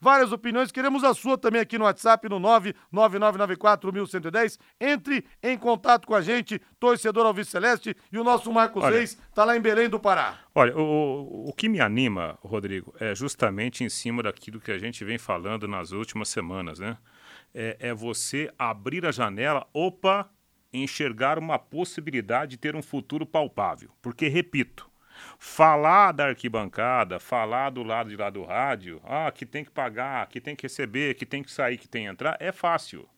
Várias 0.00 0.30
opiniões, 0.30 0.70
queremos 0.70 1.02
a 1.02 1.12
sua 1.12 1.36
também 1.36 1.60
aqui 1.60 1.76
no 1.76 1.84
WhatsApp 1.84 2.28
no 2.28 2.38
999941110. 2.92 4.58
Entre 4.80 5.24
em 5.42 5.58
contato 5.58 6.06
com 6.06 6.14
a 6.14 6.20
gente, 6.20 6.60
torcedor 6.78 7.26
Alves 7.26 7.48
Celeste, 7.48 7.96
e 8.12 8.18
o 8.18 8.22
nosso 8.22 8.52
Marcos 8.52 8.84
Olha. 8.84 8.96
Reis 8.96 9.18
está 9.28 9.44
lá 9.44 9.56
em 9.56 9.60
Belém 9.60 9.88
do 9.88 9.98
Pará. 9.98 10.38
Olha, 10.54 10.76
o, 10.76 11.48
o 11.48 11.52
que 11.52 11.68
me 11.68 11.80
anima, 11.80 12.38
Rodrigo, 12.42 12.94
é 13.00 13.12
justamente 13.14 13.82
em 13.82 13.88
cima 13.88 14.22
daquilo 14.22 14.60
que 14.60 14.70
a 14.70 14.78
gente 14.78 15.04
vem 15.04 15.18
falando 15.18 15.66
nas 15.66 15.90
últimas 15.90 16.28
semanas, 16.28 16.78
né? 16.78 16.96
É, 17.52 17.76
é 17.80 17.94
você 17.94 18.52
abrir 18.56 19.04
a 19.04 19.10
janela, 19.10 19.66
opa, 19.72 20.30
enxergar 20.72 21.38
uma 21.38 21.58
possibilidade 21.58 22.52
de 22.52 22.56
ter 22.58 22.76
um 22.76 22.82
futuro 22.82 23.26
palpável. 23.26 23.90
Porque, 24.00 24.28
repito, 24.28 24.87
falar 25.38 26.12
da 26.12 26.26
arquibancada, 26.26 27.18
falar 27.18 27.70
do 27.70 27.82
lado 27.82 28.10
de 28.10 28.16
lá 28.16 28.30
do 28.30 28.44
rádio, 28.44 29.00
ah, 29.04 29.30
que 29.30 29.46
tem 29.46 29.64
que 29.64 29.70
pagar, 29.70 30.26
que 30.28 30.40
tem 30.40 30.56
que 30.56 30.64
receber, 30.64 31.14
que 31.14 31.26
tem 31.26 31.42
que 31.42 31.50
sair, 31.50 31.78
que 31.78 31.88
tem 31.88 32.04
que 32.04 32.10
entrar, 32.10 32.36
é 32.40 32.52
fácil. 32.52 33.08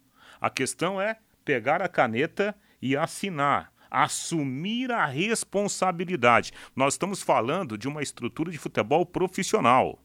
A 0.40 0.48
questão 0.48 1.00
é 1.00 1.16
pegar 1.44 1.82
a 1.82 1.88
caneta 1.88 2.54
e 2.80 2.96
assinar. 2.96 3.72
Assumir 3.90 4.92
a 4.92 5.04
responsabilidade. 5.04 6.52
Nós 6.76 6.94
estamos 6.94 7.22
falando 7.22 7.76
de 7.76 7.88
uma 7.88 8.02
estrutura 8.02 8.50
de 8.50 8.58
futebol 8.58 9.04
profissional. 9.04 9.98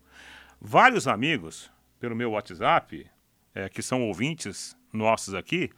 Vários 0.59 1.07
amigos, 1.07 1.71
pelo 1.99 2.15
meu 2.15 2.31
WhatsApp, 2.31 3.05
é, 3.53 3.69
que 3.69 3.83
são 3.83 4.01
ouvintes 4.01 4.75
nossos 4.91 5.35
aqui, 5.35 5.69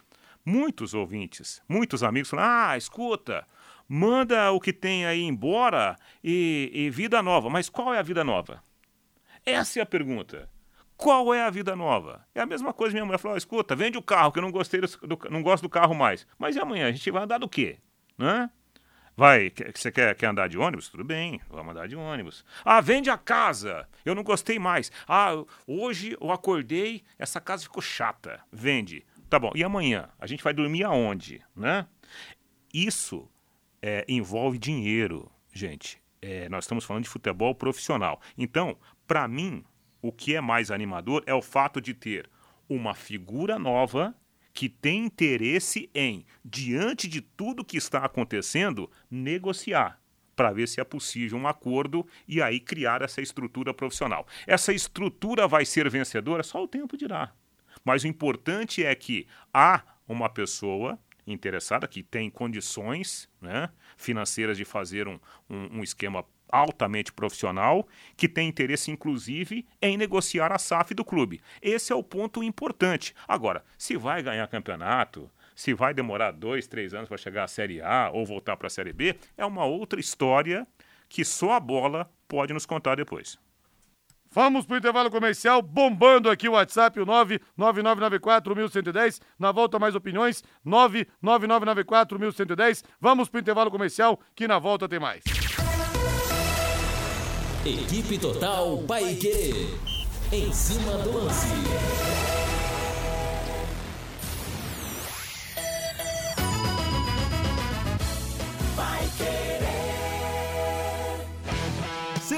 muitos 0.46 0.94
ouvintes, 0.94 1.62
muitos 1.68 2.02
amigos 2.02 2.30
falam: 2.30 2.46
ah, 2.46 2.78
escuta, 2.78 3.46
manda 3.88 4.52
o 4.52 4.60
que 4.60 4.74
tem 4.74 5.06
aí 5.06 5.22
embora 5.22 5.96
e, 6.24 6.72
e 6.74 6.90
vida 6.90 7.22
nova. 7.22 7.50
Mas 7.50 7.70
qual 7.70 7.94
é 7.94 8.00
a 8.00 8.04
vida 8.04 8.24
nova? 8.24 8.64
Essa 9.46 9.80
é 9.80 9.82
a 9.82 9.86
pergunta. 9.86 10.50
Qual 10.98 11.34
é 11.34 11.44
a 11.44 11.50
vida 11.50 11.76
nova? 11.76 12.26
É 12.34 12.42
a 12.42 12.46
mesma 12.46 12.74
coisa 12.74 12.94
minha 12.94 13.06
mulher 13.06 13.20
falou: 13.20 13.36
"Ó, 13.36 13.38
escuta, 13.38 13.76
vende 13.76 13.98
o 13.98 14.02
carro, 14.02 14.32
que 14.32 14.40
eu 14.40 14.44
não 14.44 14.52
gostei 14.52 14.82
do, 14.82 15.20
não 15.30 15.44
gosto 15.44 15.64
do 15.64 15.70
carro 15.70 15.94
mais. 15.94 16.28
Mas 16.40 16.56
e 16.56 16.60
amanhã? 16.60 16.88
A 16.88 16.92
gente 16.92 17.12
vai 17.12 17.24
andar 17.24 17.38
do 17.38 17.48
quê? 17.48 17.78
Né? 18.18 18.50
Vai, 19.16 19.52
você 19.74 19.92
quer, 19.92 20.16
quer 20.16 20.28
andar 20.28 20.48
de 20.48 20.60
ônibus? 20.60 20.90
Tudo 20.90 21.04
bem, 21.04 21.42
vamos 21.50 21.72
andar 21.72 21.88
de 21.88 21.96
ônibus. 21.96 22.46
Ah, 22.64 22.80
vende 22.82 23.10
a 23.10 23.18
casa. 23.18 23.88
Eu 24.06 24.14
não 24.14 24.24
gostei 24.24 24.60
mais. 24.60 24.92
Ah, 25.08 25.32
hoje 25.66 26.16
eu 26.22 26.32
acordei, 26.32 27.04
essa 27.18 27.42
casa 27.42 27.64
ficou 27.64 27.82
chata. 27.82 28.40
Vende. 28.52 29.04
Tá 29.28 29.40
bom. 29.40 29.52
E 29.56 29.64
amanhã? 29.64 30.10
A 30.20 30.28
gente 30.28 30.44
vai 30.44 30.54
dormir 30.54 30.84
aonde? 30.84 31.42
Né? 31.56 31.88
Isso 32.72 33.28
é, 33.82 34.06
envolve 34.08 34.58
dinheiro, 34.58 35.32
gente. 35.54 36.02
É, 36.22 36.50
nós 36.50 36.64
estamos 36.64 36.84
falando 36.84 37.04
de 37.04 37.10
futebol 37.10 37.54
profissional. 37.54 38.20
Então, 38.38 38.78
para 39.06 39.28
mim, 39.28 39.64
o 40.02 40.12
que 40.12 40.36
é 40.36 40.42
mais 40.42 40.72
animador 40.72 41.24
é 41.26 41.34
o 41.34 41.42
fato 41.42 41.80
de 41.80 41.94
ter 41.94 42.30
uma 42.68 42.94
figura 42.94 43.58
nova 43.58 44.16
que 44.54 44.68
tem 44.68 45.06
interesse 45.06 45.90
em, 45.94 46.26
diante 46.44 47.08
de 47.08 47.22
tudo 47.22 47.64
que 47.64 47.78
está 47.78 48.00
acontecendo, 48.00 48.90
negociar 49.10 50.00
para 50.36 50.52
ver 50.52 50.68
se 50.68 50.80
é 50.80 50.84
possível 50.84 51.38
um 51.38 51.48
acordo 51.48 52.06
e 52.28 52.42
aí 52.42 52.60
criar 52.60 53.02
essa 53.02 53.22
estrutura 53.22 53.74
profissional. 53.74 54.26
Essa 54.46 54.72
estrutura 54.72 55.48
vai 55.48 55.66
ser 55.66 55.90
vencedora? 55.90 56.44
Só 56.44 56.64
o 56.64 56.68
tempo 56.68 56.96
dirá. 56.96 57.34
Mas 57.84 58.04
o 58.04 58.08
importante 58.08 58.84
é 58.84 58.94
que 58.94 59.28
há 59.54 59.84
uma 60.08 60.30
pessoa 60.30 61.00
interessada 61.28 61.88
que 61.88 62.02
tem 62.02 62.30
condições 62.30 63.30
né, 63.42 63.70
financeiras 63.98 64.58
de 64.58 64.66
fazer 64.66 65.08
um, 65.08 65.20
um, 65.50 65.80
um 65.80 65.84
esquema 65.84 66.26
altamente 66.50 67.12
profissional, 67.12 67.86
que 68.16 68.28
tem 68.28 68.48
interesse, 68.48 68.90
inclusive, 68.90 69.66
em 69.82 69.98
negociar 69.98 70.52
a 70.52 70.58
SAF 70.58 70.94
do 70.94 71.04
clube. 71.04 71.42
Esse 71.62 71.92
é 71.92 71.96
o 71.96 72.04
ponto 72.04 72.42
importante. 72.42 73.14
Agora, 73.28 73.64
se 73.78 73.98
vai 73.98 74.24
ganhar 74.24 74.48
campeonato, 74.48 75.30
se 75.56 75.74
vai 75.74 75.94
demorar 75.94 76.32
dois, 76.32 76.68
três 76.68 76.94
anos 76.94 77.10
para 77.10 77.18
chegar 77.18 77.44
à 77.44 77.48
Série 77.48 77.82
A 77.82 78.10
ou 78.14 78.26
voltar 78.26 78.56
para 78.56 78.68
a 78.68 78.70
Série 78.70 78.94
B, 78.94 79.16
é 79.38 79.46
uma 79.46 79.66
outra 79.66 80.00
história 80.00 80.66
que 81.10 81.26
só 81.26 81.54
a 81.54 81.60
bola 81.60 82.10
pode 82.28 82.54
nos 82.54 82.66
contar 82.66 82.96
depois. 82.96 83.38
Vamos 84.32 84.66
pro 84.66 84.78
intervalo 84.78 85.10
comercial, 85.10 85.62
bombando 85.62 86.30
aqui 86.30 86.50
o 86.50 86.54
WhatsApp, 86.54 87.00
o 87.00 87.06
99994-1110. 87.06 89.22
Na 89.40 89.52
volta, 89.52 89.80
mais 89.80 89.96
opiniões, 89.96 90.44
99994-1110. 90.66 92.84
Vamos 93.00 93.30
pro 93.30 93.40
intervalo 93.40 93.72
comercial, 93.72 94.20
que 94.36 94.48
na 94.48 94.60
volta 94.60 94.88
tem 94.88 95.00
mais. 95.00 95.24
Equipe 97.66 98.18
Total 98.18 98.78
Paique. 98.88 99.68
Em 100.32 100.54
cima 100.54 100.94
do 101.00 101.18
lance. 101.18 102.37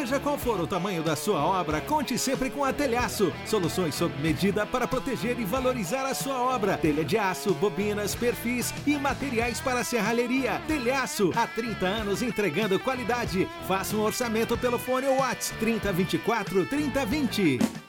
Seja 0.09 0.19
qual 0.19 0.39
for 0.39 0.59
o 0.59 0.65
tamanho 0.65 1.03
da 1.03 1.15
sua 1.15 1.45
obra, 1.45 1.79
conte 1.81 2.17
sempre 2.17 2.49
com 2.49 2.65
a 2.65 2.73
Telhaço. 2.73 3.31
Soluções 3.45 3.93
sob 3.93 4.11
medida 4.19 4.65
para 4.65 4.87
proteger 4.87 5.39
e 5.39 5.45
valorizar 5.45 6.03
a 6.03 6.15
sua 6.15 6.41
obra. 6.41 6.75
Telha 6.79 7.05
de 7.05 7.15
aço, 7.15 7.53
bobinas, 7.53 8.15
perfis 8.15 8.73
e 8.87 8.97
materiais 8.97 9.61
para 9.61 9.83
serralheria. 9.83 10.59
Telhaço, 10.65 11.31
há 11.35 11.45
30 11.45 11.85
anos 11.85 12.23
entregando 12.23 12.79
qualidade. 12.79 13.47
Faça 13.67 13.95
um 13.95 14.01
orçamento 14.01 14.57
pelo 14.57 14.79
fone 14.79 15.05
ou 15.05 15.19
WhatsApp 15.19 15.59
3024 15.59 16.65
3020. 16.65 17.88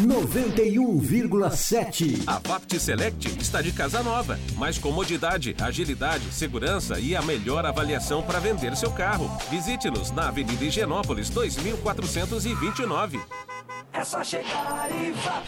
91,7. 0.00 2.22
A 2.24 2.38
Vapt 2.38 2.78
Select 2.78 3.36
está 3.40 3.60
de 3.60 3.72
casa 3.72 4.00
nova. 4.00 4.38
Mais 4.56 4.78
comodidade, 4.78 5.56
agilidade, 5.60 6.32
segurança 6.32 7.00
e 7.00 7.16
a 7.16 7.22
melhor 7.22 7.66
avaliação 7.66 8.22
para 8.22 8.38
vender 8.38 8.76
seu 8.76 8.92
carro. 8.92 9.28
Visite-nos 9.50 10.12
na 10.12 10.28
Avenida 10.28 10.64
Higienópolis 10.64 11.28
2429. 11.30 13.20
É 13.92 14.04
só 14.04 14.22
chegar 14.22 14.88
e 14.92 15.10
vá. 15.10 15.42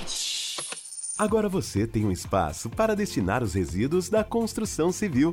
Agora 1.16 1.48
você 1.48 1.86
tem 1.86 2.04
um 2.04 2.10
espaço 2.10 2.68
para 2.70 2.96
destinar 2.96 3.44
os 3.44 3.54
resíduos 3.54 4.08
da 4.08 4.24
construção 4.24 4.90
civil. 4.90 5.32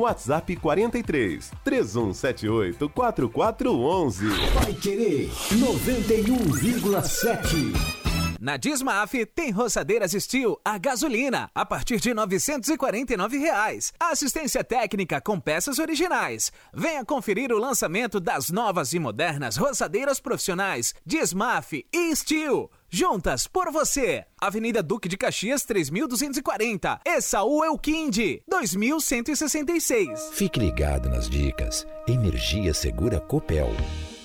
WhatsApp 0.00 0.56
43 0.56 1.52
3178 1.62 2.88
4411. 2.88 4.26
Vai 4.54 4.72
Querer 4.74 5.28
91,7. 5.28 8.00
Na 8.40 8.56
Dismaf 8.56 9.12
tem 9.34 9.50
roçadeiras 9.50 10.12
Steel 10.12 10.58
a 10.64 10.78
gasolina 10.78 11.50
a 11.54 11.66
partir 11.66 12.00
de 12.00 12.14
949 12.14 13.36
reais. 13.36 13.92
Assistência 14.00 14.64
técnica 14.64 15.20
com 15.20 15.38
peças 15.38 15.78
originais. 15.78 16.50
Venha 16.72 17.04
conferir 17.04 17.52
o 17.52 17.58
lançamento 17.58 18.18
das 18.18 18.48
novas 18.48 18.94
e 18.94 18.98
modernas 18.98 19.58
roçadeiras 19.58 20.18
profissionais 20.18 20.94
Dismaf 21.04 21.84
e 21.92 22.16
Steel. 22.16 22.70
Juntas 22.92 23.46
por 23.46 23.70
você. 23.70 24.24
Avenida 24.40 24.82
Duque 24.82 25.08
de 25.08 25.16
Caxias 25.16 25.64
3240. 25.64 27.00
E 27.06 27.20
Saúl 27.20 27.64
Elquinde 27.64 28.42
2166. 28.48 30.30
Fique 30.32 30.58
ligado 30.58 31.08
nas 31.08 31.30
dicas. 31.30 31.86
Energia 32.08 32.74
Segura 32.74 33.20
Copel. 33.20 33.70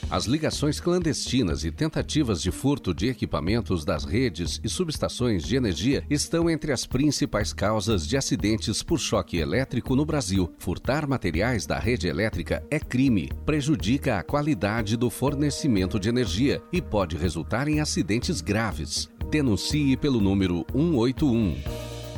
As 0.09 0.25
ligações 0.25 0.79
clandestinas 0.79 1.63
e 1.63 1.71
tentativas 1.71 2.39
de 2.41 2.51
furto 2.51 2.93
de 2.93 3.07
equipamentos 3.07 3.83
das 3.83 4.05
redes 4.05 4.61
e 4.63 4.69
subestações 4.69 5.43
de 5.43 5.55
energia 5.55 6.05
estão 6.09 6.47
entre 6.47 6.71
as 6.71 6.85
principais 6.85 7.51
causas 7.51 8.07
de 8.07 8.15
acidentes 8.15 8.83
por 8.83 8.99
choque 8.99 9.37
elétrico 9.37 9.95
no 9.95 10.05
Brasil. 10.05 10.53
Furtar 10.59 11.07
materiais 11.07 11.65
da 11.65 11.79
rede 11.79 12.07
elétrica 12.07 12.63
é 12.69 12.79
crime, 12.79 13.31
prejudica 13.45 14.19
a 14.19 14.23
qualidade 14.23 14.95
do 14.95 15.09
fornecimento 15.09 15.99
de 15.99 16.07
energia 16.07 16.61
e 16.71 16.81
pode 16.81 17.17
resultar 17.17 17.67
em 17.67 17.79
acidentes 17.79 18.41
graves. 18.41 19.09
Denuncie 19.31 19.97
pelo 19.97 20.21
número 20.21 20.65
181. 20.71 21.57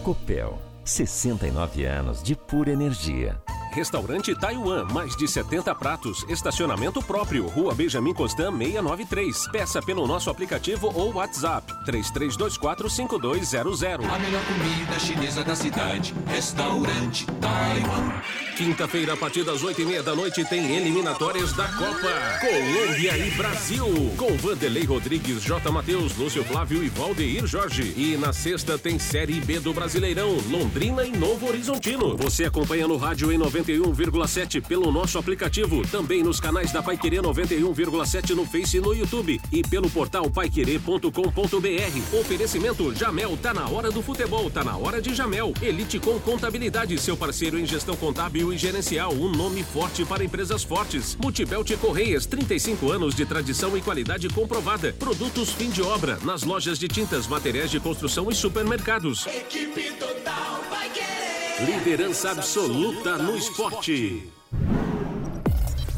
Copel, 0.04 0.62
69 0.84 1.86
anos 1.86 2.22
de 2.22 2.36
pura 2.36 2.70
energia. 2.70 3.42
Restaurante 3.78 4.34
Taiwan, 4.34 4.88
mais 4.92 5.16
de 5.16 5.28
70 5.28 5.76
pratos, 5.76 6.26
estacionamento 6.28 7.00
próprio, 7.00 7.46
Rua 7.46 7.76
Benjamin 7.76 8.12
Constant 8.12 8.52
693. 8.58 9.50
Peça 9.52 9.80
pelo 9.84 10.08
nosso 10.08 10.32
aplicativo 10.32 10.92
ou 10.96 11.14
WhatsApp 11.14 11.72
33245200. 11.86 14.10
A 14.10 14.18
melhor 14.18 14.42
comida 14.46 15.00
chinesa 15.00 15.44
da 15.44 15.56
cidade, 15.56 16.16
restaurante 16.26 17.28
Taiwan. 17.40 18.14
Quinta-feira, 18.58 19.14
a 19.14 19.18
partir 19.18 19.44
das 19.44 19.62
8h30 19.62 20.02
da 20.02 20.16
noite, 20.16 20.44
tem 20.46 20.76
eliminatórias 20.76 21.54
da 21.54 21.68
Copa. 21.68 22.40
Colômbia 22.42 23.16
e 23.16 23.30
Brasil. 23.30 23.86
Com 24.18 24.36
Vanderlei 24.38 24.84
Rodrigues, 24.84 25.44
J. 25.44 25.72
Matheus, 25.72 26.18
Lúcio 26.18 26.44
Flávio 26.44 26.84
e 26.84 26.90
Valdeir 26.90 27.46
Jorge. 27.46 27.94
E 27.96 28.18
na 28.18 28.34
sexta 28.34 28.76
tem 28.76 28.98
Série 28.98 29.40
B 29.40 29.60
do 29.60 29.72
Brasileirão, 29.72 30.36
Londrina 30.50 31.06
e 31.06 31.12
Novo 31.12 31.48
Horizontino. 31.48 32.18
Você 32.18 32.46
acompanha 32.46 32.88
no 32.88 32.98
rádio 32.98 33.32
em 33.32 33.38
91,7 33.68 34.62
pelo 34.62 34.92
nosso 34.92 35.18
aplicativo. 35.18 35.86
Também 35.88 36.24
nos 36.24 36.40
canais 36.40 36.72
da 36.72 36.82
Paiquerê 36.82 37.18
91,7 37.18 38.30
no 38.30 38.46
Face 38.46 38.78
e 38.78 38.80
no 38.80 38.94
YouTube. 38.94 39.42
E 39.52 39.62
pelo 39.62 39.90
portal 39.90 40.30
paiquerê.com.br. 40.30 42.18
Oferecimento 42.20 42.96
Jamel, 42.96 43.38
tá 43.38 43.54
na 43.54 43.68
hora 43.68 43.92
do 43.92 44.02
futebol, 44.02 44.50
tá 44.50 44.64
na 44.64 44.78
hora 44.78 45.02
de 45.02 45.14
Jamel. 45.14 45.54
Elite 45.62 46.00
com 46.00 46.18
Contabilidade, 46.20 46.98
seu 46.98 47.18
parceiro 47.18 47.60
em 47.60 47.66
gestão 47.66 47.96
contábil 47.96 48.54
e 48.54 48.58
gerencial. 48.58 49.14
Um 49.14 49.30
nome 49.30 49.64
forte 49.64 50.06
para 50.06 50.24
empresas 50.24 50.64
fortes. 50.64 51.16
Multibelt 51.16 51.70
Correias, 51.78 52.26
35 52.26 52.92
anos 52.92 53.16
de 53.16 53.26
tradição 53.26 53.78
e 53.78 53.82
qualidade 53.82 54.30
comprovada. 54.30 54.94
Produtos 54.94 55.52
fim 55.52 55.70
de 55.70 55.82
obra, 55.82 56.18
nas 56.24 56.44
lojas 56.44 56.80
de 56.80 56.88
tintas, 56.88 57.28
materiais 57.28 57.70
de 57.70 57.80
construção 57.80 58.30
e 58.30 58.36
supermercados. 58.36 59.26
Equipe 59.28 59.92
total 59.94 60.64
vai 60.70 60.90
querer. 60.90 61.47
Liderança 61.60 62.30
absoluta 62.30 63.18
no 63.18 63.36
esporte. 63.36 64.32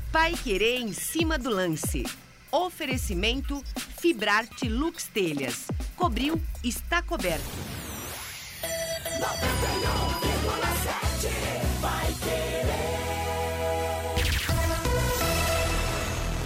Pai 0.10 0.34
Querer 0.41 0.80
em 0.80 0.93
cima 0.93 1.38
do 1.38 1.49
lance. 1.49 2.05
Oferecimento 2.49 3.62
Fibrarte 3.99 4.70
Lux 4.70 5.10
Telhas. 5.14 5.68
Cobriu, 5.97 6.41
está 6.64 7.01
coberto. 7.01 7.43
91,7 9.20 11.28
vai 11.82 12.07
querer. 12.24 12.70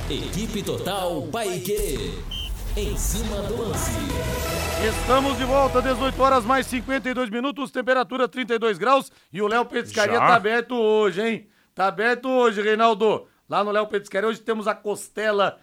Equipe 0.09 0.63
Total 0.63 1.21
Paique. 1.31 2.32
Em 2.75 2.97
cima 2.97 3.37
do 3.43 3.61
lance. 3.69 3.91
Estamos 4.87 5.37
de 5.37 5.45
volta, 5.45 5.81
18 5.81 6.21
horas 6.21 6.43
mais 6.43 6.65
52 6.67 7.29
minutos, 7.29 7.71
temperatura 7.71 8.27
32 8.27 8.77
graus 8.77 9.11
e 9.31 9.41
o 9.41 9.47
Léo 9.47 9.65
Petiscaria 9.65 10.15
Já? 10.15 10.27
tá 10.27 10.35
aberto 10.35 10.75
hoje, 10.75 11.21
hein? 11.21 11.47
Tá 11.75 11.87
aberto 11.87 12.27
hoje, 12.29 12.61
Reinaldo. 12.61 13.27
Lá 13.49 13.63
no 13.63 13.71
Léo 13.71 13.87
Petiscaria 13.87 14.27
hoje 14.27 14.41
temos 14.41 14.67
a 14.67 14.73
costela 14.73 15.59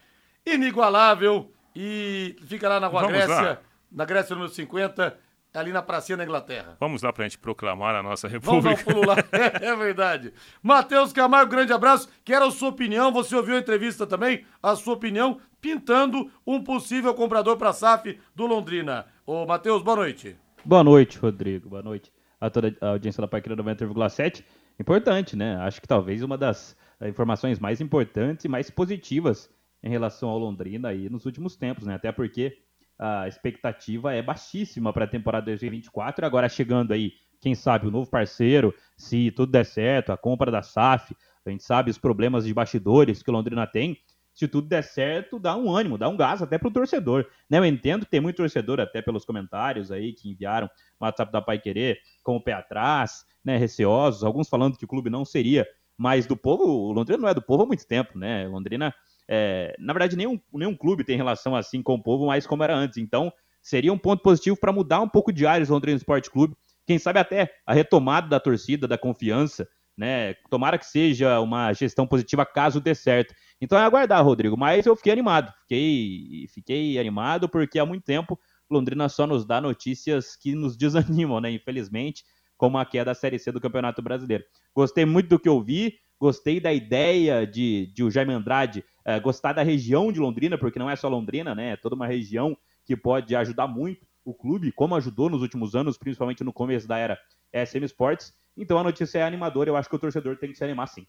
inigualável 0.46 1.52
e 1.74 2.36
fica 2.46 2.68
lá 2.68 2.78
na 2.80 2.86
Rua 2.86 3.02
Vamos 3.02 3.16
Grécia, 3.16 3.34
lá. 3.34 3.58
na 3.90 4.04
Grécia 4.04 4.34
número 4.36 4.52
50, 4.52 5.18
ali 5.53 5.72
na 5.72 5.82
pracinha 5.82 6.16
da 6.16 6.24
Inglaterra. 6.24 6.76
Vamos 6.78 7.03
lá 7.03 7.12
pra 7.12 7.24
gente 7.24 7.38
proclamar 7.38 7.94
a 7.94 8.03
nossa 8.03 8.28
Vamos 8.28 8.64
dar 8.64 8.70
um 8.70 8.74
república. 8.74 8.92
pulo 8.92 9.07
lá. 9.07 9.16
É, 9.32 9.66
é 9.72 9.76
verdade. 9.76 10.32
Matheus 10.62 11.12
Camargo, 11.12 11.51
grande 11.51 11.72
abraço. 11.72 12.09
Quero 12.24 12.46
a 12.46 12.51
sua 12.51 12.68
opinião. 12.68 13.12
Você 13.12 13.34
ouviu 13.34 13.57
a 13.57 13.59
entrevista 13.59 14.07
também? 14.07 14.44
A 14.62 14.76
sua 14.76 14.94
opinião 14.94 15.40
pintando 15.61 16.30
um 16.46 16.62
possível 16.62 17.12
comprador 17.14 17.57
para 17.57 17.70
a 17.70 17.72
SAF 17.74 18.18
do 18.34 18.46
Londrina. 18.46 19.07
Ô, 19.26 19.44
Matheus, 19.46 19.82
boa 19.82 19.96
noite. 19.96 20.36
Boa 20.64 20.84
noite, 20.84 21.18
Rodrigo. 21.18 21.68
Boa 21.68 21.82
noite 21.82 22.12
a 22.40 22.48
toda 22.48 22.74
a 22.80 22.88
audiência 22.88 23.20
da 23.20 23.28
Paiqueira 23.28 23.62
90,7. 23.62 24.42
Importante, 24.78 25.36
né? 25.36 25.57
Acho 25.57 25.80
que 25.80 25.86
talvez 25.86 26.22
uma 26.22 26.38
das 26.38 26.74
informações 27.03 27.59
mais 27.59 27.80
importantes 27.80 28.44
e 28.44 28.48
mais 28.48 28.70
positivas 28.70 29.51
em 29.82 29.90
relação 29.90 30.28
ao 30.28 30.38
Londrina 30.38 30.88
aí 30.88 31.09
nos 31.11 31.26
últimos 31.26 31.55
tempos, 31.55 31.86
né? 31.86 31.94
Até 31.94 32.11
porque 32.11 32.59
a 33.01 33.26
expectativa 33.26 34.12
é 34.12 34.20
baixíssima 34.20 34.92
para 34.92 35.07
a 35.07 35.09
temporada 35.09 35.46
2024. 35.46 36.26
Agora 36.26 36.48
chegando 36.51 36.92
aí, 36.92 37.14
quem 37.40 37.55
sabe, 37.55 37.86
o 37.86 37.90
novo 37.90 38.11
parceiro, 38.11 38.74
se 38.94 39.30
tudo 39.30 39.51
der 39.51 39.64
certo, 39.64 40.12
a 40.12 40.18
compra 40.18 40.51
da 40.51 40.62
SAF, 40.62 41.16
a 41.46 41.48
gente 41.48 41.64
sabe 41.64 41.90
os 41.90 41.96
problemas 41.96 42.44
de 42.44 42.53
bastidores 42.53 43.22
que 43.22 43.30
o 43.30 43.32
Londrina 43.32 43.66
tem. 43.66 43.96
Se 44.34 44.46
tudo 44.46 44.68
der 44.68 44.84
certo, 44.84 45.38
dá 45.38 45.57
um 45.57 45.74
ânimo, 45.74 45.96
dá 45.96 46.09
um 46.11 46.16
gás 46.16 46.42
até 46.42 46.59
pro 46.59 46.70
torcedor. 46.70 47.26
Né? 47.48 47.59
Eu 47.59 47.64
entendo 47.64 48.05
que 48.05 48.11
tem 48.11 48.20
muito 48.20 48.36
torcedor, 48.36 48.78
até 48.80 49.01
pelos 49.01 49.24
comentários 49.24 49.90
aí 49.90 50.12
que 50.12 50.30
enviaram 50.30 50.68
no 51.01 51.07
WhatsApp 51.07 51.32
da 51.32 51.40
Pai 51.40 51.59
Querer, 51.59 51.98
com 52.22 52.36
o 52.36 52.40
pé 52.40 52.53
atrás, 52.53 53.24
né, 53.42 53.57
receosos, 53.57 54.22
alguns 54.22 54.48
falando 54.48 54.76
que 54.76 54.84
o 54.84 54.88
clube 54.88 55.09
não 55.09 55.24
seria 55.24 55.66
mas 56.01 56.24
do 56.24 56.34
povo, 56.34 56.64
o 56.64 56.92
Londrina 56.92 57.20
não 57.20 57.28
é 57.28 57.34
do 57.34 57.42
povo 57.42 57.64
há 57.64 57.66
muito 57.66 57.86
tempo, 57.86 58.18
né? 58.18 58.48
Londrina, 58.48 58.94
é, 59.33 59.76
na 59.78 59.93
verdade, 59.93 60.16
nenhum, 60.16 60.41
nenhum 60.53 60.74
clube 60.74 61.05
tem 61.05 61.16
relação 61.16 61.55
assim 61.55 61.81
com 61.81 61.95
o 61.95 62.03
povo, 62.03 62.26
mais 62.26 62.49
como 62.49 62.64
era 62.64 62.74
antes. 62.74 62.99
Então, 62.99 63.33
seria 63.62 63.93
um 63.93 63.99
ponto 63.99 64.24
positivo 64.24 64.57
para 64.57 64.72
mudar 64.72 65.01
um 65.01 65.09
pouco 65.09 65.33
de 65.33 65.47
áreas 65.47 65.70
o 65.70 65.72
Londrina 65.72 65.97
Esporte 65.97 66.28
Clube. 66.28 66.57
Quem 66.85 66.99
sabe 66.99 67.20
até 67.20 67.55
a 67.64 67.72
retomada 67.72 68.26
da 68.26 68.41
torcida, 68.41 68.89
da 68.89 68.99
confiança, 68.99 69.68
né? 69.97 70.35
Tomara 70.51 70.76
que 70.76 70.85
seja 70.85 71.39
uma 71.39 71.72
gestão 71.72 72.09
positiva 72.09 72.45
caso 72.45 72.81
dê 72.81 72.93
certo. 72.93 73.33
Então 73.61 73.78
é 73.78 73.83
aguardar, 73.83 74.24
Rodrigo. 74.24 74.57
Mas 74.57 74.85
eu 74.85 74.97
fiquei 74.97 75.12
animado. 75.12 75.53
Fiquei, 75.61 76.47
fiquei 76.53 76.99
animado 76.99 77.49
porque 77.49 77.78
há 77.78 77.87
muito 77.87 78.03
tempo 78.03 78.37
Londrina 78.68 79.09
só 79.09 79.28
nos 79.28 79.45
dá 79.45 79.61
notícias 79.61 80.35
que 80.35 80.57
nos 80.57 80.74
desanimam, 80.76 81.41
né? 81.41 81.53
Infelizmente, 81.53 82.24
como 82.57 82.78
a 82.78 82.85
queda 82.85 83.07
da 83.07 83.14
Série 83.14 83.39
C 83.39 83.53
do 83.53 83.61
Campeonato 83.61 84.03
Brasileiro. 84.03 84.43
Gostei 84.74 85.05
muito 85.05 85.28
do 85.28 85.39
que 85.39 85.49
eu 85.49 85.62
vi, 85.62 85.95
gostei 86.18 86.59
da 86.59 86.72
ideia 86.72 87.47
de, 87.47 87.93
de 87.95 88.03
o 88.03 88.11
Jaime 88.11 88.33
Andrade 88.33 88.85
é, 89.11 89.20
gostar 89.20 89.52
da 89.52 89.62
região 89.62 90.12
de 90.12 90.20
Londrina, 90.20 90.58
porque 90.58 90.78
não 90.78 90.90
é 90.90 90.96
só 90.96 91.08
Londrina, 91.08 91.54
né? 91.54 91.72
É 91.72 91.76
toda 91.76 91.94
uma 91.94 92.06
região 92.06 92.56
que 92.84 92.96
pode 92.96 93.34
ajudar 93.36 93.66
muito 93.66 94.06
o 94.24 94.34
clube, 94.34 94.72
como 94.72 94.94
ajudou 94.94 95.30
nos 95.30 95.42
últimos 95.42 95.74
anos, 95.74 95.96
principalmente 95.96 96.44
no 96.44 96.52
começo 96.52 96.86
da 96.86 96.98
era 96.98 97.18
SM 97.52 97.84
Sports. 97.84 98.32
Então 98.56 98.78
a 98.78 98.84
notícia 98.84 99.18
é 99.18 99.22
animadora, 99.22 99.70
eu 99.70 99.76
acho 99.76 99.88
que 99.88 99.96
o 99.96 99.98
torcedor 99.98 100.36
tem 100.36 100.50
que 100.50 100.58
se 100.58 100.64
animar 100.64 100.86
sim. 100.86 101.06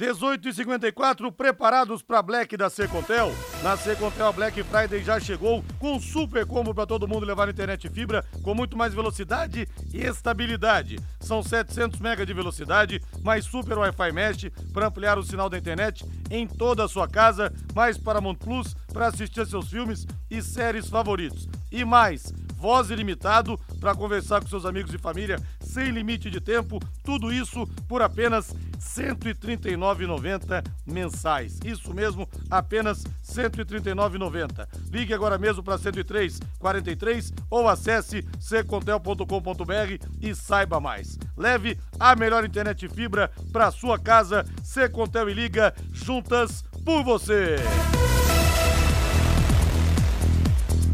18 0.00 0.48
e 0.48 0.54
54 0.54 1.30
preparados 1.30 2.02
para 2.02 2.22
Black 2.22 2.56
da 2.56 2.70
Secontel? 2.70 3.34
Na 3.62 3.76
Secontel 3.76 4.28
a 4.28 4.32
Black 4.32 4.62
Friday 4.62 5.04
já 5.04 5.20
chegou 5.20 5.62
com 5.78 6.00
super 6.00 6.46
combo 6.46 6.72
para 6.74 6.86
todo 6.86 7.06
mundo 7.06 7.26
levar 7.26 7.50
internet 7.50 7.86
fibra 7.90 8.24
com 8.42 8.54
muito 8.54 8.78
mais 8.78 8.94
velocidade 8.94 9.68
e 9.92 9.98
estabilidade. 9.98 10.98
São 11.20 11.42
700 11.42 12.00
MB 12.00 12.24
de 12.24 12.32
velocidade, 12.32 13.02
mais 13.22 13.44
super 13.44 13.76
Wi-Fi 13.76 14.10
mesh 14.10 14.50
para 14.72 14.86
ampliar 14.86 15.18
o 15.18 15.22
sinal 15.22 15.50
da 15.50 15.58
internet 15.58 16.02
em 16.30 16.46
toda 16.46 16.82
a 16.82 16.88
sua 16.88 17.06
casa, 17.06 17.52
mais 17.74 17.98
Paramount 17.98 18.36
Plus 18.36 18.74
para 18.90 19.08
assistir 19.08 19.42
a 19.42 19.46
seus 19.46 19.68
filmes 19.68 20.06
e 20.30 20.40
séries 20.40 20.88
favoritos. 20.88 21.46
E 21.70 21.84
mais, 21.84 22.32
voz 22.60 22.90
ilimitado 22.90 23.58
para 23.80 23.94
conversar 23.94 24.42
com 24.42 24.46
seus 24.46 24.66
amigos 24.66 24.92
e 24.92 24.98
família 24.98 25.40
sem 25.60 25.90
limite 25.90 26.28
de 26.28 26.40
tempo, 26.42 26.78
tudo 27.02 27.32
isso 27.32 27.66
por 27.88 28.02
apenas 28.02 28.50
R$ 28.50 29.14
139,90 29.14 30.62
mensais. 30.86 31.58
Isso 31.64 31.94
mesmo, 31.94 32.28
apenas 32.50 33.04
R$ 33.04 33.48
139,90. 33.48 34.68
Ligue 34.92 35.14
agora 35.14 35.38
mesmo 35.38 35.62
para 35.62 35.78
103 35.78 36.38
43 36.58 37.32
ou 37.48 37.66
acesse 37.66 38.26
secontel.com.br 38.38 40.06
e 40.20 40.34
saiba 40.34 40.78
mais. 40.78 41.18
Leve 41.36 41.78
a 41.98 42.14
melhor 42.14 42.44
internet 42.44 42.86
fibra 42.90 43.30
para 43.50 43.70
sua 43.70 43.98
casa, 43.98 44.44
Secontel 44.62 45.30
e 45.30 45.34
Liga, 45.34 45.74
juntas 45.92 46.62
por 46.84 47.02
você. 47.02 47.56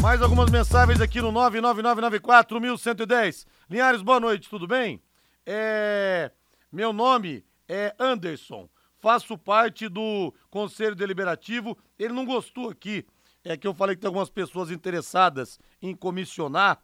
Mais 0.02 0.22
algumas 0.22 0.50
mensagens 0.50 1.00
aqui 1.00 1.20
no 1.20 1.32
99994-1110. 1.32 3.46
Linhares, 3.68 4.02
boa 4.02 4.20
noite, 4.20 4.48
tudo 4.48 4.66
bem? 4.66 5.02
É... 5.44 6.30
Meu 6.70 6.92
nome 6.92 7.44
é 7.68 7.94
Anderson, 7.98 8.68
faço 8.98 9.36
parte 9.36 9.88
do 9.88 10.32
Conselho 10.50 10.94
Deliberativo. 10.94 11.76
Ele 11.98 12.14
não 12.14 12.24
gostou 12.24 12.70
aqui, 12.70 13.04
é 13.44 13.56
que 13.56 13.66
eu 13.66 13.74
falei 13.74 13.96
que 13.96 14.02
tem 14.02 14.08
algumas 14.08 14.30
pessoas 14.30 14.70
interessadas 14.70 15.58
em 15.82 15.94
comissionar. 15.94 16.78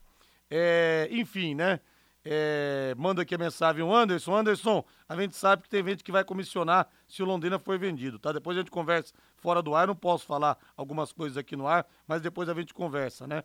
É... 0.50 1.08
Enfim, 1.10 1.54
né? 1.54 1.80
É, 2.24 2.94
manda 2.96 3.22
aqui 3.22 3.34
a 3.34 3.38
mensagem, 3.38 3.82
o 3.82 3.94
Anderson. 3.94 4.36
Anderson, 4.36 4.84
a 5.08 5.16
gente 5.20 5.36
sabe 5.36 5.62
que 5.62 5.68
tem 5.68 5.84
gente 5.84 6.04
que 6.04 6.12
vai 6.12 6.24
comissionar 6.24 6.88
se 7.08 7.22
o 7.22 7.26
Londrina 7.26 7.58
foi 7.58 7.78
vendido, 7.78 8.18
tá? 8.18 8.32
Depois 8.32 8.56
a 8.56 8.60
gente 8.60 8.70
conversa 8.70 9.12
fora 9.36 9.60
do 9.60 9.74
ar. 9.74 9.86
Não 9.86 9.96
posso 9.96 10.24
falar 10.24 10.56
algumas 10.76 11.12
coisas 11.12 11.36
aqui 11.36 11.56
no 11.56 11.66
ar, 11.66 11.86
mas 12.06 12.22
depois 12.22 12.48
a 12.48 12.54
gente 12.54 12.72
conversa, 12.72 13.26
né? 13.26 13.42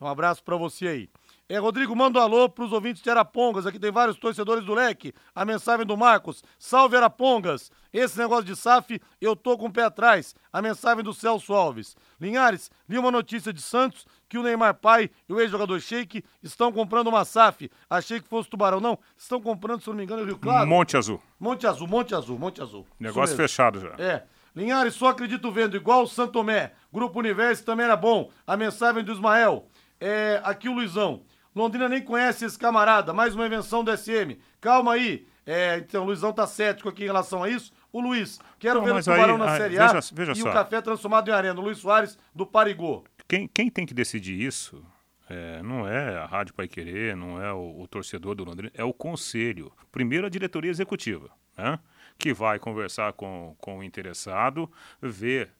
Um 0.00 0.06
abraço 0.06 0.42
para 0.42 0.56
você 0.56 0.88
aí. 0.88 1.10
É, 1.46 1.58
Rodrigo, 1.58 1.94
manda 1.94 2.18
um 2.18 2.22
alô 2.22 2.48
pros 2.48 2.72
ouvintes 2.72 3.02
de 3.02 3.10
Arapongas. 3.10 3.66
Aqui 3.66 3.78
tem 3.78 3.92
vários 3.92 4.16
torcedores 4.16 4.64
do 4.64 4.72
leque. 4.72 5.12
A 5.34 5.44
mensagem 5.44 5.84
do 5.84 5.94
Marcos. 5.94 6.42
Salve 6.58 6.96
Arapongas. 6.96 7.70
Esse 7.92 8.18
negócio 8.18 8.44
de 8.44 8.56
SAF, 8.56 8.98
eu 9.20 9.36
tô 9.36 9.58
com 9.58 9.66
o 9.66 9.72
pé 9.72 9.84
atrás. 9.84 10.34
A 10.50 10.62
mensagem 10.62 11.04
do 11.04 11.12
Celso 11.12 11.52
Alves. 11.52 11.96
Linhares, 12.18 12.70
li 12.88 12.96
uma 12.96 13.10
notícia 13.10 13.52
de 13.52 13.60
Santos 13.60 14.06
que 14.26 14.38
o 14.38 14.42
Neymar 14.42 14.74
Pai 14.76 15.10
e 15.28 15.32
o 15.34 15.40
ex-jogador 15.40 15.78
Sheik 15.80 16.24
estão 16.42 16.72
comprando 16.72 17.08
uma 17.08 17.26
SAF. 17.26 17.70
Achei 17.90 18.20
que 18.20 18.28
fosse 18.28 18.48
Tubarão. 18.48 18.80
Não, 18.80 18.98
estão 19.14 19.38
comprando, 19.38 19.82
se 19.82 19.88
não 19.88 19.96
me 19.96 20.04
engano, 20.04 20.22
o 20.22 20.24
Rio 20.26 20.38
Claro. 20.38 20.66
Monte 20.66 20.96
Azul. 20.96 21.20
Monte 21.38 21.66
Azul, 21.66 21.86
Monte 21.86 22.14
Azul, 22.14 22.38
Monte 22.38 22.62
Azul. 22.62 22.86
Negócio 22.98 23.36
fechado 23.36 23.78
já. 23.80 23.94
É. 23.98 24.24
Linhares, 24.56 24.94
só 24.94 25.08
acredito 25.08 25.52
vendo, 25.52 25.76
igual 25.76 26.04
o 26.04 26.08
Santomé. 26.08 26.72
Grupo 26.90 27.18
Universo 27.18 27.64
também 27.64 27.84
era 27.84 27.96
bom. 27.96 28.30
A 28.46 28.56
mensagem 28.56 29.04
do 29.04 29.12
Ismael. 29.12 29.68
É, 30.00 30.40
aqui 30.42 30.68
o 30.68 30.72
Luizão. 30.72 31.22
Londrina 31.54 31.88
nem 31.88 32.02
conhece 32.02 32.44
esse 32.44 32.58
camarada, 32.58 33.12
mais 33.12 33.34
uma 33.34 33.46
invenção 33.46 33.84
do 33.84 33.96
SM. 33.96 34.36
Calma 34.60 34.94
aí. 34.94 35.26
É, 35.46 35.76
então, 35.78 36.02
o 36.02 36.06
Luizão 36.06 36.32
tá 36.32 36.46
cético 36.46 36.88
aqui 36.88 37.02
em 37.02 37.06
relação 37.06 37.42
a 37.42 37.48
isso. 37.50 37.72
O 37.92 38.00
Luiz, 38.00 38.40
quero 38.58 38.80
Não, 38.80 38.86
ver 38.86 38.94
o 38.94 39.00
Tubarão 39.04 39.34
aí, 39.34 39.38
na 39.40 39.52
aí, 39.52 39.58
Série 39.60 39.78
A 39.78 39.86
veja- 39.92 40.14
veja 40.14 40.32
e 40.32 40.36
só. 40.36 40.48
o 40.50 40.52
café 40.52 40.80
transformado 40.80 41.28
em 41.28 41.32
arena. 41.32 41.60
O 41.60 41.62
Luiz 41.62 41.78
Soares, 41.78 42.18
do 42.34 42.44
Parigô. 42.46 43.04
Quem, 43.28 43.46
quem 43.46 43.70
tem 43.70 43.86
que 43.86 43.94
decidir 43.94 44.40
isso 44.40 44.84
é, 45.30 45.62
não 45.62 45.86
é 45.86 46.16
a 46.18 46.26
Rádio 46.26 46.54
Pai 46.54 46.66
Querer, 46.66 47.14
não 47.16 47.40
é 47.40 47.52
o, 47.52 47.82
o 47.82 47.86
torcedor 47.88 48.34
do 48.34 48.44
Londrina, 48.44 48.72
é 48.74 48.82
o 48.84 48.92
conselho. 48.92 49.70
Primeiro 49.92 50.26
a 50.26 50.30
diretoria 50.30 50.70
executiva, 50.70 51.30
né? 51.56 51.78
que 52.18 52.32
vai 52.32 52.58
conversar 52.58 53.12
com, 53.12 53.54
com 53.58 53.78
o 53.78 53.82
interessado, 53.84 54.70
ver 55.00 55.50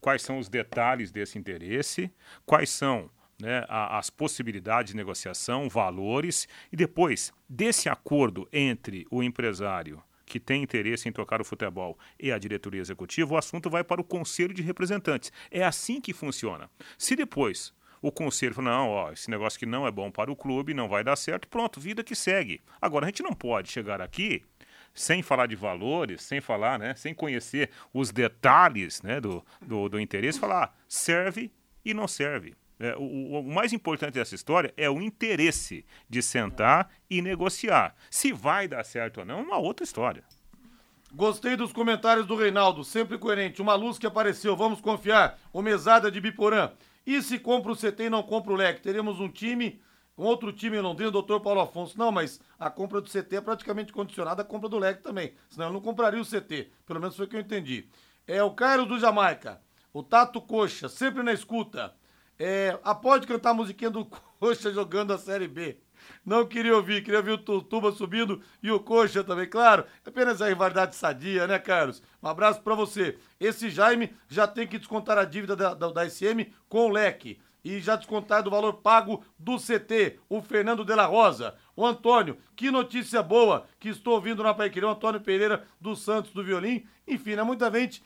quais 0.00 0.22
são 0.22 0.38
os 0.38 0.48
detalhes 0.48 1.10
desse 1.12 1.38
interesse, 1.38 2.10
quais 2.44 2.70
são 2.70 3.10
né, 3.40 3.64
as 3.68 4.10
possibilidades 4.10 4.92
de 4.92 4.96
negociação, 4.96 5.68
valores, 5.68 6.48
e 6.72 6.76
depois 6.76 7.32
desse 7.48 7.88
acordo 7.88 8.48
entre 8.52 9.06
o 9.10 9.22
empresário 9.22 10.02
que 10.24 10.40
tem 10.40 10.62
interesse 10.62 11.08
em 11.08 11.12
tocar 11.12 11.40
o 11.40 11.44
futebol 11.44 11.96
e 12.18 12.32
a 12.32 12.38
diretoria 12.38 12.80
executiva, 12.80 13.34
o 13.34 13.38
assunto 13.38 13.70
vai 13.70 13.84
para 13.84 14.00
o 14.00 14.04
conselho 14.04 14.52
de 14.52 14.62
representantes. 14.62 15.32
É 15.50 15.64
assim 15.64 16.00
que 16.00 16.12
funciona. 16.12 16.68
Se 16.98 17.14
depois 17.14 17.72
o 18.02 18.10
conselho 18.10 18.54
fala, 18.54 18.70
não, 18.70 18.88
ó, 18.88 19.12
esse 19.12 19.30
negócio 19.30 19.58
que 19.58 19.66
não 19.66 19.86
é 19.86 19.90
bom 19.90 20.10
para 20.10 20.30
o 20.30 20.36
clube, 20.36 20.74
não 20.74 20.88
vai 20.88 21.04
dar 21.04 21.16
certo, 21.16 21.48
pronto, 21.48 21.80
vida 21.80 22.02
que 22.02 22.14
segue. 22.14 22.60
Agora, 22.80 23.06
a 23.06 23.08
gente 23.08 23.22
não 23.22 23.32
pode 23.32 23.70
chegar 23.70 24.00
aqui 24.00 24.44
sem 24.92 25.22
falar 25.22 25.46
de 25.46 25.54
valores, 25.54 26.22
sem 26.22 26.40
falar, 26.40 26.78
né, 26.78 26.94
sem 26.94 27.14
conhecer 27.14 27.70
os 27.92 28.10
detalhes 28.10 29.02
né, 29.02 29.20
do, 29.20 29.44
do, 29.60 29.88
do 29.88 30.00
interesse, 30.00 30.40
falar 30.40 30.64
ah, 30.64 30.72
serve 30.88 31.52
e 31.84 31.92
não 31.92 32.08
serve. 32.08 32.54
É, 32.78 32.94
o, 32.96 33.38
o- 33.40 33.42
mais 33.42 33.72
importante 33.72 34.14
dessa 34.14 34.34
história 34.34 34.72
é 34.76 34.88
o 34.90 35.00
interesse 35.00 35.84
de 36.08 36.22
sentar 36.22 36.90
e 37.08 37.22
negociar. 37.22 37.94
Se 38.10 38.32
vai 38.32 38.68
dar 38.68 38.84
certo 38.84 39.18
ou 39.20 39.24
não, 39.26 39.38
é 39.38 39.42
uma 39.42 39.58
outra 39.58 39.84
história. 39.84 40.22
Gostei 41.12 41.56
dos 41.56 41.72
comentários 41.72 42.26
do 42.26 42.36
Reinaldo, 42.36 42.84
sempre 42.84 43.16
coerente. 43.16 43.62
Uma 43.62 43.74
luz 43.74 43.98
que 43.98 44.06
apareceu, 44.06 44.54
vamos 44.56 44.80
confiar. 44.80 45.38
O 45.52 45.62
mesada 45.62 46.10
de 46.10 46.20
Biporã. 46.20 46.70
E 47.06 47.22
se 47.22 47.38
compra 47.38 47.72
o 47.72 47.76
CT 47.76 48.04
e 48.04 48.10
não 48.10 48.22
compra 48.22 48.52
o 48.52 48.56
leque? 48.56 48.82
Teremos 48.82 49.20
um 49.20 49.28
time, 49.28 49.80
um 50.18 50.24
outro 50.24 50.52
time 50.52 50.76
em 50.76 50.80
Londrina, 50.80 51.08
o 51.08 51.12
doutor 51.12 51.40
Paulo 51.40 51.60
Afonso. 51.60 51.96
Não, 51.96 52.10
mas 52.12 52.40
a 52.58 52.68
compra 52.68 53.00
do 53.00 53.08
CT 53.08 53.36
é 53.36 53.40
praticamente 53.40 53.92
condicionada 53.92 54.42
à 54.42 54.44
compra 54.44 54.68
do 54.68 54.78
leque 54.78 55.02
também. 55.02 55.32
Senão 55.48 55.68
eu 55.68 55.72
não 55.72 55.80
compraria 55.80 56.20
o 56.20 56.24
CT. 56.26 56.70
Pelo 56.84 57.00
menos 57.00 57.16
foi 57.16 57.24
o 57.24 57.28
que 57.28 57.36
eu 57.36 57.40
entendi. 57.40 57.86
É 58.26 58.42
o 58.42 58.50
Cairo 58.50 58.84
do 58.84 58.98
Jamaica. 58.98 59.62
O 59.94 60.02
Tato 60.02 60.40
Coxa, 60.42 60.88
sempre 60.88 61.22
na 61.22 61.32
escuta. 61.32 61.94
É, 62.38 62.78
a 62.84 62.94
pode 62.94 63.26
cantar 63.26 63.50
a 63.50 63.54
musiquinha 63.54 63.90
do 63.90 64.04
Coxa 64.38 64.72
jogando 64.72 65.12
a 65.12 65.18
Série 65.18 65.48
B. 65.48 65.78
Não 66.24 66.46
queria 66.46 66.76
ouvir, 66.76 67.02
queria 67.02 67.18
ouvir 67.18 67.32
o 67.32 67.38
Tu- 67.38 67.62
Tuba 67.62 67.90
subindo 67.90 68.40
e 68.62 68.70
o 68.70 68.78
Coxa 68.78 69.24
também, 69.24 69.48
claro. 69.48 69.84
É 70.04 70.08
apenas 70.08 70.40
a 70.42 70.48
rivalidade 70.48 70.94
sadia, 70.94 71.46
né, 71.46 71.58
Carlos? 71.58 72.02
Um 72.22 72.28
abraço 72.28 72.60
pra 72.62 72.74
você. 72.74 73.18
Esse 73.40 73.70
Jaime 73.70 74.14
já 74.28 74.46
tem 74.46 74.66
que 74.66 74.78
descontar 74.78 75.18
a 75.18 75.24
dívida 75.24 75.56
da, 75.56 75.74
da, 75.74 75.90
da 75.90 76.08
SM 76.08 76.52
com 76.68 76.86
o 76.86 76.92
leque. 76.92 77.40
E 77.64 77.80
já 77.80 77.96
descontar 77.96 78.44
do 78.44 78.50
valor 78.50 78.74
pago 78.74 79.24
do 79.36 79.56
CT, 79.58 80.20
o 80.28 80.40
Fernando 80.40 80.84
de 80.84 80.94
la 80.94 81.06
Rosa. 81.06 81.56
O 81.74 81.84
Antônio, 81.84 82.38
que 82.54 82.70
notícia 82.70 83.20
boa 83.20 83.66
que 83.80 83.88
estou 83.88 84.14
ouvindo 84.14 84.40
na 84.44 84.54
Paiquerê, 84.54 84.86
Antônio 84.86 85.20
Pereira 85.20 85.64
dos 85.80 86.00
Santos 86.02 86.30
do 86.32 86.44
Violim. 86.44 86.86
Enfim, 87.08 87.34
né, 87.34 87.42
muita 87.42 87.68
gente 87.72 88.00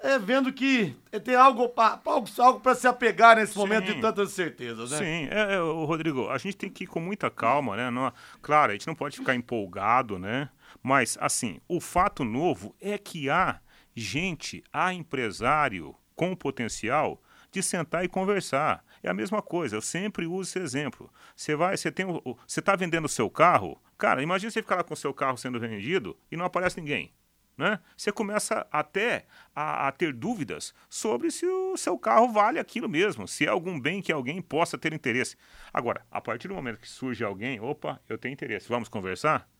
é, 0.00 0.18
vendo 0.18 0.52
que 0.52 0.94
tem 1.24 1.34
algo 1.34 1.68
para 1.68 2.00
algo, 2.04 2.28
algo 2.38 2.60
pra 2.60 2.74
se 2.74 2.86
apegar 2.86 3.36
nesse 3.36 3.56
momento 3.56 3.86
de 3.86 4.00
tantas 4.00 4.30
certezas, 4.32 4.90
né? 4.92 4.98
Sim, 4.98 5.28
é, 5.30 5.54
é, 5.54 5.58
Rodrigo, 5.58 6.28
a 6.28 6.38
gente 6.38 6.56
tem 6.56 6.70
que 6.70 6.84
ir 6.84 6.86
com 6.86 7.00
muita 7.00 7.30
calma, 7.30 7.76
né? 7.76 7.90
Não- 7.90 8.12
claro, 8.40 8.70
a 8.70 8.74
gente 8.74 8.86
não 8.86 8.94
pode 8.94 9.16
ficar 9.16 9.34
empolgado, 9.34 10.18
né? 10.18 10.48
Mas, 10.82 11.18
assim, 11.20 11.60
o 11.68 11.80
fato 11.80 12.24
novo 12.24 12.74
é 12.80 12.96
que 12.96 13.28
há 13.28 13.60
gente, 13.94 14.62
há 14.72 14.94
empresário 14.94 15.94
com 16.14 16.34
potencial 16.34 17.20
de 17.50 17.62
sentar 17.62 18.04
e 18.04 18.08
conversar. 18.08 18.84
É 19.02 19.08
a 19.08 19.14
mesma 19.14 19.40
coisa, 19.40 19.76
eu 19.76 19.80
sempre 19.80 20.26
uso 20.26 20.50
esse 20.50 20.58
exemplo. 20.58 21.10
Você 21.34 21.56
vai, 21.56 21.76
você 21.76 21.90
tem 21.90 22.06
você 22.46 22.60
está 22.60 22.76
vendendo 22.76 23.06
o 23.06 23.08
seu 23.08 23.30
carro, 23.30 23.80
cara, 23.96 24.22
imagina 24.22 24.50
você 24.50 24.60
ficar 24.62 24.76
lá 24.76 24.84
com 24.84 24.94
o 24.94 24.96
seu 24.96 25.14
carro 25.14 25.36
sendo 25.38 25.58
vendido 25.58 26.16
e 26.30 26.36
não 26.36 26.44
aparece 26.44 26.78
ninguém. 26.80 27.12
Né? 27.58 27.80
Você 27.96 28.12
começa 28.12 28.64
até 28.70 29.26
a, 29.52 29.88
a, 29.88 29.92
ter 29.92 30.12
dúvidas 30.12 30.72
sobre 30.88 31.28
se 31.28 31.44
o 31.44 31.76
seu 31.76 31.98
carro 31.98 32.32
vale 32.32 32.60
aquilo 32.60 32.88
mesmo, 32.88 33.26
se 33.26 33.46
é 33.46 33.48
algum 33.48 33.80
bem 33.80 34.00
que 34.00 34.12
alguém 34.12 34.40
possa 34.40 34.78
ter 34.78 34.92
interesse. 34.92 35.36
Agora, 35.74 36.06
a 36.08 36.20
partir 36.20 36.46
do 36.46 36.54
momento 36.54 36.78
que 36.78 36.88
surge 36.88 37.24
alguém, 37.24 37.58
opa, 37.58 38.00
eu 38.08 38.16
tenho 38.16 38.32
interesse, 38.32 38.68
vamos 38.68 38.88
conversar? 38.88 39.50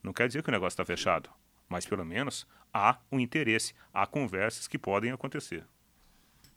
Não 0.00 0.12
quer 0.12 0.28
dizer 0.28 0.44
que 0.44 0.48
o 0.48 0.52
negócio 0.52 0.74
está 0.74 0.84
fechado, 0.84 1.28
mas 1.68 1.84
pelo 1.84 2.04
menos 2.04 2.46
há 2.72 2.98
um 3.10 3.18
interesse, 3.18 3.74
há 3.92 4.06
conversas 4.06 4.68
que 4.68 4.78
podem 4.78 5.10
acontecer. 5.10 5.66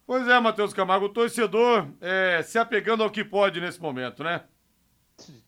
Pois 0.06 0.28
é, 0.28 0.40
Matheus 0.40 0.74
Camargo, 0.74 1.08
o 1.08 1.10
torcedor 1.10 1.88
é, 2.00 2.44
se 2.44 2.60
apegando 2.60 3.02
ao 3.02 3.10
que 3.10 3.26
pode 3.26 3.60
nesse 3.60 3.82
momento, 3.82 4.24
né? 4.24 4.44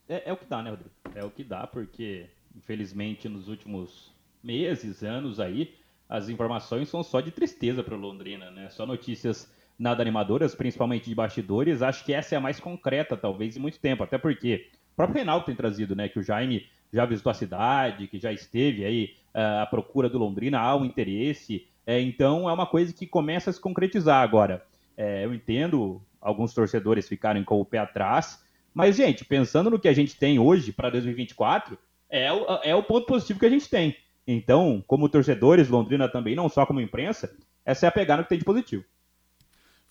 É, 0.10 0.30
é 0.30 0.34
o 0.34 0.38
que 0.38 0.46
dá, 0.46 0.64
né, 0.64 0.72
Rodrigo? 0.72 0.92
É 1.14 1.24
o 1.24 1.30
que 1.30 1.44
dá, 1.44 1.68
porque 1.68 2.28
infelizmente 2.56 3.30
nos 3.30 3.48
últimos 3.48 4.15
meses, 4.46 5.04
anos 5.04 5.40
aí, 5.40 5.74
as 6.08 6.30
informações 6.30 6.88
são 6.88 7.04
só 7.04 7.20
de 7.20 7.32
tristeza 7.32 7.84
para 7.84 7.96
Londrina, 7.96 8.52
né? 8.52 8.70
Só 8.70 8.86
notícias 8.86 9.52
nada 9.78 10.02
animadoras, 10.02 10.56
principalmente 10.56 11.10
de 11.10 11.16
bastidores. 11.16 11.82
Acho 11.82 12.06
que 12.06 12.14
essa 12.14 12.36
é 12.36 12.38
a 12.38 12.42
mais 12.42 12.60
concreta, 12.60 13.18
talvez, 13.18 13.58
em 13.58 13.60
muito 13.60 13.80
tempo. 13.80 14.04
Até 14.04 14.18
porque 14.18 14.68
o 14.94 14.96
próprio 14.96 15.16
Reinaldo 15.16 15.46
tem 15.46 15.56
trazido, 15.56 15.96
né? 15.96 16.08
Que 16.08 16.20
o 16.20 16.24
Jaime 16.24 16.68
já 16.94 17.06
visitou 17.06 17.32
a 17.32 17.34
cidade, 17.34 18.08
que 18.08 18.20
já 18.20 18.32
esteve 18.32 18.86
aí 18.86 19.16
uh, 19.34 19.64
à 19.64 19.66
procura 19.66 20.08
do 20.08 20.18
Londrina, 20.18 20.60
há 20.60 20.76
um 20.76 20.86
interesse. 20.86 21.68
É, 21.86 22.00
então 22.00 22.50
é 22.50 22.54
uma 22.54 22.66
coisa 22.66 22.94
que 22.94 23.06
começa 23.06 23.50
a 23.50 23.54
se 23.54 23.60
concretizar 23.60 24.22
agora. 24.22 24.66
É, 24.96 25.26
eu 25.26 25.34
entendo 25.34 26.02
alguns 26.22 26.54
torcedores 26.54 27.08
ficarem 27.08 27.44
com 27.44 27.60
o 27.60 27.66
pé 27.66 27.80
atrás, 27.80 28.44
mas, 28.74 28.96
gente, 28.96 29.24
pensando 29.24 29.70
no 29.70 29.80
que 29.80 29.88
a 29.88 29.94
gente 29.94 30.18
tem 30.18 30.38
hoje 30.38 30.72
para 30.72 30.90
2024, 30.90 31.78
é 32.10 32.32
o, 32.32 32.46
é 32.64 32.76
o 32.76 32.84
ponto 32.84 33.06
positivo 33.06 33.40
que 33.40 33.46
a 33.46 33.50
gente 33.50 33.70
tem. 33.70 33.96
Então, 34.28 34.84
como 34.88 35.10
torcedores, 35.10 35.70
Londrina 35.70 36.10
também, 36.10 36.36
não 36.36 36.50
só 36.50 36.66
como 36.66 36.82
imprensa, 36.82 37.36
essa 37.64 37.86
é 37.86 37.90
a 37.90 37.92
pegada 37.92 38.24
que 38.24 38.30
tem 38.30 38.40
de 38.40 38.46
positivo. 38.46 38.84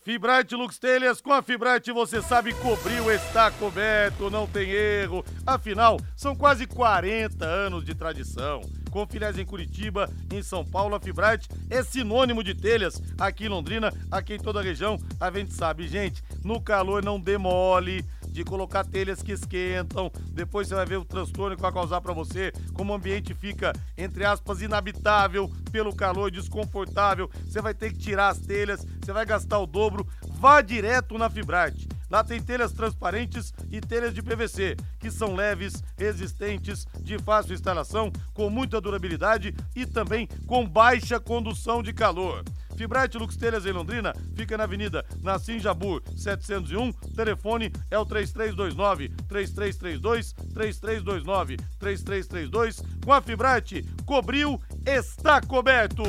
Fibrate 0.05 0.55
Lux 0.55 0.78
Telhas, 0.78 1.20
com 1.22 1.32
a 1.32 1.41
Fibrate 1.41 1.91
você 1.91 2.20
sabe 2.20 2.53
cobriu, 2.55 3.11
está 3.11 3.51
coberto, 3.51 4.28
não 4.28 4.47
tem 4.47 4.70
erro. 4.70 5.24
Afinal, 5.47 5.99
são 6.14 6.37
quase 6.37 6.66
40 6.66 7.43
anos 7.45 7.85
de 7.85 7.95
tradição. 7.95 8.61
Com 8.95 9.09
filiais 9.09 9.37
em 9.37 9.45
Curitiba, 9.45 10.09
em 10.33 10.41
São 10.41 10.65
Paulo, 10.65 10.95
a 10.95 11.01
Fibrate 11.01 11.49
é 11.69 11.83
sinônimo 11.83 12.45
de 12.45 12.55
telhas. 12.55 13.03
Aqui 13.19 13.47
em 13.47 13.49
Londrina, 13.49 13.93
aqui 14.09 14.35
em 14.35 14.39
toda 14.39 14.61
a 14.61 14.63
região, 14.63 14.97
a 15.19 15.33
gente 15.33 15.53
sabe, 15.53 15.89
gente, 15.89 16.23
no 16.45 16.61
calor 16.61 17.03
não 17.03 17.19
demole 17.19 18.05
de 18.29 18.45
colocar 18.45 18.85
telhas 18.85 19.21
que 19.21 19.33
esquentam. 19.33 20.13
Depois 20.31 20.69
você 20.69 20.77
vai 20.77 20.87
ver 20.87 20.99
o 20.99 21.05
transtorno 21.05 21.57
que 21.57 21.63
vai 21.63 21.73
causar 21.73 22.01
para 22.01 22.13
você, 22.13 22.53
como 22.73 22.93
o 22.93 22.95
ambiente 22.95 23.35
fica, 23.35 23.73
entre 23.99 24.25
aspas, 24.25 24.63
inabitável 24.63 25.51
pelo 25.73 25.93
calor, 25.93 26.31
desconfortável. 26.31 27.29
Você 27.49 27.61
vai 27.61 27.75
ter 27.75 27.93
que 27.93 27.99
tirar 27.99 28.29
as 28.29 28.39
telhas, 28.39 28.87
você 29.03 29.13
vai 29.13 29.27
gastar 29.27 29.59
o 29.59 29.67
dobro. 29.67 30.07
Vá 30.39 30.61
direto 30.61 31.19
na 31.19 31.29
Fibrate. 31.29 31.89
Lá 32.15 32.23
tem 32.23 32.41
telhas 32.41 32.71
transparentes 32.71 33.53
e 33.73 33.81
telhas 33.81 34.15
de 34.15 34.23
PVC, 34.23 34.77
que 35.01 35.11
são 35.11 35.35
leves, 35.35 35.83
resistentes, 35.99 36.87
de 37.01 37.19
fácil 37.19 37.55
instalação, 37.55 38.12
com 38.33 38.49
muita 38.49 38.81
durabilidade 38.81 39.53
e 39.75 39.85
também 39.85 40.29
com 40.47 40.65
baixa 40.65 41.19
condução 41.19 41.83
de 41.83 41.93
calor. 41.93 42.45
Fibrate 42.77 43.19
Lux 43.19 43.37
Telhas 43.37 43.67
em 43.67 43.73
Londrina 43.73 44.15
fica 44.37 44.57
na 44.57 44.62
Avenida 44.62 45.05
Nassim 45.25 45.59
Jabur 45.59 46.05
701. 46.17 46.93
Telefone 47.17 47.73
é 47.91 47.99
o 47.99 48.07
3329 48.07 49.09
3332 49.29 50.33
3329 50.55 51.57
3332. 51.81 52.81
Com 53.05 53.12
a 53.12 53.21
Fibrate, 53.21 53.83
cobriu, 54.07 54.62
está 54.87 55.41
coberto. 55.41 56.05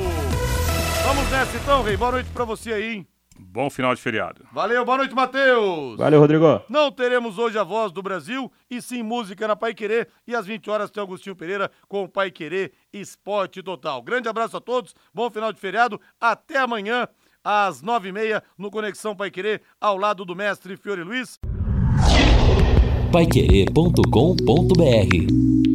Vamos 1.04 1.28
nessa 1.32 1.56
então, 1.56 1.82
Rei. 1.82 1.96
Boa 1.96 2.12
noite 2.12 2.30
pra 2.30 2.44
você 2.44 2.72
aí? 2.72 3.15
Bom 3.38 3.70
final 3.70 3.94
de 3.94 4.00
feriado. 4.00 4.44
Valeu, 4.52 4.84
boa 4.84 4.98
noite, 4.98 5.14
Matheus. 5.14 5.96
Valeu, 5.96 6.20
Rodrigo. 6.20 6.60
Não 6.68 6.90
teremos 6.90 7.38
hoje 7.38 7.58
a 7.58 7.62
voz 7.62 7.92
do 7.92 8.02
Brasil 8.02 8.50
e 8.70 8.82
sim 8.82 9.02
música 9.02 9.48
na 9.48 9.56
Pai 9.56 9.74
Querer. 9.74 10.08
E 10.26 10.34
às 10.34 10.46
20 10.46 10.70
horas 10.70 10.90
tem 10.90 11.02
Agostinho 11.02 11.36
Pereira 11.36 11.70
com 11.88 12.04
o 12.04 12.08
Pai 12.08 12.30
Querer 12.30 12.72
Esporte 12.92 13.62
Total. 13.62 14.02
Grande 14.02 14.28
abraço 14.28 14.56
a 14.56 14.60
todos, 14.60 14.94
bom 15.14 15.30
final 15.30 15.52
de 15.52 15.60
feriado. 15.60 16.00
Até 16.20 16.58
amanhã, 16.58 17.08
às 17.42 17.82
9h30, 17.82 18.42
no 18.58 18.70
Conexão 18.70 19.16
Pai 19.16 19.30
Querer, 19.30 19.62
ao 19.80 19.96
lado 19.96 20.24
do 20.24 20.36
mestre 20.36 20.76
Fiore 20.76 21.02
Luiz. 21.02 21.38
Paiquerê.com.br 23.12 25.65